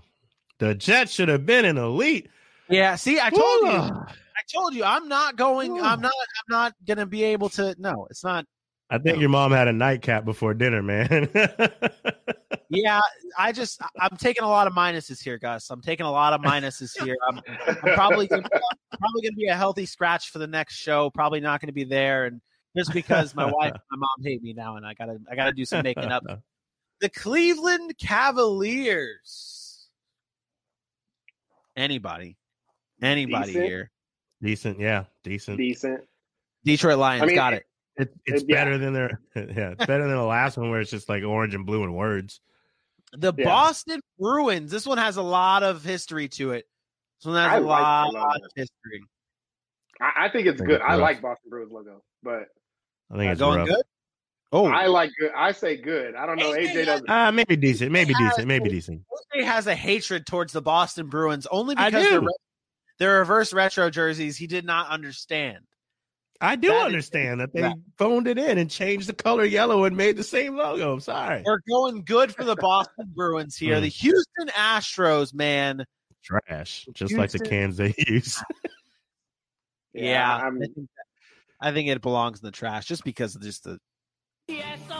[0.59, 2.29] The Jets should have been an elite.
[2.69, 2.95] Yeah.
[2.95, 4.05] See, I told you.
[4.53, 4.59] Woo!
[4.59, 4.83] I told you.
[4.83, 5.71] I'm not going.
[5.81, 6.13] I'm not.
[6.13, 7.75] I'm not gonna be able to.
[7.77, 8.45] No, it's not.
[8.89, 11.29] I think your mom had a nightcap before dinner, man.
[12.69, 12.99] Yeah.
[13.37, 13.79] I just.
[13.99, 15.69] I'm taking a lot of minuses here, Gus.
[15.69, 17.15] I'm taking a lot of minuses here.
[17.29, 21.09] I'm, I'm probably gonna, probably going to be a healthy scratch for the next show.
[21.11, 22.41] Probably not going to be there, and
[22.75, 25.53] just because my wife, and my mom hate me now, and I gotta, I gotta
[25.53, 26.23] do some making up.
[27.01, 29.87] The Cleveland Cavaliers.
[31.77, 32.35] Anybody,
[33.01, 33.65] anybody Decent.
[33.65, 33.91] here?
[34.41, 35.57] Decent, yeah, decent.
[35.57, 36.01] Decent.
[36.63, 37.63] Detroit Lions I mean, got it.
[37.97, 38.55] It, it's Yeah.
[38.63, 41.53] better than their yeah, it's better than the last one where it's just like orange
[41.55, 42.41] and blue and words.
[43.13, 43.45] The Yeah.
[43.45, 44.71] Boston Bruins.
[44.71, 46.65] This one has a lot of history to it.
[47.19, 49.01] This one has I a like lot the of history.
[50.01, 50.81] I, I think it's think good.
[50.81, 52.47] it's I like Boston Bruins logo, but
[53.11, 53.67] I think it's going rough.
[53.69, 53.83] good.
[54.51, 55.31] Oh, I like good.
[55.35, 56.15] I say good.
[56.15, 56.51] I don't know.
[56.51, 57.09] AJ AJ doesn't.
[57.09, 59.01] Uh, maybe decent, maybe decent, maybe decent.
[59.33, 62.21] Jose has a hatred towards the Boston Bruins only because they're,
[62.99, 64.37] re- they're reverse retro jerseys.
[64.37, 65.59] He did not understand.
[66.41, 67.73] I do That is- understand that they Yeah.
[67.97, 70.93] phoned it in and changed the color yellow and made the same logo.
[70.93, 71.41] I'm sorry.
[71.45, 73.77] We're going good for the Boston Bruins here.
[73.77, 73.81] Mm.
[73.83, 75.85] The Houston Astros, man.
[76.23, 78.43] Trash, just like the cans they use.
[79.93, 80.89] Yeah, I'm, I, think
[81.61, 83.79] I think it belongs in the trash just because of just the
[84.49, 84.87] Yes, Trash.
[84.87, 84.99] trash.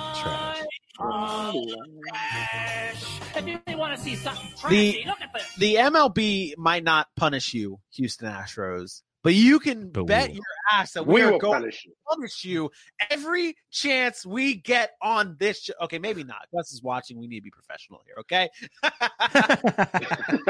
[3.36, 5.56] If you really want to see something The- look at this.
[5.58, 10.94] the MLB might not punish you, Houston Astros, but you can But bet your ass
[10.94, 11.92] that we, we are going punish you.
[11.92, 12.72] to punish you
[13.10, 15.74] every chance we get on this show.
[15.82, 16.48] Okay, maybe not.
[16.56, 17.20] Gus is watching.
[17.20, 18.50] We need to be professional here, okay?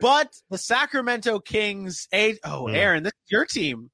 [0.00, 2.74] but the Sacramento Kings, a oh, Mm.
[2.74, 3.90] Aaron, this is your team.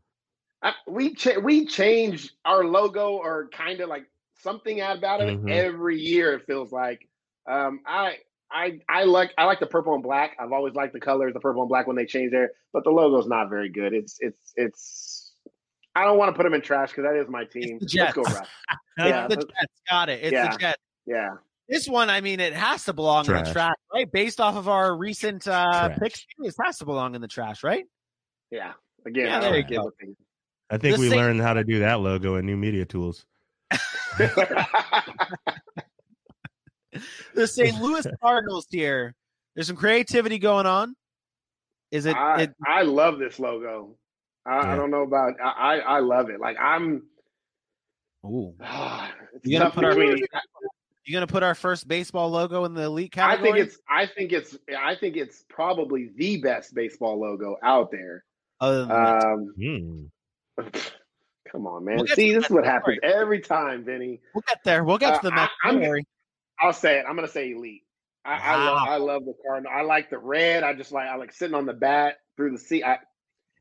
[0.63, 4.05] I, we cha- we change our logo or kind of like
[4.39, 5.51] something about it Mhm.
[5.51, 6.35] every year.
[6.35, 7.09] It feels like.
[7.49, 8.19] Um, I
[8.51, 10.37] I I like I like the purple and black.
[10.39, 12.91] I've always liked the colors, the purple and black when they change there, but the
[12.91, 13.93] logo's not very good.
[13.95, 15.33] It's it's it's.
[15.95, 17.79] I don't want to put them in trash because that is my team.
[17.81, 18.35] the Let's go Jets.
[18.39, 18.49] Rough.
[18.99, 19.81] It's Yeah, the Jets.
[19.89, 20.21] Got it.
[20.23, 20.53] It's Yeah.
[20.53, 20.83] the Jets.
[21.07, 21.31] Yeah,
[21.69, 23.53] This one, I mean, it has to belong in the Trash.
[23.53, 24.11] trash, right?
[24.13, 25.99] Based off of our recent uh, Trash.
[25.99, 27.85] picks, it has to belong in the trash, right?
[28.51, 28.73] yeah.
[29.07, 29.91] Again, Yeah, I there you go.
[30.71, 33.25] I think The we same- learned how to do that logo in New Media Tools.
[37.35, 37.81] The St.
[37.81, 39.15] Louis Cardinals here.
[39.55, 40.95] There's some creativity going on.
[41.91, 42.17] Is it?
[42.17, 43.97] I, it I love this logo.
[44.47, 44.73] I, Yeah.
[44.73, 46.41] I don't know about I, I I love it.
[46.41, 47.03] Like I'm
[48.27, 48.55] ooh.
[48.61, 50.19] it's You gonna put our- between
[51.05, 53.49] You gonna put our first baseball logo in the elite category?
[53.51, 57.91] I think it's I think it's I think it's probably the best baseball logo out
[57.91, 58.25] there.
[58.61, 59.25] Other than that.
[59.25, 60.11] Um
[60.59, 60.65] Hmm.
[61.51, 61.97] come on, man.
[61.97, 64.21] We'll See, this is what happens every time, Vinny.
[64.35, 64.85] we'll get there.
[64.85, 65.53] We'll get to the uh, Mets.
[65.65, 66.07] I- I'm- Don't worry.
[66.61, 67.05] I'll say it.
[67.09, 67.83] I'm gonna say elite.
[68.25, 69.71] I, I love I love the Cardinal.
[69.73, 70.63] I like the red.
[70.65, 72.83] I just like I like sitting on the bat through the seat.
[72.83, 72.99] I,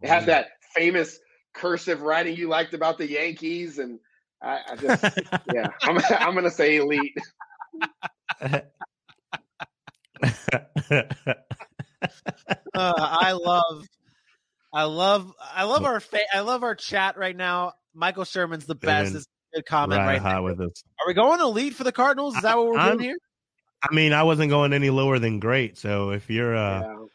[0.01, 1.19] it has that famous
[1.53, 3.99] cursive writing you liked about the Yankees, and
[4.41, 5.03] I, I just
[5.53, 5.69] yeah.
[5.83, 7.15] I'm I'm gonna say elite.
[12.73, 13.83] Uh, I love,
[14.77, 17.73] I love, I love our fa- I love our chat right now.
[17.95, 19.11] Michael Sherman's the best.
[19.13, 20.43] Been It's a good comment right hot now.
[20.43, 20.83] with us.
[21.01, 22.35] Are we going elite for the Cardinals?
[22.35, 23.17] Is that what we're I'm- doing here?
[23.81, 25.77] I mean, I wasn't going any lower than great.
[25.79, 27.05] So if you're, uh, Yeah.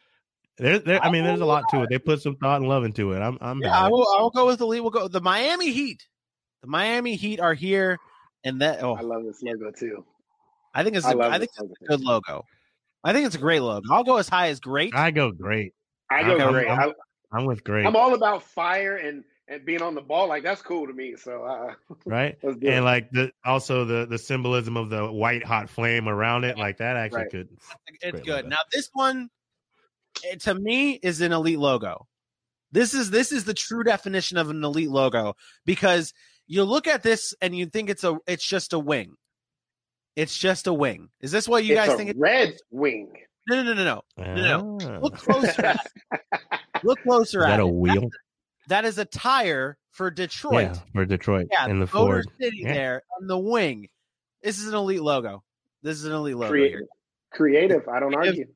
[0.57, 1.89] there, there, I mean, there's a lot to it.
[1.89, 3.19] They put some thought and love into it.
[3.21, 3.59] I'm, I'm.
[3.61, 3.77] Yeah.
[3.77, 4.05] I will.
[4.17, 4.81] I will go with the lead.
[4.81, 6.05] We'll go the Miami Heat.
[6.61, 7.97] The Miami Heat are here,
[8.43, 8.81] and that.
[8.83, 10.05] Oh, I love this logo too.
[10.73, 11.05] I think it's.
[11.05, 12.43] I A, love I think it's a good logo.
[13.03, 13.85] I think it's a great logo.
[13.91, 14.93] I'll go as high as great.
[14.95, 15.73] I go great.
[16.09, 16.67] I go I'm- great.
[16.69, 16.93] I'm- I,
[17.33, 17.85] I'm with great.
[17.85, 20.27] I'm all about fire and and being on the ball.
[20.27, 21.15] Like that's cool to me.
[21.15, 21.73] So uh,
[22.05, 22.69] right let's it.
[22.69, 26.77] and like the also the the symbolism of the white hot flame around it like
[26.77, 27.31] that actually Right.
[27.31, 27.49] could
[28.01, 28.27] It's good.
[28.45, 28.47] logo.
[28.47, 29.29] Now this one,
[30.23, 32.07] it, to me, is an elite logo.
[32.71, 35.35] This is this is the true definition of an elite logo
[35.65, 36.13] because
[36.47, 39.15] you look at this and you think it's a it's just a wing.
[40.15, 41.09] It's just a wing.
[41.21, 42.09] Is this what you it's guys a think?
[42.11, 43.13] It, red wing.
[43.47, 44.77] No, no, no, no, no.
[44.77, 44.77] no.
[44.81, 44.99] Ah.
[45.01, 45.65] Look closer.
[45.65, 45.79] at.
[46.83, 47.73] Look closer is at that a it.
[47.73, 48.09] wheel
[48.67, 50.69] That is a tire for Detroit.
[50.73, 52.73] yeah for detroit Yeah, and the Motor ford City Yeah.
[52.73, 53.89] there on the wing.
[54.41, 55.43] This is an elite logo.
[55.81, 56.79] This is an elite logo Creative.
[56.79, 56.87] here.
[57.31, 57.87] Creative.
[57.87, 58.39] I don't Creative.
[58.39, 58.53] argue.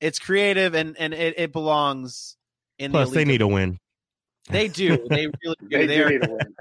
[0.00, 2.36] It's creative and and it, it belongs
[2.78, 3.28] in plus the they elite.
[3.28, 3.78] need a win
[4.48, 4.96] They do.
[5.08, 5.68] They really do.
[5.70, 6.54] They They, do are need a win.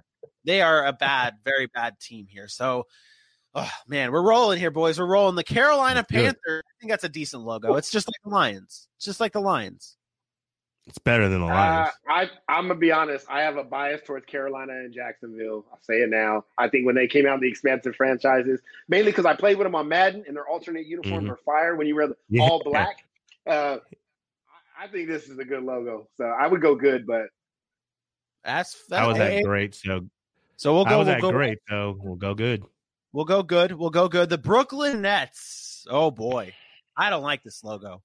[0.43, 2.47] they are a bad, very bad team here.
[2.47, 2.85] So,
[3.60, 4.99] oh man, we're rolling here, boys.
[4.99, 5.36] We're rolling.
[5.36, 6.23] The Carolina Let's do it.
[6.23, 6.64] Panther.
[6.65, 7.76] I think that's a decent logo.
[7.76, 8.88] It's just like the Lions.
[8.98, 9.95] It's just like the Lions.
[10.88, 13.27] it's better than the Uh, lions I I'm gonna be honest.
[13.30, 15.65] I have a bias towards Carolina and Jacksonville.
[15.72, 16.45] I'll say it now.
[16.57, 19.76] I think when they came out, the expansive franchises, mainly because I played with them
[19.76, 21.31] on Madden, and their alternate uniforms Mhm.
[21.34, 21.76] are fire.
[21.76, 22.41] When you wear the Yeah.
[22.44, 23.06] all black,
[23.45, 23.77] uh,
[24.80, 26.07] I I think this is a good logo.
[26.18, 27.27] So I would go good, but
[28.44, 30.07] That's i that's was hey, great so
[30.56, 30.99] So we'll i go.
[30.99, 31.31] was We'll at go.
[31.31, 32.64] great so we'll go good
[33.11, 33.72] We'll go good.
[33.72, 34.30] We'll go good.
[34.30, 35.86] The Brooklyn Nets.
[35.90, 36.53] Oh boy,
[36.95, 38.03] I don't like this logo.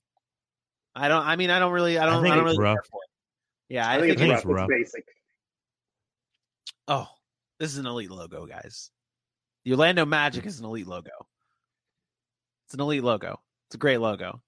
[0.94, 1.24] I don't.
[1.24, 1.98] I mean, I don't really.
[1.98, 2.20] I I don't.
[2.20, 2.76] I, think don't it's really rough.
[2.76, 3.74] care for it.
[3.74, 4.32] Yeah, I, I, think, think.
[4.32, 4.68] it's, think rough.
[4.70, 5.02] it's it's rough.
[5.02, 5.04] basic.
[6.88, 7.08] oh,
[7.58, 8.90] this is an elite logo, guys.
[9.64, 11.10] The Orlando Magic is an elite logo.
[12.66, 13.40] It's an elite logo.
[13.68, 14.40] It's a great logo.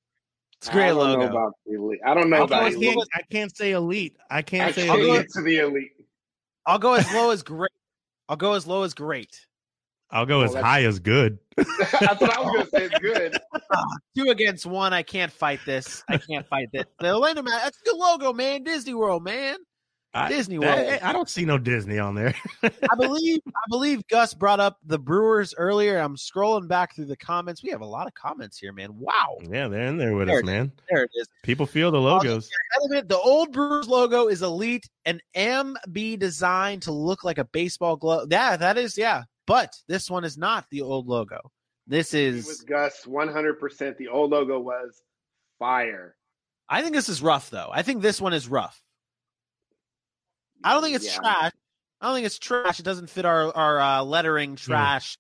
[0.59, 1.21] It's a great I don't logo.
[1.21, 2.01] know about the elite.
[2.05, 2.99] I don't know I about can't, elite.
[3.15, 5.93] I can't say elite i I can't say can't elite get to the elite.
[6.67, 7.71] I'll go as low as great.
[8.29, 9.47] I'll go as low as great.
[10.11, 12.85] I'll go Well, as high as good That's what I was gonna say.
[12.93, 13.39] It's good.
[14.15, 14.93] Two against one.
[14.93, 16.05] I can't fight this.
[16.07, 16.85] I can't fight this.
[17.01, 17.63] The Orlando Magic.
[17.65, 18.63] That's a good logo, man.
[18.63, 19.57] Disney World, man.
[20.13, 20.79] I, Disney World.
[20.79, 24.79] I, I don't see no disney on there I believe I believe Gus brought up
[24.85, 25.99] the Brewers earlier.
[25.99, 27.63] I'm scrolling back through the comments.
[27.63, 28.91] We have a lot of comments here, man.
[28.99, 29.39] Wow.
[29.51, 30.51] yeah they're in there with There us it is.
[30.51, 31.27] man There it is.
[31.43, 32.49] people feel the logos
[32.81, 37.97] Element, the old Brewers logo is elite and MB designed to look like a baseball
[37.97, 38.29] glove.
[38.31, 39.23] Yeah, that is, yeah.
[39.47, 41.41] But this one is not the old logo.
[41.87, 43.61] This is with Gus, 100.
[43.61, 45.03] percent The old logo was
[45.59, 46.17] fire.
[46.69, 47.71] I think this is rough though.
[47.73, 48.81] I think this one is rough.
[50.65, 51.19] I don't think it's Yeah.
[51.21, 51.53] trash.
[52.01, 52.81] I don't think it's trash.
[52.81, 55.17] It doesn't fit our our uh, lettering trash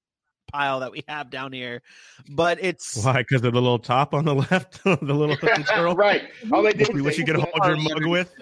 [0.52, 1.82] pile that we have down here.
[2.30, 5.36] But it's why because of the little top on the left the little
[5.66, 6.24] curl right.
[6.52, 7.50] All they did was what you can flat.
[7.54, 8.34] hold your mug with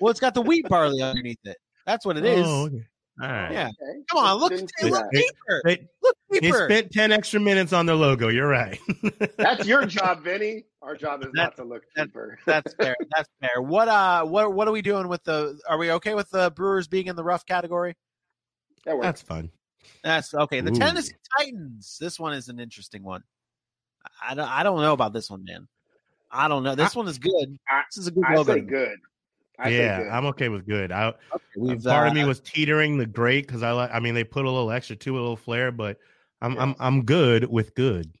[0.00, 1.58] well, it's got the wheat barley underneath it.
[1.86, 2.46] That's what it is.
[2.46, 2.86] Oh, okay.
[3.20, 3.68] All right Yeah.
[3.68, 4.00] Okay.
[4.10, 5.62] Come on, look, Didn't hey, see look deeper.
[5.64, 6.64] They, Look they deeper.
[6.70, 8.28] spent 10 extra minutes on their logo.
[8.28, 8.78] You're right.
[9.36, 10.64] That's your job, Vinny.
[10.82, 12.38] Our job is not to look deeper.
[12.46, 12.96] That's fair.
[13.16, 13.60] That's fair.
[13.62, 16.88] What uh what what are we doing with the are we okay with the Brewers
[16.88, 17.94] being in the rough category?
[18.86, 19.04] That works.
[19.06, 19.50] That's fun.
[20.02, 20.62] That's okay.
[20.62, 20.74] The Ooh.
[20.74, 21.98] Tennessee Titans.
[22.00, 23.22] This one is an interesting one.
[24.26, 25.68] I don't I don't know about this one, man.
[26.30, 26.74] I don't know.
[26.74, 27.58] This one is good.
[27.68, 28.54] I- This is a good I logo.
[28.54, 28.96] say good.
[29.60, 30.08] I yeah.
[30.10, 30.90] I'm okay with good.
[30.92, 31.16] I, Okay,
[31.56, 33.90] we've, part of uh, me was teetering the great because I like.
[33.92, 35.98] I mean, they put a little extra to a little flair, but
[36.40, 38.12] I'm I'm I'm good with good.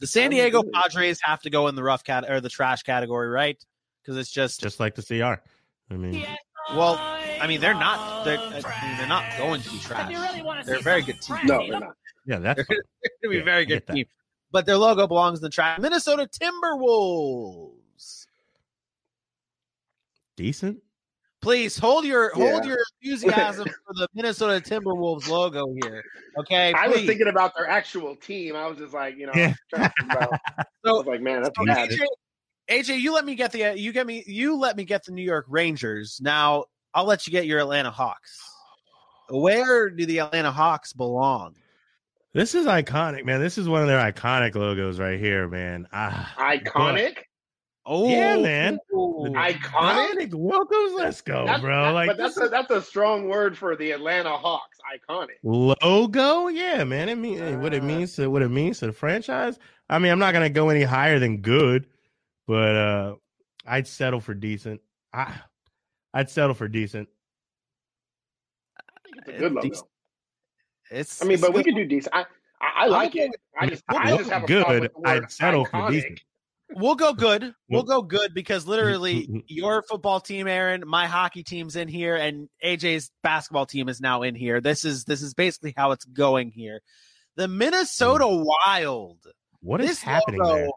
[0.00, 0.62] the San Diego.
[0.62, 3.56] Padres have to go in the rough cat or the trash category, right?
[4.02, 5.40] Because it's just Just like the CR.
[5.92, 6.26] I mean,
[6.74, 6.96] well,
[7.40, 10.12] I mean they're not they're, I mean, they're not going to be trash.
[10.66, 11.38] They're a very good team.
[11.44, 11.94] no, they're not.
[12.26, 12.76] yeah, that's They're fine.
[12.76, 13.94] going to be a Yeah, very I get good that.
[13.94, 14.06] team.
[14.50, 15.78] But their logo belongs in the trash.
[15.80, 17.73] Minnesota Timberwolves.
[20.36, 20.78] Decent.
[21.42, 26.02] Please hold your hold your enthusiasm for the Minnesota Timberwolves logo here.
[26.38, 28.56] Okay, I was thinking about their actual team.
[28.56, 29.54] I was just like, you know, Yeah.
[29.70, 31.90] trying about, I So, was like, man, that's so bad.
[31.90, 32.06] AJ,
[32.70, 35.22] AJ, you let me get the you get me you let me get the New
[35.22, 36.18] York Rangers.
[36.22, 38.40] Now I'll let you get your Atlanta Hawks.
[39.28, 41.54] Where do the Atlanta Hawks belong?
[42.32, 43.40] This is iconic, man.
[43.40, 45.86] This is one of their iconic logos right here, man.
[45.92, 47.18] Ah, Iconic.
[47.86, 48.78] Oh, Yeah, man.
[48.92, 49.70] Iconic.
[49.72, 51.82] Dominique Wilkins, let's go, That's- bro.
[51.84, 54.78] that- like but that's a, that's a strong word for the Atlanta Hawks.
[55.08, 55.36] Iconic.
[55.42, 57.08] logo, yeah, man.
[57.08, 57.86] It mean what it Uh.
[57.86, 59.58] means to what it means to the franchise.
[59.90, 61.86] I mean, I'm not gonna go any higher than good,
[62.46, 63.14] but uh
[63.66, 64.80] I'd settle for decent.
[65.12, 65.34] I,
[66.12, 67.08] I'd settle for decent.
[69.16, 69.68] It's a good logo.
[69.68, 69.88] Decent.
[70.90, 71.74] It's I mean, it's but we good.
[71.74, 72.14] could do decent.
[72.14, 72.20] I
[72.60, 73.40] I, I like okay it.
[73.58, 74.62] I just I'd look just have a good.
[74.64, 76.20] problem with the word I'd settle for decent.
[76.76, 77.42] We'll go good.
[77.68, 82.16] We'll Well- go good because literally your football team, Aaron, my hockey team's in here,
[82.16, 84.60] and AJ's basketball team is now in here.
[84.60, 86.80] This is this is basically how it's going here.
[87.36, 88.44] The Minnesota mm.
[88.66, 89.18] Wild.
[89.60, 90.68] What is this happening logo, there?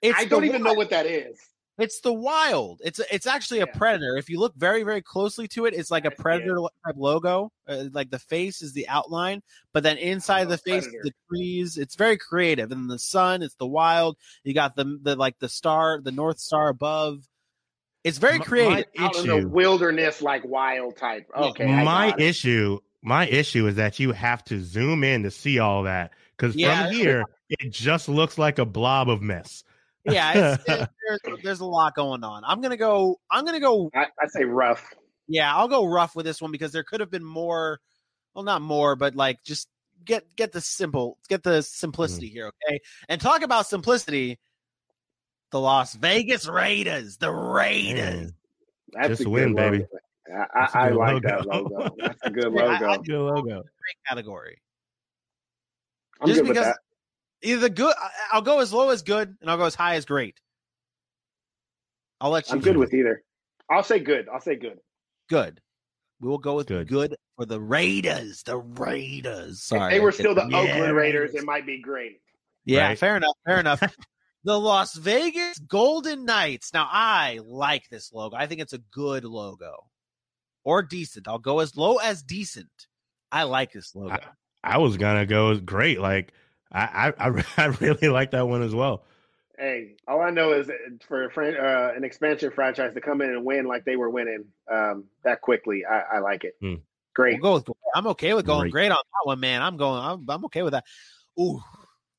[0.00, 1.38] It's I don't even one- know what that is.
[1.78, 2.80] It's the wild.
[2.84, 4.16] It's it's actually a predator.
[4.18, 6.18] If you look very very closely to it, it's like a I see it.
[6.18, 7.50] predator type logo.
[7.66, 9.42] Uh, like the face is the outline,
[9.72, 11.00] but then inside Oh, the face, predator.
[11.04, 11.78] the trees.
[11.78, 12.72] It's very creative.
[12.72, 14.18] And the sun, it's the wild.
[14.44, 17.26] You got the the like the star, the north star above.
[18.04, 18.86] It's very My- creative.
[18.96, 21.26] my Out in the issue- wilderness, like wild type.
[21.34, 25.84] Okay, my issue, my issue is that you have to zoom in to see all
[25.84, 26.86] that because Yeah.
[26.88, 29.64] from here it just looks like a blob of mess.
[30.04, 32.42] Yeah, it's, it, there's, there's a lot going on.
[32.46, 33.18] I'm gonna go.
[33.30, 33.90] I'm gonna go.
[33.94, 34.84] I, I say rough.
[35.28, 37.78] Yeah, I'll go rough with this one because there could have been more.
[38.34, 39.68] Well, not more, but like just
[40.04, 42.34] get get the simple, get the simplicity Mm-hmm.
[42.34, 42.80] here, okay?
[43.08, 44.38] And talk about simplicity.
[45.50, 48.20] The Las Vegas Raiders, the Raiders.
[48.22, 48.34] Man,
[48.94, 49.78] That's Just a good win, baby.
[49.80, 49.88] logo.
[50.34, 51.74] I, That's a I, I good like that logo.
[51.74, 51.94] logo.
[51.98, 52.86] That's a good Yeah, I- logo.
[52.88, 53.44] I- good logo.
[53.44, 54.62] Great category.
[56.22, 56.78] I'm just good with because- that.
[57.42, 60.04] Either good, I- I'll go as low as good, and I'll go as high as
[60.04, 60.40] great.
[62.20, 62.54] I'll let you.
[62.54, 63.22] I'm good with either.
[63.70, 64.28] I'll say good.
[64.28, 64.78] I'll say good.
[65.28, 65.60] good.
[66.20, 66.86] We will go with Good.
[66.86, 68.44] good, for the Raiders.
[68.44, 69.62] The Raiders.
[69.64, 71.34] Sorry, if they were still the Yeah, Oakland Raiders, Raiders.
[71.34, 72.20] it might be great.
[72.64, 72.98] Yeah, Right.
[72.98, 73.34] fair enough.
[73.44, 73.80] Fair enough.
[74.44, 76.72] the Las Vegas Golden Knights.
[76.72, 78.36] Now, I like this logo.
[78.36, 79.90] I think it's a good logo
[80.62, 81.26] or decent.
[81.26, 82.70] I'll go as low as decent.
[83.32, 84.18] I like this logo.
[84.62, 85.98] I was gonna go great.
[85.98, 86.32] Like
[86.72, 89.04] I, I, I, I really like that one as well.
[89.58, 90.70] Hey, all I know is
[91.06, 94.10] for a fran- uh, an expansion franchise to come in and win like they were
[94.10, 96.54] winning um, that quickly, I, I like it.
[96.60, 96.76] Hmm.
[97.14, 97.40] Great.
[97.40, 98.72] We'll go with, I'm okay with going Great.
[98.72, 99.62] great on that one, man.
[99.62, 100.00] I'm going.
[100.02, 100.84] I'm, I'm okay with that.
[101.38, 101.60] Ooh,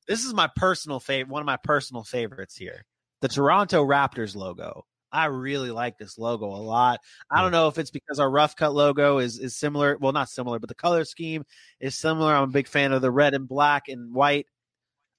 [0.06, 1.32] this is my personal favorite.
[1.32, 2.84] One of my personal favorites here.
[3.20, 4.86] The Toronto Raptors logo.
[5.14, 6.98] I really like this logo a lot.
[7.30, 9.96] I don't know if it's because our rough cut logo is is similar.
[10.00, 11.44] Well, not similar, but the color scheme
[11.78, 12.34] is similar.
[12.34, 14.46] I'm a big fan of the red and black and white.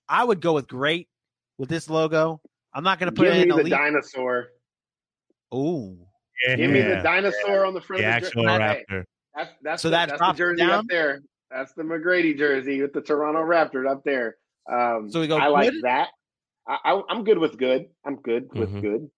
[0.09, 1.07] I would go with great
[1.57, 2.41] with this logo.
[2.73, 3.71] I'm not going to put Give it me in the elite.
[3.71, 4.47] dinosaur.
[5.53, 5.97] Ooh,
[6.45, 9.03] Yeah, Give me the dinosaur on the front the of the actual jer- raptor.
[9.33, 10.71] That's that's So the, that that's the jersey down?
[10.71, 11.21] up there.
[11.49, 14.35] That's the McGrady jersey with the Toronto Raptors up there.
[14.69, 15.83] Um, So we go I like good?
[15.83, 16.09] that.
[16.67, 17.85] I, I, I'm good with good.
[18.05, 18.81] I'm good with Mhm.
[18.81, 19.09] good.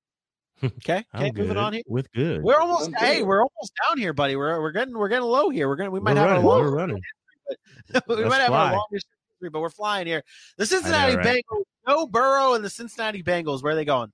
[0.64, 1.06] okay.
[1.14, 1.84] Okay, moving good on here.
[1.88, 2.42] with good.
[2.44, 3.28] We're almost I'm hey, good.
[3.28, 4.36] we're almost down here, buddy.
[4.36, 5.68] We're we're getting we're getting low here.
[5.68, 6.44] We're gonna we We're might have running.
[6.44, 7.02] a We're long running.
[7.50, 8.72] we Let's might have fly.
[8.72, 10.24] a longer history, but we're flying here.
[10.58, 11.26] The Cincinnati right?
[11.52, 13.64] Bengals, Joe Burrow and the Cincinnati Bengals.
[13.64, 14.12] Where are they going?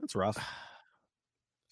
[0.00, 0.38] That's rough.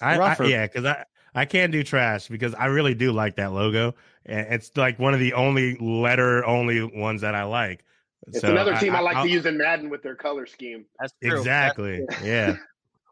[0.00, 1.04] I, I yeah, because I
[1.34, 3.94] I can't do trash because I really do like that logo,
[4.26, 7.84] and it's like one of the only letter only ones that I like.
[8.26, 10.84] It's So another team I, like I'll- to use in Madden with their color scheme.
[11.00, 11.36] That's true.
[11.38, 12.04] Exactly.
[12.22, 12.56] Yeah.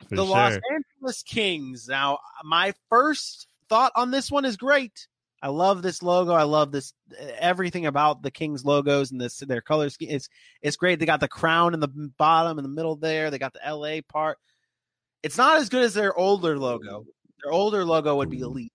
[0.09, 0.37] For the sure.
[0.37, 1.89] Los Angeles Kings.
[1.89, 5.09] Now, my first thought on this one is great.
[5.43, 6.33] I love this logo.
[6.33, 6.95] I love this
[7.39, 10.11] everything about the Kings logos and this their color scheme.
[10.11, 10.29] It's
[10.63, 10.99] it's great.
[10.99, 13.31] They got the crown in the bottom in the middle there.
[13.31, 14.39] They got the LA part.
[15.23, 17.05] It's not as good as their older logo.
[17.43, 18.73] Their older logo would be elite.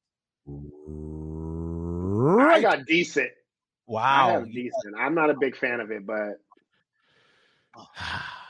[0.48, 3.30] I got decent.
[3.30, 3.34] I
[3.88, 4.40] Wow.
[4.40, 4.96] have decent.
[4.98, 6.40] I'm not a big fan of it, but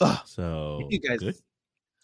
[0.00, 0.18] Ugh.
[0.26, 1.34] So You guys- good?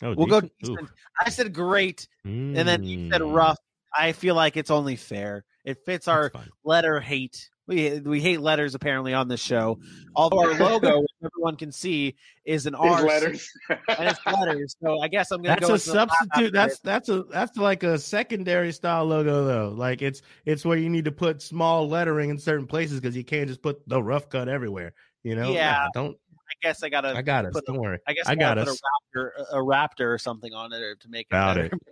[0.02, 0.52] Oh, We'll go decent?
[0.60, 0.88] decent.
[1.24, 3.58] I said great, and then you said Mm, rough.
[3.96, 5.44] I feel like it's only fair.
[5.64, 6.48] It fits our fine.
[6.64, 7.48] letter hate.
[7.66, 9.78] We we hate letters apparently on this show.
[10.16, 13.48] Although our logo, which everyone can see, is an R letters.
[13.70, 14.76] and it's letters.
[14.82, 16.52] So I guess I'm gonna That's go a with the last substitute.
[16.52, 19.68] That's that's a that's like a secondary style logo though.
[19.74, 23.24] Like it's it's where you need to put small lettering in certain places because you
[23.24, 24.92] can't just put the rough cut everywhere.
[25.22, 25.52] You know?
[25.52, 25.70] Yeah.
[25.84, 26.16] Nah, don't.
[26.64, 27.08] I guess I gotta.
[27.14, 27.52] I got us.
[27.52, 27.98] put Don't worry.
[28.06, 28.80] I guess I I got gotta us.
[29.14, 31.66] put a raptor, a raptor or something on it or to make it Got better.
[31.66, 31.72] it.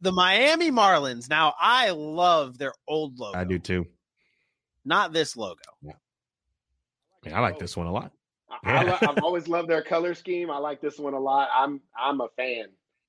[0.00, 1.30] The Miami Marlins.
[1.30, 3.38] Now I love their old logo.
[3.38, 3.86] I do too.
[4.84, 5.60] Not this logo.
[5.80, 7.36] Yeah.
[7.36, 8.10] I like this one a lot.
[8.50, 8.90] I, I, Yeah.
[9.00, 10.50] lo- I've always loved their color scheme.
[10.50, 11.50] I like this one a lot.
[11.54, 12.64] I'm I'm a fan.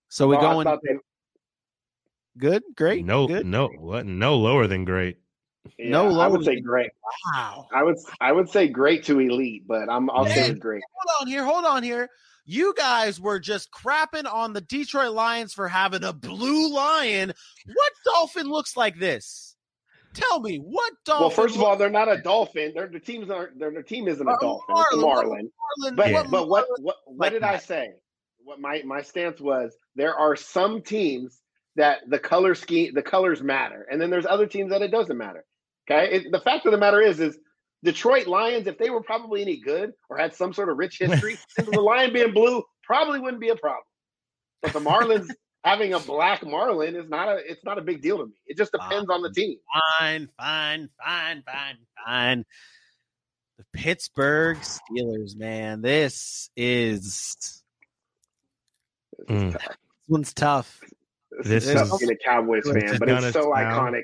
[0.10, 0.98] So we Well, I going thought they-
[2.38, 3.48] good, great, no, good.
[3.48, 4.06] no, what?
[4.06, 5.18] No lower than great.
[5.77, 6.91] Yeah, No I would say great.
[7.34, 7.68] Wow.
[7.73, 10.34] I would I would say great to elite, but I'm I'll Yeah.
[10.34, 10.81] say great.
[10.94, 12.10] hold on here, hold on here.
[12.45, 17.34] You guys were just crapping on the Detroit Lions for having a blue lion.
[17.73, 19.56] What dolphin looks like this?
[20.14, 21.22] Tell me what dolphin.
[21.22, 22.73] Well, first of all, they're not a dolphin.
[22.76, 23.57] Their the teams aren't.
[23.57, 24.76] Their, their team isn't a dolphin.
[24.77, 25.02] It's a Marlin.
[25.30, 25.52] marlin.
[25.80, 26.23] Marlin, But Yeah.
[26.30, 27.88] but what what what like did I say?
[28.44, 29.76] What my my stance was?
[29.95, 31.40] There are some teams
[31.77, 35.18] that the color scheme, the colors matter, and then there's other teams that it doesn't
[35.18, 35.45] matter.
[35.90, 37.38] Okay, it, the fact of the matter is, is
[37.84, 41.38] Detroit Lions, if they were probably any good or had some sort of rich history,
[41.58, 43.84] the lion being blue probably wouldn't be a problem.
[44.62, 45.28] But the Marlins
[45.66, 48.32] having a black marlin is not a it's not a big deal to me.
[48.48, 49.58] It just depends on the team.
[50.00, 52.46] Fine, fine, fine, fine, fine.
[53.58, 55.82] The Pittsburgh Steelers, man.
[55.82, 57.02] This is
[57.38, 57.60] This
[59.30, 59.54] Mm.
[59.54, 59.62] This
[60.10, 60.82] one's tough.
[61.44, 64.04] This, This is tough is- a Cowboys this fan, but it's so sound- iconic.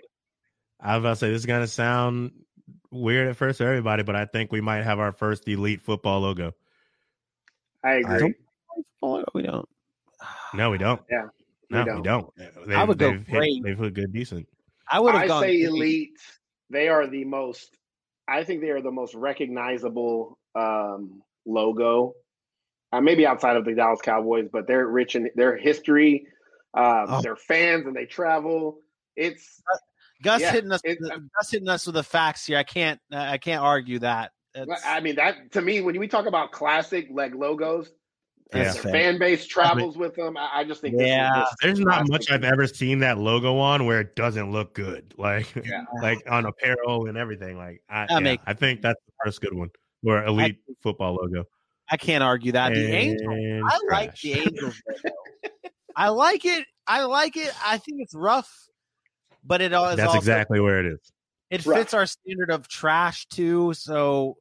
[0.80, 2.32] I was about to say this is gonna sound
[2.92, 6.22] weird at first to everybody, but I think we might have our first elite football
[6.22, 6.54] logo.
[7.84, 8.34] I agree.
[9.02, 9.68] Oh, we don't.
[10.54, 11.00] No, we don't.
[11.12, 11.28] Yeah,
[11.70, 12.34] no, we we don't.
[12.68, 13.64] They, I would go they've, great.
[13.64, 14.48] they've hit good, decent.
[14.92, 15.42] I would have I gone.
[15.44, 15.66] say great.
[15.66, 16.20] elite.
[16.72, 17.78] They are the most.
[18.28, 22.16] I think they are the most recognizable um, logo.
[22.92, 26.26] Uh, maybe outside of the Dallas Cowboys, but they're rich in their history.
[26.74, 27.22] Um, Oh.
[27.22, 28.80] They're fans and they travel.
[29.16, 29.62] It's
[30.24, 30.82] Gus Yeah, hitting us.
[30.84, 32.58] it- with the- uh, Gus hitting us with the facts here.
[32.58, 33.00] I can't.
[33.12, 34.32] I can't argue that.
[34.54, 37.92] That's, I mean that to me when we talk about classic like logos,
[38.52, 38.82] that's Yeah.
[38.82, 40.36] their fan base travels with them.
[40.38, 41.30] I, I just think this is Yeah.
[41.42, 42.12] just There's not classic.
[42.12, 45.14] much I've ever seen that logo on where it doesn't look good.
[45.20, 45.84] Like, Yeah.
[46.02, 47.58] like on apparel and everything.
[47.58, 49.70] Like, I, That yeah, makes- I think that's the first good one.
[50.06, 51.44] Or elite football logo.
[51.92, 52.74] I can't argue that.
[52.74, 53.64] The angel.
[53.68, 54.82] I like the Angels.
[55.96, 56.66] I like it.
[56.88, 57.52] I like it.
[57.66, 58.52] I think it's rough,
[59.44, 61.00] but it all is That's also, exactly where it is.
[61.50, 61.78] It Rough.
[61.80, 63.74] fits our standard of trash too.
[63.74, 64.38] So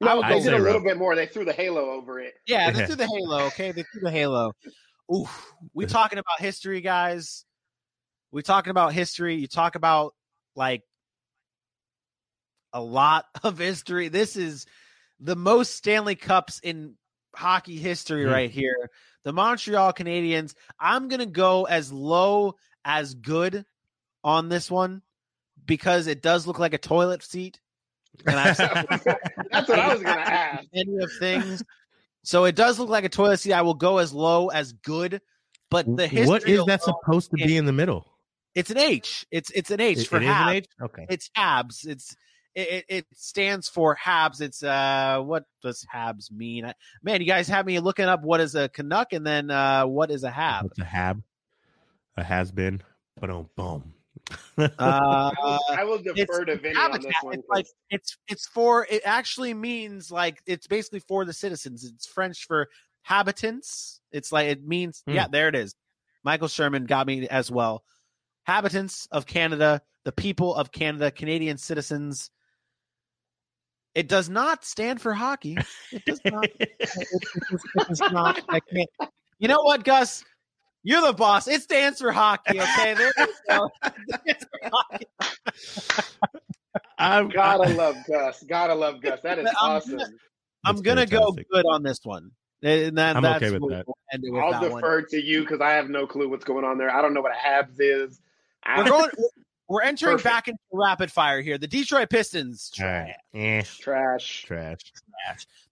[0.00, 0.84] I No, would they I'd did a little rough.
[0.84, 1.14] bit more.
[1.14, 2.34] They threw the halo over it.
[2.46, 3.44] yeah, they threw the halo.
[3.46, 4.52] Okay, they threw the halo.
[5.14, 5.52] Oof.
[5.74, 7.44] We talking about history, guys.
[8.32, 9.36] We talking about history.
[9.36, 10.14] You talk about
[10.54, 10.82] like
[12.72, 14.08] a lot of history.
[14.08, 14.66] This is
[15.20, 16.94] the most Stanley Cups in
[17.34, 18.30] hockey history Hmm.
[18.30, 18.90] right here.
[19.24, 20.54] The Montreal Canadiens.
[20.78, 22.54] I'm gonna go as low
[22.84, 23.64] as good
[24.26, 25.00] on this one
[25.64, 27.60] because it does look like a toilet seat.
[28.26, 28.56] And I've
[29.50, 30.66] That's what I was gonna ask.
[30.74, 31.62] many of things.
[32.24, 33.52] So it does look like a toilet seat.
[33.52, 35.22] I will go as low as good,
[35.70, 38.04] but the history what is that supposed to be in the middle?
[38.54, 39.24] It's an H.
[39.30, 40.54] It's it's an H It- for it is an Habs.
[40.54, 40.66] H?
[40.82, 41.06] Okay.
[41.08, 41.86] It's Habs.
[41.86, 42.16] It's
[42.54, 44.40] it, it, it stands for Habs.
[44.40, 46.64] It's uh what does Habs mean?
[46.64, 49.86] I, man, you guys have me looking up what is a Canuck and then uh
[49.86, 50.64] what is a Hab.
[50.64, 51.22] What's a hab?
[52.16, 52.82] A has been.
[53.20, 53.92] Boom, boom.
[54.58, 57.34] Uh, I will defer it's to Vinny on this one.
[57.34, 61.84] It's like it's it's for it actually means like it's basically for the citizens.
[61.84, 62.68] It's French for
[63.02, 64.00] habitants.
[64.12, 65.14] It's like it means Hmm.
[65.14, 65.74] yeah, there it is.
[66.24, 67.84] Michael Sherman got me as well.
[68.44, 72.30] Habitants of Canada, the people of Canada, Canadian citizens.
[73.94, 75.56] It does not stand for hockey.
[75.92, 76.44] It does not.
[76.60, 76.90] it, it,
[77.50, 78.42] does- it does not.
[78.48, 78.90] I can't.
[79.38, 80.24] You know what, Gus?
[80.86, 81.48] You're the boss.
[81.48, 82.60] It's dance for hockey.
[82.60, 83.68] Okay, there you go.
[84.24, 85.06] It for hockey.
[86.96, 88.44] I'm, Gotta love Gus.
[88.44, 89.18] Gotta love Gus.
[89.22, 90.00] That is I'm awesome.
[90.64, 92.30] I'm gonna go good on this one.
[92.62, 93.86] And that, I'm that's okay with what that.
[94.22, 94.80] we'll with I'll that one.
[94.80, 96.94] defer to you because I have no clue what's going on there.
[96.94, 98.20] I don't know what a Habs is.
[98.62, 99.10] I, We're going.
[99.68, 100.32] We're entering Perfect.
[100.32, 101.58] back into rapid fire here.
[101.58, 103.10] The Detroit Pistons, trash.
[103.34, 103.40] right.
[103.40, 104.44] Eh, trash.
[104.44, 104.78] trash.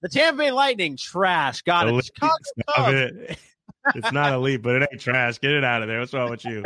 [0.03, 1.63] The Tampa Bay Lightning, trash.
[1.63, 2.05] Got it.
[2.05, 2.35] Chicago
[2.75, 3.39] Cubs, it.
[3.95, 5.39] It's not elite, but it ain't trash.
[5.39, 6.01] Get it out of there.
[6.01, 6.63] What's wrong with you?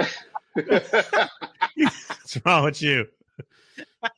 [0.55, 3.07] What's wrong with you?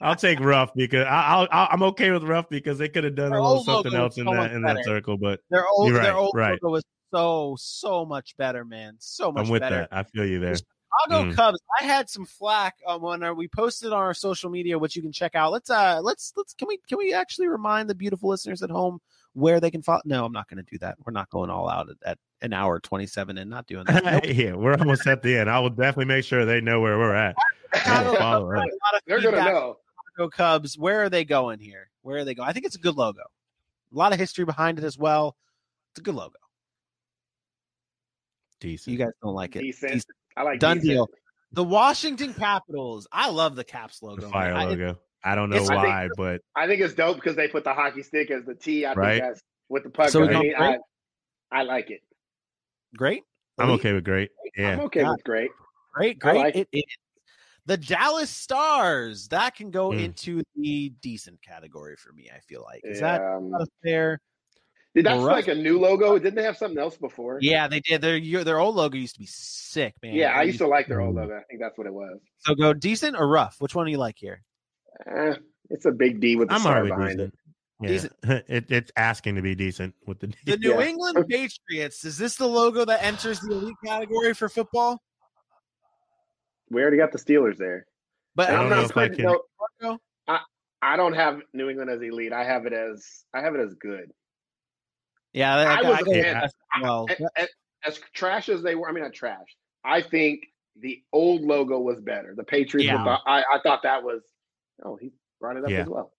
[0.00, 3.38] I'll take rough because I, I'm okay with rough because they could have done Their
[3.38, 5.16] a little something else in so that in that circle.
[5.16, 6.58] But Their old, You're their old right.
[6.62, 8.96] logo was so so much better, man.
[8.98, 9.88] So much I'm with better.
[9.90, 9.92] that.
[9.92, 10.56] I feel you there.
[10.56, 11.36] Chicago Mm.
[11.36, 11.58] Cubs.
[11.80, 15.02] I had some flack um, when uh, we posted on our social media, which you
[15.02, 15.52] can check out.
[15.52, 19.00] Let's uh, let's let's can we can we actually remind the beautiful listeners at home
[19.34, 20.00] where they can follow?
[20.04, 20.96] No, I'm not going to do that.
[21.04, 24.04] We're not going all out at, at an hour 27 and not doing that.
[24.04, 24.22] Nope.
[24.26, 25.48] yeah, we're almost at the end.
[25.50, 27.34] I will definitely make sure they know where we're at.
[27.84, 28.42] Follow Cubs, up.
[28.42, 29.76] a lot of They're gonna feedback know.
[30.16, 30.76] Chicago Cubs.
[30.78, 31.88] Where are they going here?
[32.02, 32.48] Where are they going?
[32.48, 33.20] I think it's a good logo.
[33.22, 35.36] A lot of history behind it as well.
[35.92, 36.36] It's a good logo.
[38.60, 38.92] Decent.
[38.92, 39.60] You guys don't like it.
[39.60, 40.04] Decent.
[40.36, 40.90] I like Done decent.
[40.92, 41.08] deal.
[41.52, 43.06] The Washington Capitals.
[43.10, 44.28] I love the Caps the logo.
[44.30, 44.60] fire man.
[44.62, 44.98] I- logo.
[45.24, 47.64] I don't know it's- I think- why, but I think it's dope because they put
[47.64, 48.84] the hockey stick as the T.
[48.86, 49.12] I Right.
[49.20, 50.08] think that's with the puck.
[50.10, 50.54] So we underneath.
[50.58, 50.78] I,
[51.52, 52.00] I like it.
[52.96, 53.22] great.
[53.58, 54.30] I'm okay with great.
[54.56, 54.70] Yeah.
[54.70, 55.12] I'm okay God.
[55.12, 55.50] with great.
[55.92, 56.36] Great, great.
[56.36, 56.84] like it, it,
[57.66, 60.04] the Dallas Stars that can go Mm.
[60.04, 62.30] into the decent category for me.
[62.34, 63.52] I feel like is Yeah, that um,
[63.84, 64.18] fair?
[64.94, 66.18] Did that's rough- like a new logo?
[66.18, 67.38] Didn't they have something else before?
[67.40, 68.00] Yeah, they did.
[68.00, 70.14] Their your- their old logo used to be sick, man.
[70.14, 71.20] Yeah, I used to like their old Mm.
[71.20, 71.36] logo.
[71.36, 72.18] I think that's what it was.
[72.38, 73.60] So go decent or rough.
[73.60, 74.42] Which one do you like here?
[75.06, 75.34] Eh,
[75.70, 77.34] it's a big D with the I'm star behind decent.
[77.34, 77.34] it.
[78.24, 78.40] Yeah.
[78.48, 80.86] It, it's asking to be decent with the The New Yeah.
[80.86, 82.04] England Patriots.
[82.04, 85.00] Is this the logo that enters the elite category for football?
[86.70, 87.86] We already got the Steelers there.
[88.34, 89.36] But I don't I'm know not if I can-
[89.80, 89.98] no,
[90.28, 90.40] I,
[90.82, 92.32] I don't have New England as elite.
[92.32, 94.10] I have it as I have it as good.
[95.32, 96.36] yeah, I, I I, was I a go with fan.
[96.44, 96.52] as
[96.82, 97.06] well.
[97.10, 97.48] A- a-
[97.86, 99.56] As, trash as they were, I mean, not trash.
[99.84, 100.40] I think
[100.78, 102.34] the old logo was better.
[102.36, 102.86] The Patriots.
[102.86, 102.96] Yeah.
[102.96, 104.20] With the, I, I thought that was.
[104.84, 105.80] Oh, he brought it up Yeah.
[105.82, 106.12] as well.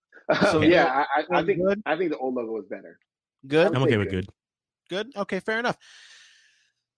[0.52, 1.06] So yeah, you're- I,
[1.38, 1.82] I, I think good?
[1.86, 3.00] I think the old logo was better.
[3.48, 3.76] Good.
[3.76, 4.28] I'm okay with good.
[4.90, 5.12] Good.
[5.16, 5.78] Okay, fair enough.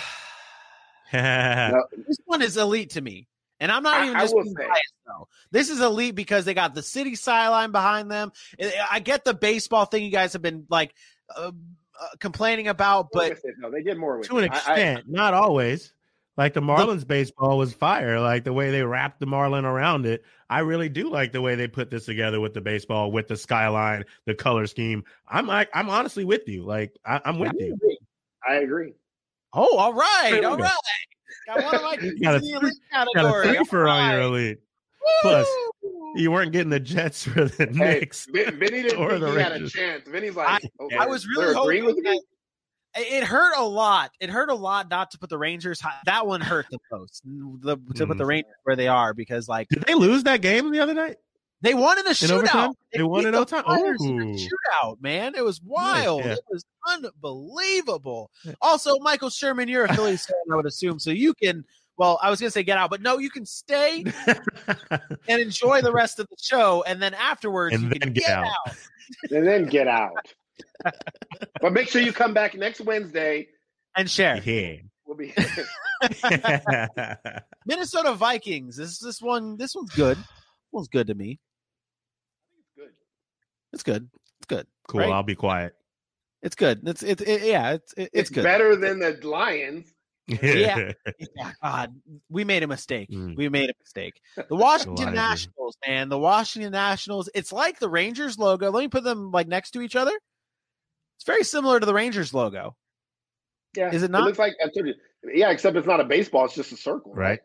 [1.12, 3.28] This one is elite to me.
[3.60, 5.28] And I'm not even I just will being biased though.
[5.52, 8.32] This is elite because they got the city skyline behind them.
[8.60, 10.92] I- I get the baseball thing you guys have been like
[11.34, 11.52] uh,
[12.00, 14.50] uh, complaining about, but no, they did more with to an it.
[14.50, 15.93] I- I- extent, not always.
[16.36, 18.18] Like the Marlins baseball was fire.
[18.20, 20.24] Like the way they wrapped the Marlin around it.
[20.50, 23.36] I really do like the way they put this together with the baseball, with the
[23.36, 25.04] skyline, the color scheme.
[25.28, 26.64] I'm like, I'm honestly with you.
[26.64, 27.76] Like I, I'm with you.
[28.46, 28.92] I agree.
[29.52, 30.64] oh, all right, There we all go.
[30.64, 30.72] right.
[31.46, 33.54] Got one of my You got a in the three- elite Got a category.
[33.56, 34.26] three for on your right.
[34.26, 34.58] elite.
[35.22, 35.46] Plus,
[36.16, 37.70] You weren't getting the Jets for the Hey,
[38.00, 38.26] Knicks.
[38.32, 40.08] Vin- Vinny didn't Or think the he had a chance.
[40.08, 42.22] Vinny's like, oh, I was really hoping with that me.
[42.96, 44.10] It hurt a lot.
[44.20, 45.80] It hurt a lot not to put the Rangers.
[45.80, 45.94] High.
[46.06, 47.22] That one hurt the most.
[47.24, 48.28] The, to put the Mhm.
[48.28, 51.16] Rangers where they are because like Did they lose that game the other night?
[51.62, 52.30] they won in the In shootout.
[52.32, 52.72] overtime?
[52.92, 53.64] They won beat in the overtime?
[53.64, 55.34] Flyers in the shootout, man.
[55.34, 56.24] It was wild.
[56.24, 56.32] yeah.
[56.32, 58.30] It was unbelievable.
[58.60, 61.64] Also, Michael Sherman, you're a Phillies fan, I would assume, so you can.
[61.96, 64.04] Well, I was going to say get out, but no, you can stay
[65.28, 68.24] and enjoy the rest of the show, and then afterwards And you then can get
[68.26, 68.46] get, out.
[68.66, 68.76] out.
[69.30, 70.12] and then get out.
[71.60, 73.48] But make sure you come back next Wednesday.
[73.96, 74.40] and share.
[74.44, 74.76] yeah.
[75.06, 75.34] We'll be
[77.66, 78.76] Minnesota Vikings.
[78.76, 80.16] This this one this one's good.
[80.16, 80.26] This
[80.72, 81.38] one's good to me.
[82.76, 82.90] good.
[83.72, 84.08] It's good.
[84.38, 84.66] It's good.
[84.88, 85.00] cool.
[85.00, 85.10] Right?
[85.10, 85.74] I'll be quiet.
[86.42, 86.80] It's good.
[86.86, 87.74] It's it, it yeah.
[87.74, 88.44] It's it, it's It's good.
[88.44, 89.92] better than the Lions.
[90.26, 90.92] Yeah.
[91.36, 91.94] Yeah, God,
[92.30, 93.10] we made a mistake.
[93.10, 93.36] Mm.
[93.36, 94.20] We made a mistake.
[94.36, 96.08] The Washington Nationals, man.
[96.08, 97.28] The Washington Nationals.
[97.34, 98.70] It's like the Rangers logo.
[98.70, 100.12] Let me put them like next to each other.
[101.24, 102.76] It's very similar to the Rangers logo.
[103.74, 104.24] Yeah, Is it not?
[104.24, 104.94] It looks like you.
[105.32, 107.14] Yeah, except it's not a baseball; it's just a circle.
[107.14, 107.40] right.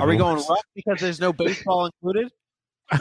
[0.00, 0.50] Are we going Evil.
[0.54, 2.30] rough because there's no baseball included?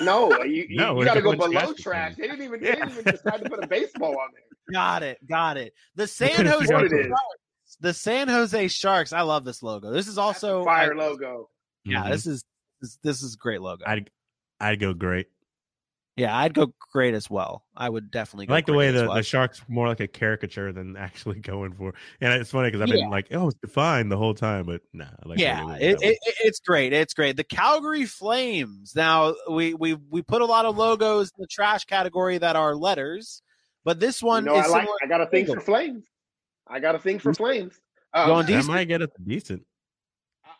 [0.02, 2.15] No, you, you, No, you we're got to go below trash trash.
[2.18, 2.61] They didn't even.
[2.61, 2.76] They Yeah.
[2.85, 4.44] didn't even decide to put a baseball on there.
[4.73, 5.19] Got it.
[5.30, 5.73] Got it.
[5.95, 7.77] The San Jose figure out the- Sharks.
[7.80, 9.14] The San Jose Sharks.
[9.14, 9.91] I love this logo.
[9.91, 11.49] This is also Fire I- logo.
[11.85, 12.10] Yeah, Mhm.
[12.11, 12.44] this is
[12.81, 13.84] this, this is a great logo.
[13.85, 14.10] I'd
[14.60, 15.27] I'd go great.
[16.18, 17.64] Yeah, I'd go great as well.
[17.76, 19.15] I would definitely I go like the way as the, well.
[19.15, 21.94] the sharks more like a caricature than actually going for.
[22.19, 23.10] And it's funny because I've been Yeah.
[23.10, 25.06] like, oh, it's defined the whole time, but nah.
[25.06, 26.91] I like yeah, they it, it, it- it's great.
[26.91, 27.38] It's great.
[27.38, 28.94] The Calgary Flames.
[28.95, 32.76] Now we we we put a lot of logos in the trash category that are
[32.76, 33.41] letters,
[33.85, 34.88] but this You one know, is I like.
[35.03, 36.03] I got a thing for flames.
[36.68, 37.80] I got a thing for flames.
[38.14, 38.68] Um, Going that decent.
[38.73, 39.64] might get us decent.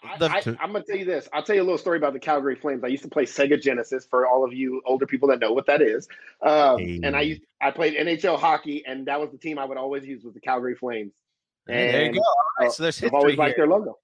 [0.10, 1.28] I, The- I, I'm gonna tell you this.
[1.34, 2.84] I'll tell you a little story about the Calgary Flames.
[2.84, 5.66] I used to play Sega Genesis for all of you older people that know what
[5.68, 6.08] that is.
[6.42, 7.00] Um, Hey.
[7.04, 10.06] And I used I played NHL hockey, and that was the team I would always
[10.06, 11.14] use was the Calgary Flames.
[11.68, 12.22] Hey, there you And, go.
[12.22, 13.98] All right, so there's I've always history liked their logo.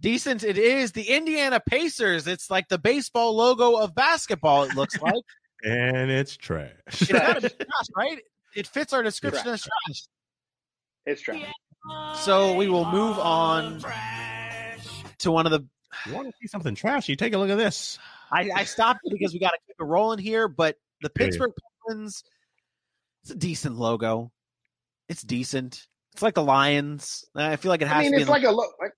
[0.00, 0.44] Decent.
[0.44, 2.26] It is the Indiana Pacers.
[2.26, 4.64] It's like the baseball logo of basketball.
[4.64, 5.14] It looks like.
[5.62, 6.70] And it's trash.
[6.86, 8.18] It's gotta be trash, right?
[8.56, 10.02] It fits our description as trash.
[11.04, 11.44] It's trash.
[12.14, 13.78] So we will move on
[15.20, 15.64] to one of the.
[16.06, 17.16] you want to see something trashy?
[17.16, 17.98] Take a look at this.
[18.32, 21.24] I, I stopped it because we got to keep it rolling here, but the Yeah.
[21.26, 21.52] Pittsburgh
[21.88, 22.22] Penguins.
[23.22, 24.30] It's a decent logo.
[25.08, 25.86] It's decent.
[26.12, 27.24] It's like the Lions.
[27.34, 28.22] I feel like it has I mean, to be.
[28.22, 28.72] it's in like a look.
[28.80, 28.92] Like,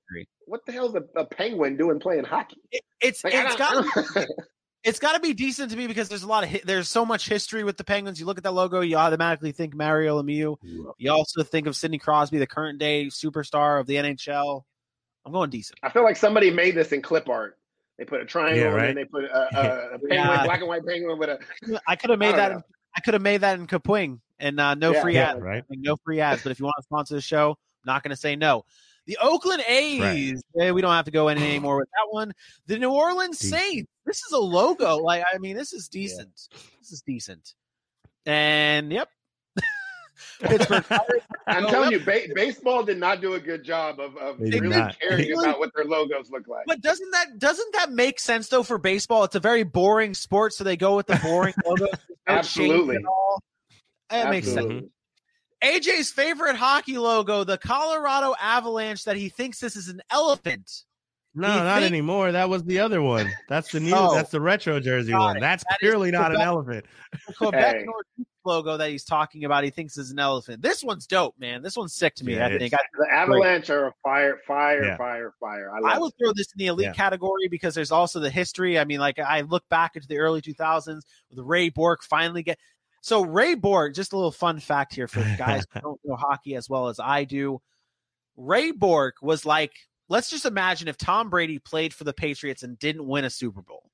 [0.47, 2.57] what the hell's a, a penguin doing playing hockey?
[2.71, 3.85] the, It, it's like, it's got
[4.85, 7.05] it's got to be decent to me because there's a lot of hi- there's so
[7.07, 8.19] much history with the Penguins.
[8.21, 10.57] You look at that logo, you automatically think Mario Lemieux.
[10.99, 14.63] You also think of Sidney Crosby, the current day superstar of the NHL.
[15.25, 15.79] I'm going decent.
[15.83, 17.59] I feel like somebody made this in clip art.
[17.99, 18.87] They put a triangle Yeah, and right.
[18.87, 20.45] then they put a, a, a penguin, Yeah.
[20.45, 21.39] black and white penguin with a.
[21.87, 22.49] I could have made that.
[22.49, 22.63] don't In,
[22.97, 25.31] I could have made that in Kapwing and uh, no Yeah, free yeah.
[25.33, 25.41] ads.
[25.41, 25.65] Right.
[25.71, 26.43] No free ads.
[26.43, 28.65] But if you want to sponsor the show, I'm not going to say no.
[29.07, 30.43] The Oakland A's.
[30.61, 32.33] eh, we don't have to go in anymore with that one.
[32.67, 33.61] The New Orleans Decent.
[33.61, 33.91] Saints.
[34.07, 34.97] This is a logo.
[34.99, 36.49] Like I mean, this is decent.
[36.81, 37.55] This is decent.
[38.27, 39.09] And yep.
[40.41, 41.27] Pittsburgh Pirates.
[41.47, 44.77] I'm telling you, ba- baseball did not do a good job of, of They really
[44.77, 44.99] not.
[45.01, 46.65] caring about what their logos look like.
[46.67, 49.25] But doesn't that doesn't that make sense though for baseball?
[49.25, 51.87] It's a very boring sport, so they go with the boring logo.
[51.87, 52.99] There's no Absolutely.
[54.11, 54.85] That makes sense.
[55.65, 60.69] AJ's favorite hockey logo, the Colorado Avalanche, that he thinks this is an elephant.
[61.35, 62.33] No, Do not think- anymore.
[62.33, 63.31] That was the other one.
[63.49, 63.93] That's the new.
[63.95, 64.15] Oh.
[64.15, 65.37] that's the retro jersey one.
[65.37, 65.41] it.
[65.41, 66.85] That's That is clearly not an elephant.
[67.39, 67.87] Quebec Hey.
[67.87, 70.63] Nordique logo that he's talking about, he thinks is an elephant.
[70.63, 71.63] This one's dope, man.
[71.63, 72.35] This one's sick to me.
[72.37, 72.75] Yeah, I think.
[72.75, 74.97] I, The Avalanche are a fire, fire, Yeah.
[74.97, 75.71] fire, fire.
[75.73, 76.93] I, I love would throw this in the elite Yeah.
[76.93, 78.79] category because there's also the history.
[78.79, 82.59] I mean, like I look back into the early 2000s with Ray Bourque finally get.
[83.01, 86.55] So Ray Bourque, just a little fun fact here for guys who don't know hockey
[86.57, 87.61] as well as I do.
[88.37, 89.73] Ray Bourque was like,
[90.09, 93.61] let's just imagine if Tom Brady played for the Patriots and didn't win a Super
[93.63, 93.91] Bowl,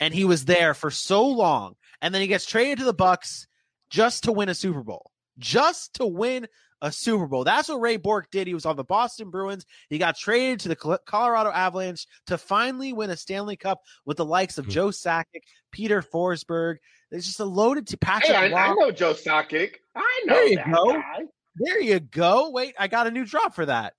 [0.00, 3.46] and he was there for so long, and then he gets traded to the Bucs
[3.90, 5.10] just to win a Super Bowl.
[5.38, 6.46] just to win
[6.82, 7.44] a Super Bowl.
[7.44, 8.46] That's what Ray Bourque did.
[8.46, 9.64] He was on the Boston Bruins.
[9.88, 14.24] He got traded to the Colorado Avalanche to finally win a Stanley Cup with the
[14.26, 14.70] likes of Hmm.
[14.72, 15.42] Joe Sakic,
[15.72, 16.76] Peter Forsberg.
[17.10, 18.36] It's just a loaded to Patrick.
[18.36, 19.76] Hey, I, I know Joe Sakic.
[19.94, 20.92] I know There you that go.
[20.92, 21.18] guy.
[21.56, 22.50] There you go.
[22.50, 23.94] Wait, I got a new drop for that.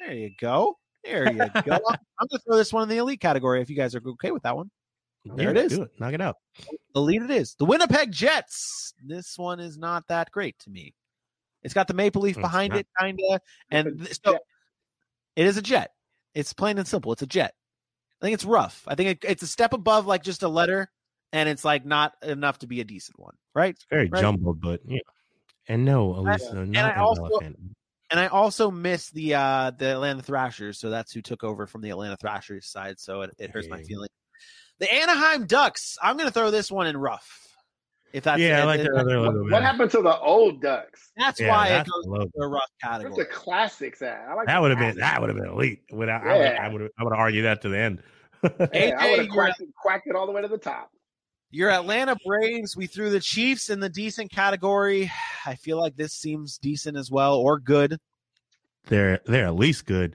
[0.00, 0.78] There you go.
[1.04, 1.44] There you go.
[1.66, 4.30] I'm going to throw this one in the elite category if you guys are okay
[4.30, 4.70] with that one.
[5.24, 5.72] There it Yeah, is.
[5.76, 5.90] Do it.
[5.98, 6.36] Knock it out.
[6.94, 7.54] Elite it is.
[7.58, 8.92] The Winnipeg Jets.
[9.04, 10.94] This one is not that great to me.
[11.62, 12.80] It's got the maple leaf behind not.
[12.80, 13.40] it, kind of.
[13.70, 14.40] And It's a th- so jet.
[15.36, 15.90] it is a jet.
[16.34, 17.12] It's plain and simple.
[17.12, 17.54] It's a jet.
[18.20, 18.82] I think it's rough.
[18.86, 20.90] I think it, it's a step above like just a letter,
[21.32, 23.76] and it's like not enough to be a decent one, right?
[23.90, 24.20] Very Right.
[24.20, 25.00] jumbled, but yeah.
[25.68, 27.58] And no, Elisa, not I an also- elephant.
[28.10, 31.80] And I also miss the uh the Atlanta Thrashers, so that's who took over from
[31.80, 33.00] the Atlanta Thrashers side.
[33.00, 33.84] So it, it hurts my Okay.
[34.78, 34.90] Feeling.
[34.90, 35.96] The Anaheim Ducks.
[36.02, 37.40] I'm going to throw this one in rough.
[38.12, 39.50] If that's yeah, I like if- that other What, logo.
[39.50, 41.10] what happened to the old Ducks?
[41.16, 42.70] That's Yeah, why that's it goes the to the rough
[43.02, 44.24] Where's the classics at?
[44.28, 45.00] I like That the would have been classics.
[45.00, 45.80] that would have been elite.
[45.92, 46.62] Without, I would Yeah.
[46.62, 48.02] I would I would argue that to the end.
[48.72, 50.90] Yeah, I would have quacked, it- quacked it all the way to the top.
[51.50, 52.76] your Atlanta Braves.
[52.76, 55.10] We threw the Chiefs in the decent category.
[55.46, 57.98] I feel like this seems decent as well, or good.
[58.86, 60.14] they're they're at least good.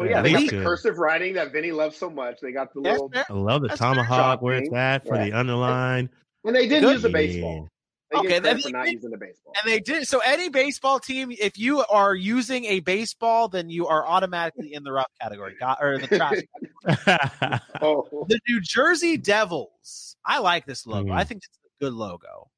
[0.00, 0.50] Well, Yeah, yeah, they got elite.
[0.52, 2.40] the cursive writing that Vinny loves so much.
[2.40, 3.26] They got the Yes, little, fair.
[3.28, 5.24] I love the That's tomahawk where it's at for Yeah.
[5.26, 6.08] the underline.
[6.46, 6.92] and they did Good.
[6.94, 7.68] use the baseball.
[8.10, 9.52] They Okay, get then for they not did- using the baseball.
[9.62, 10.20] And they did so.
[10.20, 14.90] Any baseball team, if you are using a baseball, then you are automatically in the
[14.90, 16.40] rough category, got, or the trash.
[17.82, 20.16] Oh, the New Jersey Devils.
[20.24, 21.10] I like this logo.
[21.10, 21.14] Mhm.
[21.16, 22.50] I think it's a good logo,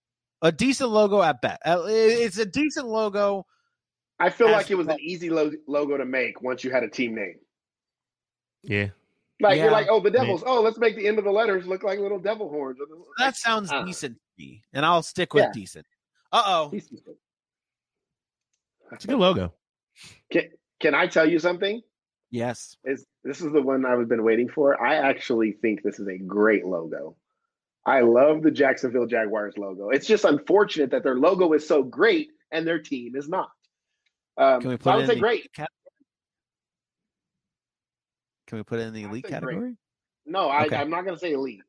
[0.42, 1.60] a decent logo at best.
[1.66, 3.44] Uh, It's a decent logo.
[4.18, 6.82] I feel As like it was an easy lo- logo to make once you had
[6.84, 7.36] a team name.
[8.62, 8.88] yeah.
[9.40, 9.64] Like Yeah.
[9.64, 10.44] you're like, oh, the Devils.
[10.46, 12.78] Oh, let's make the end of the letters look like little devil horns.
[13.18, 15.52] That sounds uh, decent to me, and I'll stick with Yeah.
[15.52, 15.86] decent.
[16.30, 16.70] Uh oh.
[18.92, 19.52] It's a good logo.
[20.30, 20.44] Can,
[20.80, 21.80] can I tell you something?
[22.30, 22.76] Yes.
[22.84, 24.80] Is this is the one I've been waiting for?
[24.80, 27.16] I actually think this is a great logo.
[27.84, 29.90] I love the Jacksonville Jaguars logo.
[29.90, 33.50] It's just unfortunate that their logo is so great and their team is not.
[34.36, 35.40] Um, Can we put I it would in say the great.
[35.40, 35.68] elite category?
[38.46, 39.40] Can we put it in the I'd elite say great.
[39.40, 39.76] category?
[40.26, 40.76] No, I, Okay.
[40.76, 41.60] I'm not going to say elite.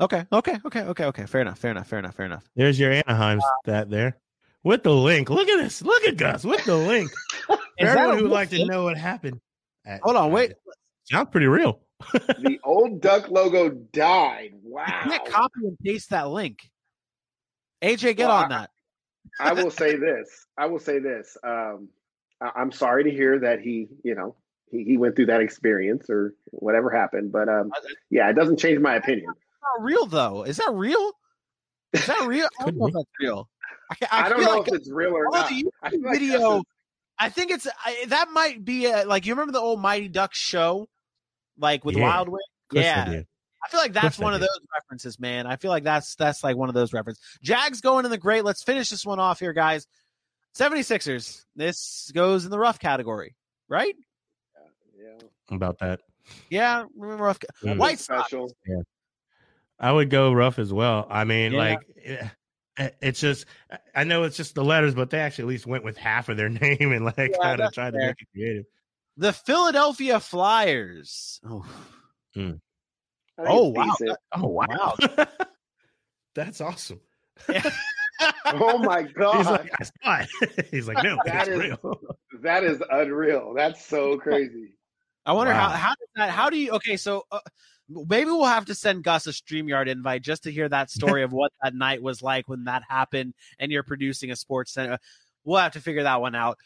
[0.00, 0.26] Okay.
[0.32, 0.58] Okay.
[0.64, 0.82] Okay.
[0.82, 1.04] Okay.
[1.04, 1.26] Okay.
[1.26, 1.58] Fair enough.
[1.58, 1.86] Fair enough.
[1.88, 2.14] Fair enough.
[2.14, 2.44] Fair enough.
[2.56, 4.18] There's your Anaheim stat there.
[4.62, 5.28] With the link.
[5.30, 5.82] Look at this.
[5.82, 7.10] Look at Gus with the link.
[7.46, 9.40] For Is that everyone who would like to know what happened.
[9.86, 10.32] at- Hold on.
[10.32, 10.54] Wait.
[11.04, 11.80] Sounds pretty real.
[12.12, 14.50] the old duck logo died.
[14.64, 14.84] You Wow.
[14.86, 16.58] can't copy and paste that link.
[17.82, 18.70] AJ, get Well, on I- that.
[19.40, 20.46] I will say this.
[20.56, 21.36] I will say this.
[21.44, 21.88] Um,
[22.40, 24.36] I, I'm sorry to hear that he, you know,
[24.70, 27.32] he, he went through that experience or whatever happened.
[27.32, 27.70] But um,
[28.10, 29.26] yeah, it doesn't change my opinion.
[29.26, 30.42] not real though.
[30.44, 31.12] Is that real?
[31.92, 32.48] Is that real?
[32.60, 33.48] I don't know if that's real.
[33.90, 35.48] I, I, I, don't know like if it's real or not.
[35.48, 36.38] the I feel like video.
[36.38, 36.62] that's a-
[37.16, 40.38] I think it's I, that might be a, like you remember the old Mighty Ducks
[40.38, 40.88] show,
[41.56, 42.02] like with Yeah.
[42.08, 42.40] Wild Wing.
[42.70, 43.24] Of course I Yeah, do.
[43.64, 45.46] I feel like that's one of those references, man.
[45.46, 47.22] I feel like that's that's like one of those references.
[47.42, 48.44] Jags going in the great.
[48.44, 49.86] Let's finish this one off here, guys.
[50.56, 51.44] 76ers.
[51.56, 53.34] This goes in the rough category,
[53.68, 53.94] right?
[54.96, 55.18] yeah.
[55.54, 56.00] About that.
[56.50, 57.40] Yeah, remember rough.
[57.40, 57.78] ca- Mm.
[57.78, 58.28] White Sox.
[58.28, 58.52] special.
[59.78, 61.06] I would go rough as well.
[61.10, 61.58] I mean, Yeah.
[61.58, 62.28] like eh,
[62.78, 63.46] eh, it's just
[63.94, 66.36] I know it's just the letters, but they actually at least went with half of
[66.36, 68.64] their name and like Yeah, kind of that's tried to make it creative.
[69.16, 71.40] The Philadelphia Flyers.
[71.48, 71.64] Oh,
[72.36, 72.60] I think
[73.38, 73.84] Oh, wow.
[73.98, 74.18] decent.
[74.32, 74.94] Oh Wow.
[76.34, 77.00] That's awesome.
[78.46, 79.36] Oh my god!
[79.36, 80.66] He's god, like, I saw it.
[80.70, 82.00] He's like, no, That it's real.
[82.42, 83.54] that is unreal.
[83.56, 84.76] That's so crazy.
[85.26, 85.74] I wonder how Wow.
[85.74, 87.40] how does that how do you okay so uh,
[87.88, 91.32] maybe we'll have to send Gus a Streamyard invite just to hear that story of
[91.32, 94.98] what that night was like when that happened and you're producing a sports center.
[95.44, 96.58] We'll have to figure that one out.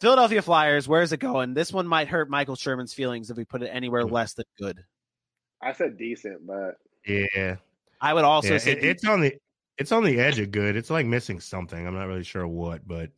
[0.00, 1.54] Philadelphia Flyers, where's it going?
[1.54, 4.12] This one might hurt Michael Sherman's feelings if we put it anywhere Hmm.
[4.12, 4.84] less than good.
[5.62, 6.76] I said decent, but
[7.06, 7.56] Yeah,
[8.00, 8.58] I would also yeah.
[8.58, 9.34] say it- it's on the
[9.78, 10.76] it's on the edge of good.
[10.76, 11.86] It's like missing something.
[11.86, 13.10] I'm not really sure what, but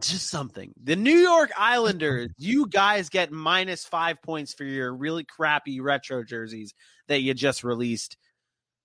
[0.00, 0.72] just something.
[0.84, 6.22] The New York Islanders, you guys get minus five points for your really crappy retro
[6.22, 6.72] jerseys
[7.08, 8.16] that you just released.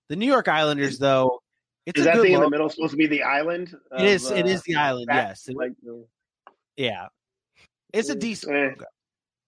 [0.08, 1.40] The New York Islanders, though,
[1.86, 3.74] it's is a that good thing in the middle supposed to be the island?
[3.98, 4.30] It is.
[4.30, 5.06] of, It uh, is the island.
[5.08, 5.48] that- Yes.
[5.54, 7.06] Like, uh, yeah.
[7.94, 8.54] It's a decent.
[8.54, 8.84] eh.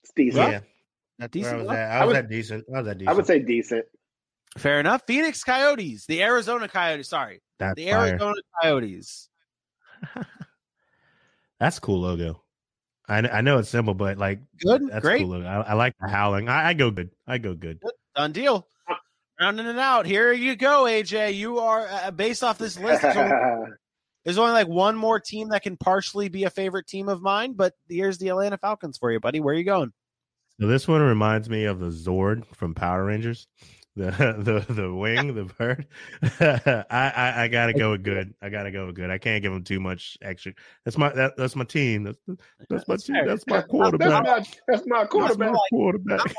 [0.04, 0.52] it's decent.
[0.52, 0.60] yeah,
[1.20, 1.58] A where I decent.
[1.58, 1.78] was logo.
[1.78, 2.64] at, I I was would- at decent.
[2.74, 3.10] I was at decent.
[3.10, 3.84] I would say decent.
[4.56, 5.02] Fair enough.
[5.06, 7.08] Phoenix Coyotes, the Arizona Coyotes.
[7.08, 8.06] Sorry, that's the fire.
[8.08, 9.28] Arizona Coyotes.
[11.60, 12.42] That's a cool logo.
[13.08, 15.22] I I know it's simple, but like Good, that's great.
[15.22, 15.44] cool.
[15.46, 16.48] I, I like the howling.
[16.48, 17.10] I, I go good.
[17.26, 17.80] I go good.
[18.14, 18.68] Done deal.
[19.40, 20.06] Rounding it out.
[20.06, 21.34] Here you go, AJ.
[21.34, 23.02] You are uh, based off this list.
[23.04, 23.70] it's only-
[24.24, 27.54] There's only like one more team that can partially be a favorite team of mine,
[27.54, 29.40] but here's the Atlanta Falcons for you, buddy.
[29.40, 29.92] Where are you going?
[30.60, 33.46] So this one reminds me of the Zord from Power Rangers.
[33.98, 35.88] The the the wing, the bird.
[36.22, 38.32] I, I I gotta go with good.
[38.40, 39.10] I gotta go with good.
[39.10, 40.52] I can't give them too much extra.
[40.84, 42.04] That's my that, that's my team.
[42.04, 42.20] That's
[42.70, 43.26] that's my That's team.
[43.26, 44.22] That's my That's quarterback.
[44.22, 45.50] my, that's my That's quarterback.
[45.50, 46.34] my quarterback.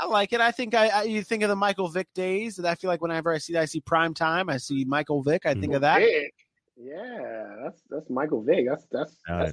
[0.00, 0.40] I like it.
[0.40, 2.56] I think I, I you think of the Michael Vick days.
[2.56, 4.48] And I feel like whenever I see that, I see prime time.
[4.48, 5.44] I see Michael Vick.
[5.44, 5.98] I think of that.
[5.98, 6.32] Vic.
[6.78, 8.64] Yeah, that's that's Michael Vick.
[8.66, 9.52] That's that's, All that's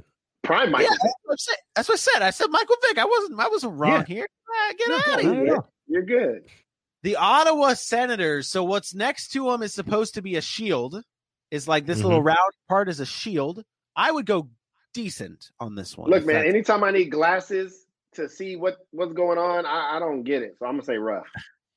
[0.50, 0.70] right.
[0.70, 0.98] prime Yeah, Michael.
[1.02, 1.56] that's what, I said.
[1.76, 2.22] that's what I said.
[2.22, 2.98] I said Michael Vick.
[2.98, 3.40] I wasn't.
[3.40, 4.06] I wasn't wrong Yeah.
[4.06, 4.28] here.
[4.50, 5.46] Ah, get Yeah, out of I here.
[5.48, 5.66] don't.
[5.88, 6.44] You're good.
[7.04, 8.50] The Ottawa Senators.
[8.50, 11.02] So what's next to them is supposed to be a shield.
[11.52, 12.04] Is like this Mhm.
[12.04, 13.64] little round part is a shield.
[13.96, 14.50] I would go
[14.94, 16.10] decent on this one.
[16.10, 16.46] Look, man.
[16.46, 20.58] Anytime I need glasses to see what what's going on, I, I don't get it.
[20.60, 21.28] So I'm gonna say rough.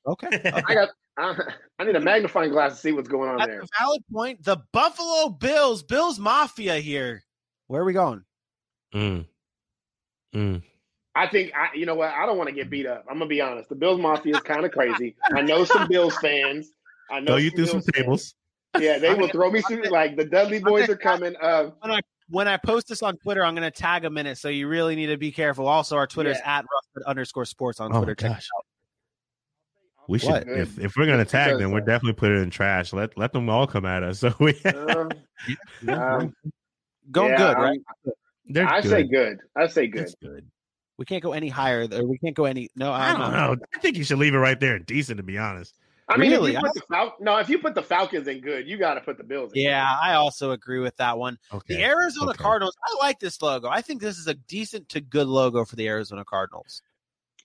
[0.05, 0.27] okay.
[0.67, 0.89] I got.
[1.15, 1.35] I,
[1.79, 3.61] I need a magnifying glass to see what's going on That's there.
[3.61, 4.43] a valid point.
[4.43, 7.23] The Buffalo Bills, Bills Mafia here.
[7.67, 8.23] Where are we going?
[8.93, 9.25] Mm.
[10.35, 10.61] Mm.
[11.15, 12.09] I think I, you know what?
[12.09, 13.05] I don't want to get beat up.
[13.09, 13.69] I'm gonna be honest.
[13.69, 15.15] The Bills Mafia is kind of crazy.
[15.33, 16.69] I know some Bills fans.
[17.11, 18.03] I know Throw you through some Bills fans.
[18.03, 18.35] tables.
[18.79, 19.83] Yeah, they will throw me through.
[19.83, 21.35] Like the Dudley Boyz are coming.
[21.39, 21.99] Uh, When I
[22.29, 24.37] when I post this on Twitter, I'm going to tag a minute.
[24.39, 25.67] So you really need to be careful.
[25.67, 28.15] Also, our Twitter is at Rough Cut underscore sports on Oh Twitter.
[28.27, 28.47] my gosh.
[30.07, 30.47] We should What?
[30.47, 32.91] if if we're gonna tag Because, them, we're uh, definitely put it in trash.
[32.93, 34.19] Let let them all come at us.
[34.19, 35.05] So we uh,
[35.87, 36.33] um,
[37.11, 37.79] Going yeah, good, I'm- right?
[38.45, 38.89] They're I good.
[38.89, 39.37] say good.
[39.55, 40.01] I say good.
[40.03, 40.45] It's good.
[40.97, 41.87] We can't go any higher.
[41.91, 42.69] Or we can't go any.
[42.75, 43.57] No, I I'm don't not.
[43.59, 43.65] know.
[43.75, 45.17] I think you should leave it right there and decent.
[45.17, 45.75] To be honest,
[46.07, 46.51] I mean, Really?
[46.55, 48.93] if you put the Fal- no, if you put the Falcons in good, you got
[48.95, 49.51] to put the Bills.
[49.55, 51.37] in Yeah, I also agree with that one.
[51.51, 51.75] okay.
[51.77, 52.43] The Arizona Okay.
[52.43, 52.75] Cardinals.
[52.83, 53.69] I like this logo.
[53.69, 56.81] I think this is a decent to good logo for the Arizona Cardinals.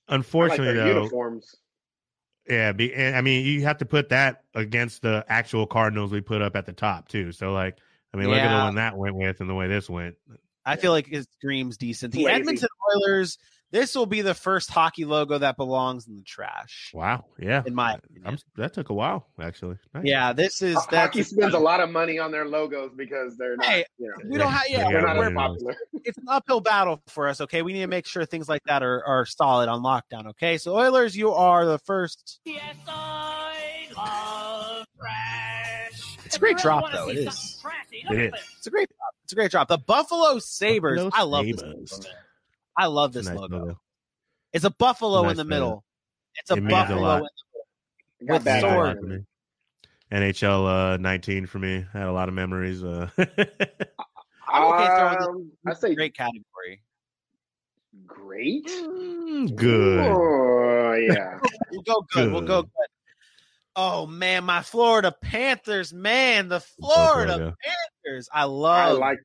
[0.06, 0.12] good.
[0.12, 1.54] I like Unfortunately, their though, uniforms.
[2.48, 2.72] yeah.
[2.72, 6.42] Be, and, I mean, you have to put that against the actual Cardinals we put
[6.42, 7.32] up at the top too.
[7.32, 7.78] So, like,
[8.12, 8.58] I mean, look at Yeah.
[8.58, 10.16] the one that went with and the way this went.
[10.68, 12.12] I feel like it dream's decent.
[12.14, 12.40] The Lazy.
[12.40, 13.38] Edmonton Oilers.
[13.70, 17.26] This will be the first hockey logo that belongs in the trash, Wow.
[17.38, 17.62] Yeah.
[17.66, 19.76] in my uh, I'm, that took a while, actually.
[19.92, 20.04] Nice.
[20.06, 23.36] Yeah, this is Ho- that's Hockey spends a lot of money on their logos because
[23.36, 23.66] they're not.
[23.66, 25.76] Hey, you know, we don't have yeah, Yeah, they're not we're, popular.
[26.02, 27.42] it's an uphill battle for us.
[27.42, 30.28] Okay, we need to make sure things like that are, are solid on lockdown.
[30.28, 32.40] Okay, so Oilers, you are the first.
[32.46, 36.16] Yes, I love trash.
[36.24, 37.08] It's a great drop, though.
[37.08, 37.58] see It something is.
[37.60, 38.32] Trashy, look It at is.
[38.32, 38.54] this.
[38.56, 39.14] It's a great drop.
[39.28, 39.68] It's a great drop.
[39.68, 41.02] The Buffalo Sabres.
[41.04, 41.60] Buffalo I love this.
[41.62, 42.08] Logo.
[42.78, 43.58] I love this a nice logo.
[43.58, 43.80] logo.
[44.54, 45.48] It's a buffalo Nice in the logo.
[45.54, 45.84] middle.
[46.36, 47.00] It's a It means a buffalo.
[47.02, 47.18] lot.
[47.18, 48.88] in the- Got With bad sword.
[48.88, 48.96] eyes.
[49.00, 49.24] for me.
[50.10, 51.84] NHL uh, 19 for me.
[51.92, 52.82] I had a lot of memories.
[52.82, 56.82] Uh, I'm okay throwing this- Um, I say Great category.
[58.06, 58.66] great.
[58.66, 60.06] mm, good.
[60.10, 61.38] Oh yeah.
[61.70, 62.32] We'll go good.
[62.32, 62.70] We'll go Good.
[63.78, 63.82] Good.
[63.82, 67.54] Oh man, my Florida Panthers, man, the Florida logo.
[68.04, 68.28] Panthers.
[68.32, 68.76] I love.
[68.78, 68.98] I love.
[68.98, 69.18] like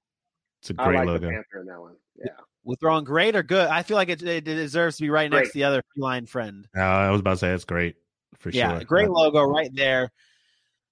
[0.62, 1.20] It's a great I like logo.
[1.28, 1.96] the Panther in that one.
[2.18, 2.32] Yeah.
[2.66, 3.68] We're throwing great or good.
[3.68, 5.52] I feel like it, it deserves to be right next Great.
[5.52, 6.66] to the other feline friend.
[6.78, 7.96] Uh, I was about to say it's great
[8.38, 8.86] for yeah, sure.
[8.86, 10.12] great Uh, logo right there.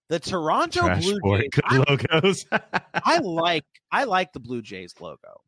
[0.09, 1.49] The Toronto Trash Blue Jays.
[1.53, 2.45] good I, logos.
[2.93, 5.41] I like I like the Blue Jays logo.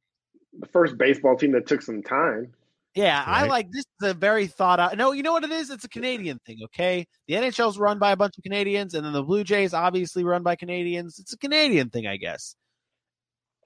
[0.57, 2.53] The first baseball team that took some time.
[2.95, 4.95] Yeah, I like this is a very thought out.
[4.98, 5.72] No, you know what it is?
[5.72, 7.07] It's a Canadian thing, okay?
[7.28, 10.44] The NHL's run by a bunch of Canadians, and then the Blue Jays obviously run
[10.44, 11.18] by Canadians.
[11.18, 12.56] It's a Canadian thing, I guess.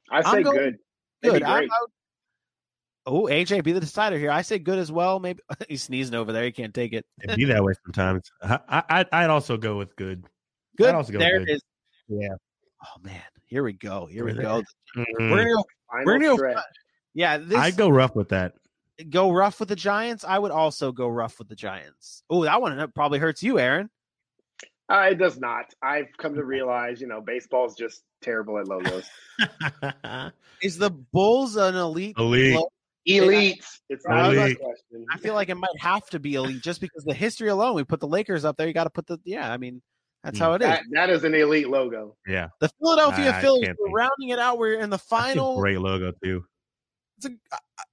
[0.09, 0.77] I say I'm going- good.
[1.23, 1.39] Good.
[1.39, 1.69] be I'm great.
[1.69, 1.91] out.
[3.05, 4.31] Oh, AJ, be the decider here.
[4.31, 5.19] I say good as well.
[5.19, 5.39] Maybe
[5.69, 6.43] he's sneezing over there.
[6.43, 7.05] He can't take it.
[7.23, 8.29] It'd be that way sometimes.
[8.41, 10.25] I, I, I'd- I'd also go with good.
[10.77, 10.93] Good.
[10.95, 11.49] also go there good.
[11.49, 11.61] it is.
[12.07, 12.35] Yeah.
[12.85, 14.05] Oh man, here we go.
[14.05, 14.61] Here we go.
[14.95, 15.63] Mm, We're gonna go.
[15.91, 16.61] Final We're gonna go.
[17.13, 18.53] Yeah, this I'd go rough with that.
[19.09, 20.23] Go rough with the Giants.
[20.23, 22.23] I would also go rough with the Giants.
[22.29, 23.89] Oh, that one probably hurts you, Aaron.
[24.89, 25.73] Uh, it does not.
[25.81, 29.09] I've come to realize, you know, baseball's just terrible at logos.
[30.61, 32.15] Is the Bulls an elite?
[32.17, 32.55] Elite.
[32.55, 32.69] lo-
[33.05, 33.65] Elite.
[33.89, 34.59] It's not a Elite.
[34.59, 35.05] question.
[35.13, 37.75] I feel like it might have to be elite just because the history alone.
[37.75, 38.67] We put the Lakers up there.
[38.67, 39.51] You got to put the yeah.
[39.51, 39.81] I mean,
[40.23, 40.43] that's Hmm.
[40.43, 40.67] how it is.
[40.67, 42.15] That, that is an elite logo.
[42.27, 42.47] yeah.
[42.59, 43.65] The Philadelphia I Phillies.
[43.67, 44.57] can't We're rounding it out.
[44.57, 45.59] We're in the That's a final.
[45.59, 46.43] great logo too.
[47.17, 47.83] It's a, uh, uh,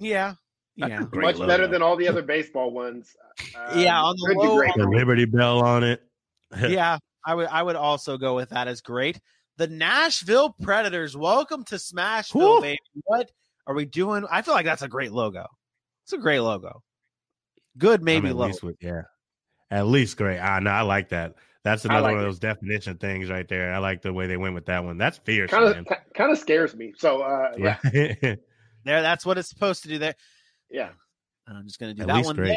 [0.00, 0.38] yeah, That's
[0.78, 1.46] yeah, Much logo.
[1.46, 3.14] better than all the other baseball ones.
[3.56, 4.72] Uh, Yeah, on the low- great.
[4.76, 6.02] The Liberty Bell on it.
[6.68, 6.98] yeah.
[7.26, 9.20] I would I would also go with that as great.
[9.58, 11.16] The Nashville Predators.
[11.16, 12.60] Welcome to Smashville, Whew.
[12.62, 12.78] baby.
[13.04, 13.30] What
[13.66, 14.24] are we doing?
[14.30, 15.44] I feel like that's a great logo.
[16.04, 16.82] It's a great logo.
[17.76, 19.02] Good, maybe I'm at least with yeah.
[19.70, 20.38] At least great.
[20.38, 21.34] Ah, no, I like that.
[21.64, 22.28] That's another like one of it.
[22.28, 23.74] those definition things right there.
[23.74, 24.96] I like the way they went with that one.
[24.96, 25.78] That's fierce, Kind man.
[25.90, 26.94] of kind of scares me.
[26.96, 28.34] So uh, yeah, Yeah.
[28.84, 29.98] There, that's what it's supposed to do.
[29.98, 30.14] There.
[30.70, 30.90] Yeah.
[31.46, 32.48] I'm just gonna do At that one great.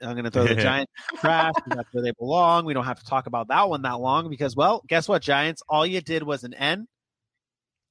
[0.00, 0.08] there.
[0.10, 1.54] I'm gonna throw the Giants in trash.
[1.66, 2.64] That's where they belong.
[2.64, 5.62] We don't have to talk about that one that long because, well, guess what, Giants?
[5.68, 6.86] All you did was an N.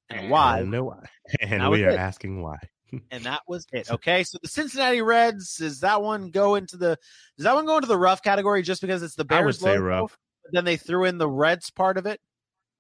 [0.10, 0.60] and why.
[0.60, 0.96] And, no,
[1.40, 1.98] and That we are it.
[2.00, 2.58] asking why.
[3.12, 3.90] and that was it.
[3.92, 6.98] Okay, so the Cincinnati Reds does that one go into the
[7.38, 9.42] does that one go into the rough category just because it's the Bears?
[9.42, 10.18] I would say logo, rough.
[10.44, 12.20] but Then they threw in the Reds part of it.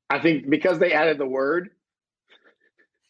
[0.09, 1.69] I think because they added the word,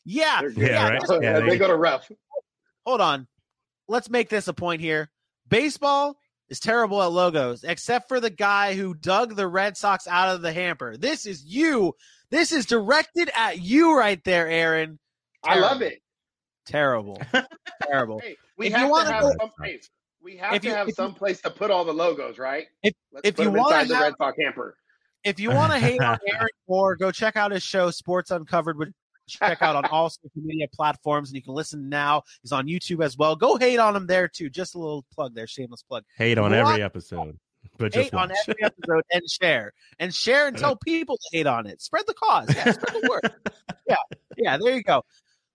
[0.05, 0.51] Yeah, they're.
[0.51, 1.01] Yeah, right.
[1.21, 2.09] Yeah, they, they- go to rough.
[2.85, 3.27] Hold on.
[3.87, 5.09] Let's make this a point here.
[5.47, 6.17] Baseball
[6.49, 10.41] is terrible at logos, except for the guy who dug the Red Sox out of
[10.41, 10.97] the hamper.
[10.97, 11.93] This is you.
[12.31, 14.99] This is directed at you right there, Aaron.
[15.43, 15.99] I love it.
[16.65, 17.21] Terrible.
[17.83, 18.19] Terrible.
[18.19, 19.79] Hey, we If you have wanna have go- some hey,
[20.21, 22.39] we have If to you- have if you- some place to put all the logos,
[22.39, 22.65] right?
[22.81, 24.77] If- Let's if put you them wanna inside the have- Red Sox hamper.
[25.23, 28.77] If you want to hate on Aaron Meaux, go check out his show, Sports Uncovered,
[28.77, 28.89] which
[29.27, 32.23] check out on all social media platforms, and you can listen now.
[32.41, 33.35] He's on YouTube as well.
[33.35, 34.49] Go hate on him there too.
[34.49, 36.03] Just a little plug there, shameless plug.
[36.17, 36.53] Hate on What?
[36.53, 37.37] every episode,
[37.77, 41.47] but just hate on every episode and share and share and tell people to hate
[41.47, 41.81] on it.
[41.81, 42.53] Spread the cause.
[42.55, 43.33] Yeah, spread the word.
[43.87, 43.95] Yeah,
[44.35, 44.57] yeah.
[44.57, 45.03] There you go.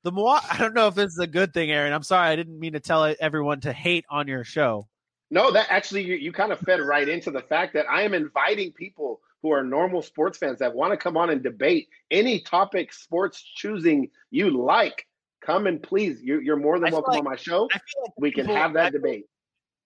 [0.05, 0.47] The Milwaukee.
[0.53, 1.93] I don't know if this is a good thing, Aaron.
[1.93, 4.87] I'm sorry, I didn't mean to tell everyone to hate on your show.
[5.33, 8.15] No, that actually you, you kind of fed right into the fact that I am
[8.15, 12.41] inviting people who are normal sports fans that want to come on and debate any
[12.41, 15.07] topic sports choosing you like.
[15.45, 17.67] Come and please, you, you're more than welcome like- on my show.
[17.73, 19.25] I feel like We can people- have I that feel- debate.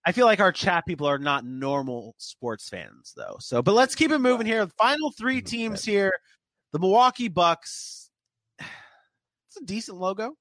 [0.06, 3.36] I feel like our chat people are not normal sports fans though.
[3.40, 4.66] So, but let's keep it moving here.
[4.76, 5.46] Final three Mhm.
[5.46, 6.12] teams here.
[6.72, 8.10] The Milwaukee Bucks.
[9.48, 10.36] It's a decent logo.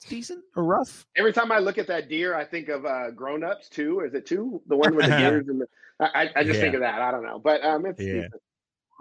[0.00, 1.04] It's decent or rough.
[1.14, 4.00] Every time I look at that deer, I think of uh, Grown Ups too.
[4.00, 4.62] Is it two?
[4.66, 5.66] The one with the deers and the,
[6.00, 7.02] I, I- I just think of that.
[7.02, 8.12] I don't know, but um, it's Yeah.
[8.14, 8.34] decent.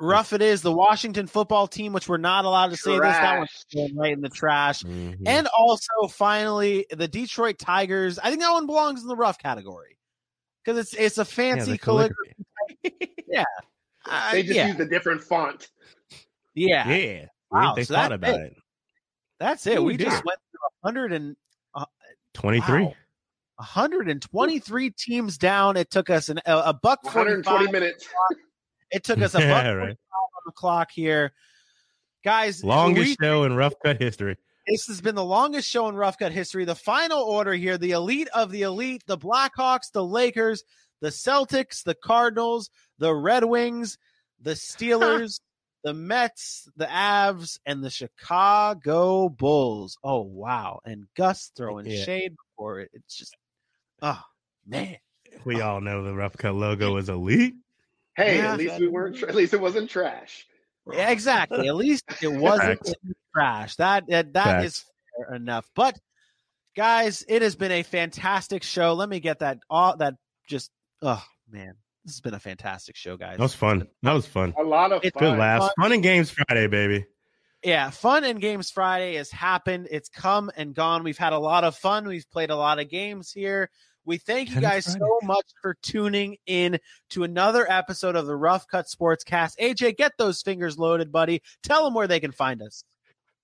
[0.01, 0.61] Rough it is.
[0.61, 3.89] The Washington football team, which we're not allowed to say this, that one's Trash.
[3.95, 4.81] right in the trash.
[4.83, 5.17] Mhm.
[5.25, 8.17] And also, finally, the Detroit Tigers.
[8.19, 9.97] I think that one belongs in the rough category
[10.63, 12.35] because it's it's a fancy the calligraphy.
[12.83, 13.45] calligraphy.
[14.05, 15.69] Uh, They just yeah, used a different font.
[16.55, 18.53] yeah, Yeah, Wow, they so thought about it.
[18.53, 18.57] it.
[19.39, 19.77] That's it.
[19.79, 21.35] Ooh, we we just went through 100 uh, and
[22.33, 22.83] Twenty-three.
[22.85, 22.93] Wow.
[23.57, 25.75] 123 teams down.
[25.75, 28.07] It took us an, a, a buck 120 minutes.
[28.91, 29.89] It took us a buck Yeah, 45 right.
[29.89, 31.33] on the clock here,
[32.23, 32.63] guys.
[32.63, 34.37] Longest we- show in rough cut history.
[34.67, 36.63] This has been the longest show in Rough Cut history.
[36.63, 40.63] The final order here: the elite of the elite, the Blackhawks, the Lakers,
[41.01, 43.97] the Celtics, the Cardinals, the Red Wings,
[44.39, 45.39] the Steelers,
[45.83, 49.97] the Mets, the Avs, and the Chicago Bulls.
[50.03, 50.79] Oh wow!
[50.85, 52.03] And Gus throwing Yeah.
[52.03, 52.89] shade for it.
[52.93, 53.35] It's just,
[54.01, 54.21] oh
[54.67, 54.97] man.
[55.45, 55.67] We oh.
[55.67, 57.55] all know the rough cut logo is elite.
[58.15, 58.53] Hey, Yeah.
[58.53, 59.21] at least we weren't.
[59.23, 60.45] At least it wasn't trash.
[60.91, 61.67] Yeah, exactly.
[61.67, 62.93] At least it wasn't Facts.
[63.33, 63.75] trash.
[63.77, 64.91] That that, that is Facts.
[65.27, 65.69] fair enough.
[65.75, 65.97] But
[66.75, 68.93] guys, it has been a fantastic show.
[68.93, 70.15] Let me get that all that
[70.47, 71.75] just oh man.
[72.09, 73.37] This has been a fantastic show, guys.
[73.37, 73.87] That was fun.
[74.01, 74.55] That was fun.
[74.57, 75.33] A lot of It's fun.
[75.33, 75.65] Good laughs.
[75.65, 75.73] fun.
[75.85, 77.05] Fun and games Friday, baby.
[77.63, 79.89] Yeah, Fun and Games Friday has happened.
[79.91, 81.03] It's come and gone.
[81.03, 82.07] We've had a lot of fun.
[82.07, 83.69] We've played a lot of games here.
[84.05, 86.79] We thank you guys so much for tuning in
[87.11, 89.59] to another episode of the Rough Cut Sportscast.
[89.61, 91.43] AJ, get those fingers loaded, buddy.
[91.61, 92.83] Tell them where they can find us.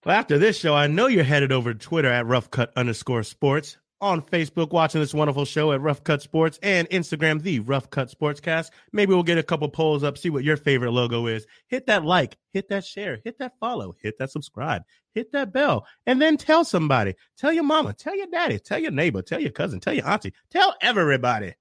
[0.03, 3.21] Well, after this show, I know you're headed over to Twitter at Rough Cut underscore
[3.21, 7.89] sports, on Facebook watching this wonderful show at Rough Cut Sports, and Instagram, the Rough
[7.89, 8.71] Cut Sportscast.
[8.91, 11.45] Maybe we'll get a couple polls up, see what your favorite logo is.
[11.67, 15.87] Hit that like, hit that share, hit that follow, hit that subscribe, hit that bell,
[16.05, 17.15] and then tell somebody.
[17.37, 20.33] Tell your mama, tell your daddy, tell your neighbor, tell your cousin, tell your auntie,
[20.49, 21.53] tell everybody.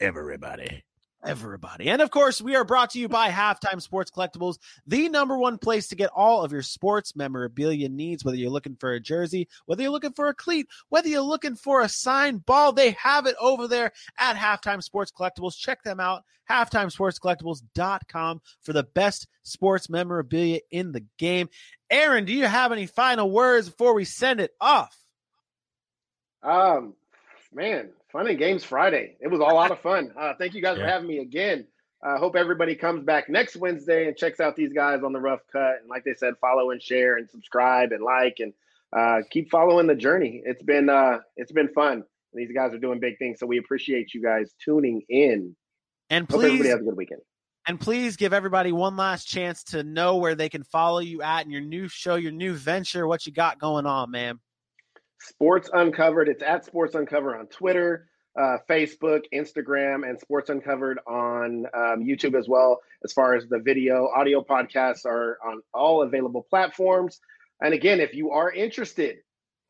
[0.00, 0.84] Everybody.
[1.24, 1.88] Everybody.
[1.88, 5.58] And of course, we are brought to you by Halftime Sports Collectibles, the number one
[5.58, 9.48] place to get all of your sports memorabilia needs, whether you're looking for a jersey,
[9.66, 13.26] whether you're looking for a cleat, whether you're looking for a signed ball, they have
[13.26, 15.56] it over there at Halftime Sports Collectibles.
[15.56, 21.48] Check them out, halftimesportscollectibles.com for the best sports memorabilia in the game.
[21.90, 24.96] Aaron, do you have any final words before we send it off?
[26.42, 26.94] Um,
[27.54, 29.16] man, fun and games Friday.
[29.20, 30.12] It was a lot of fun.
[30.18, 31.66] Uh, thank you guys for having me again.
[32.02, 35.40] I hope everybody comes back next Wednesday and checks out these guys on the rough
[35.50, 35.76] cut.
[35.80, 38.52] And like they said, follow and share and subscribe and like and
[38.94, 40.42] uh, keep following the journey.
[40.44, 42.04] It's been uh, it's been fun.
[42.34, 45.56] These guys are doing big things, so we appreciate you guys tuning in.
[46.10, 47.20] And Hope everybody please has a good weekend.
[47.66, 51.46] And please give everybody one last chance to know where they can follow you at
[51.46, 54.38] in your new show, your new venture, what you got going on, man.
[55.20, 56.28] Sports Uncovered.
[56.28, 58.08] It's at Sports Uncovered on Twitter,
[58.38, 62.80] uh, Facebook, Instagram, and Sports Uncovered on um, YouTube as well.
[63.04, 67.20] As far as the video, audio podcasts are on all available platforms.
[67.62, 69.16] And again, if you are interested,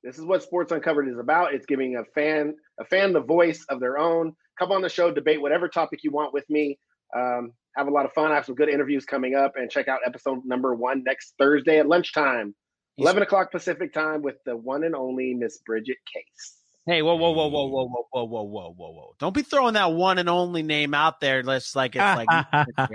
[0.03, 1.55] this is what Sports Uncovered is about.
[1.55, 4.35] It's giving a fan a fan the voice of their own.
[4.59, 6.79] Come on the show, debate whatever topic you want with me.
[7.17, 8.31] Um, have a lot of fun.
[8.31, 11.79] I have some good interviews coming up, and check out episode number one next Thursday
[11.79, 12.55] at lunchtime.
[12.97, 16.59] He's- 11 o'clock Pacific time with the one and only Miss Bridget Case.
[16.87, 19.15] Hey, whoa, whoa, whoa, whoa, whoa, whoa, whoa, whoa, whoa, whoa, whoa!
[19.19, 21.43] Don't be throwing that one and only name out there.
[21.43, 22.29] Let's like it's like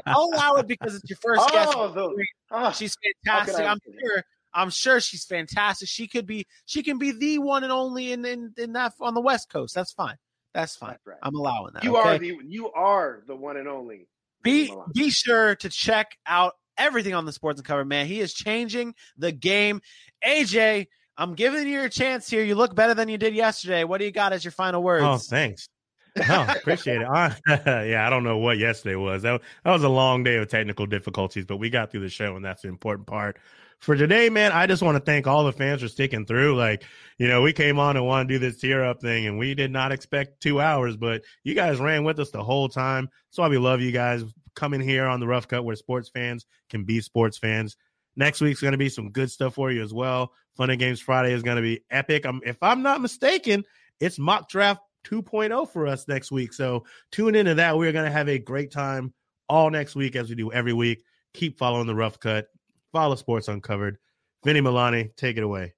[0.06, 1.74] I'll allow it because it's your first guest.
[1.76, 2.96] Oh, the, oh, She's
[3.26, 3.66] fantastic.
[3.66, 4.24] I I'm sure.
[4.54, 5.88] I'm sure she's fantastic.
[5.90, 6.46] She could be.
[6.66, 9.74] She can be the one and only in in, in that on the West Coast.
[9.74, 10.18] That's fine.
[10.54, 10.92] That's fine.
[10.92, 11.18] That's right.
[11.24, 11.84] I'm allowing that.
[11.84, 12.10] you okay?
[12.10, 14.08] are the you are the one and only.
[14.44, 18.96] be be sure to check out everything on the Sports Uncovered man he is changing
[19.18, 19.82] the game
[20.26, 20.88] aj
[21.18, 24.06] i'm giving you a chance here you look better than you did yesterday what do
[24.06, 25.70] you got as your final words Oh, thanks.
[26.28, 27.08] Oh, appreciate it.
[27.08, 27.32] Uh,
[27.66, 29.22] yeah, I don't know what yesterday was.
[29.22, 32.36] That, that was a long day of technical difficulties, but we got through the show,
[32.36, 33.38] and that's the important part.
[33.80, 36.58] For today, man, I just want to thank all the fans for sticking through.
[36.58, 36.84] Like,
[37.18, 39.56] you know, we came on and want to do this tier up thing, and we
[39.56, 43.10] did not expect two hours, but you guys ran with us the whole time.
[43.30, 44.24] That's why we love you guys
[44.60, 47.78] coming here on the Rough Cut where sports fans can be sports fans.
[48.18, 50.34] Next week's going to be some good stuff for you as well.
[50.58, 52.26] Fun and Games Friday is going to be epic.
[52.26, 53.64] i if I'm not mistaken,
[54.02, 56.52] it's mock draft 2.0 for us next week.
[56.52, 57.78] So tune into that.
[57.78, 59.14] We're going to have a great time
[59.48, 61.04] all next week as we do every week.
[61.34, 62.48] Keep following the rough cut.
[62.92, 63.98] Follow Sports Uncovered.
[64.44, 65.74] Vinny Milani, take it away.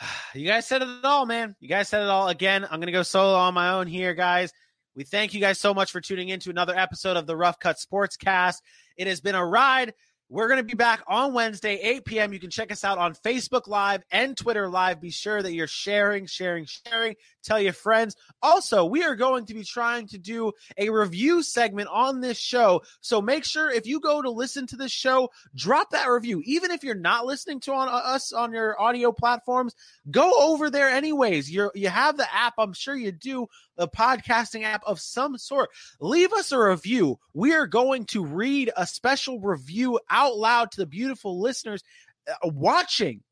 [0.34, 3.02] you guys said it all man you guys said it all again i'm gonna go
[3.02, 4.52] solo on my own here guys
[4.96, 7.60] we thank you guys so much for tuning in to another episode of the rough
[7.60, 8.62] cut sports cast
[8.96, 9.92] it has been a ride
[10.28, 12.32] we're going to be back on Wednesday, 8 p.m.
[12.32, 15.00] You can check us out on Facebook Live and Twitter Live.
[15.00, 17.14] Be sure that you're sharing, sharing, sharing.
[17.44, 18.16] Tell your friends.
[18.42, 22.82] Also, we are going to be trying to do a review segment on this show.
[23.00, 26.42] So make sure if you go to listen to this show, drop that review.
[26.44, 29.76] Even if you're not listening to on, uh, us on your audio platforms,
[30.10, 31.48] go over there anyways.
[31.48, 32.54] You're, you have the app.
[32.58, 33.46] I'm sure you do
[33.78, 35.70] a podcasting app of some sort.
[36.00, 37.18] Leave us a review.
[37.34, 41.82] We are going to read a special review out loud to the beautiful listeners
[42.28, 43.22] uh, watching.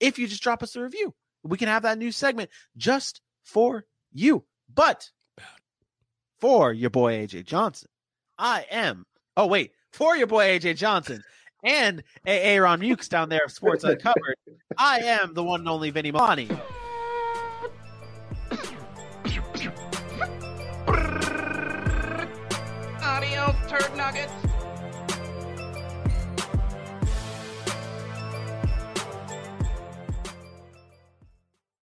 [0.00, 3.84] If you just drop us a review, we can have that new segment just for
[4.12, 4.44] you.
[4.72, 5.10] But
[6.38, 7.88] for your boy AJ Johnson,
[8.38, 9.06] I am.
[9.36, 11.22] Oh wait, for your boy AJ Johnson
[11.64, 14.36] and Aaron Mukes down there of Sports Uncovered,
[14.76, 16.75] I am the one and only Vinny Milani.
[23.68, 24.45] Turd nuggets.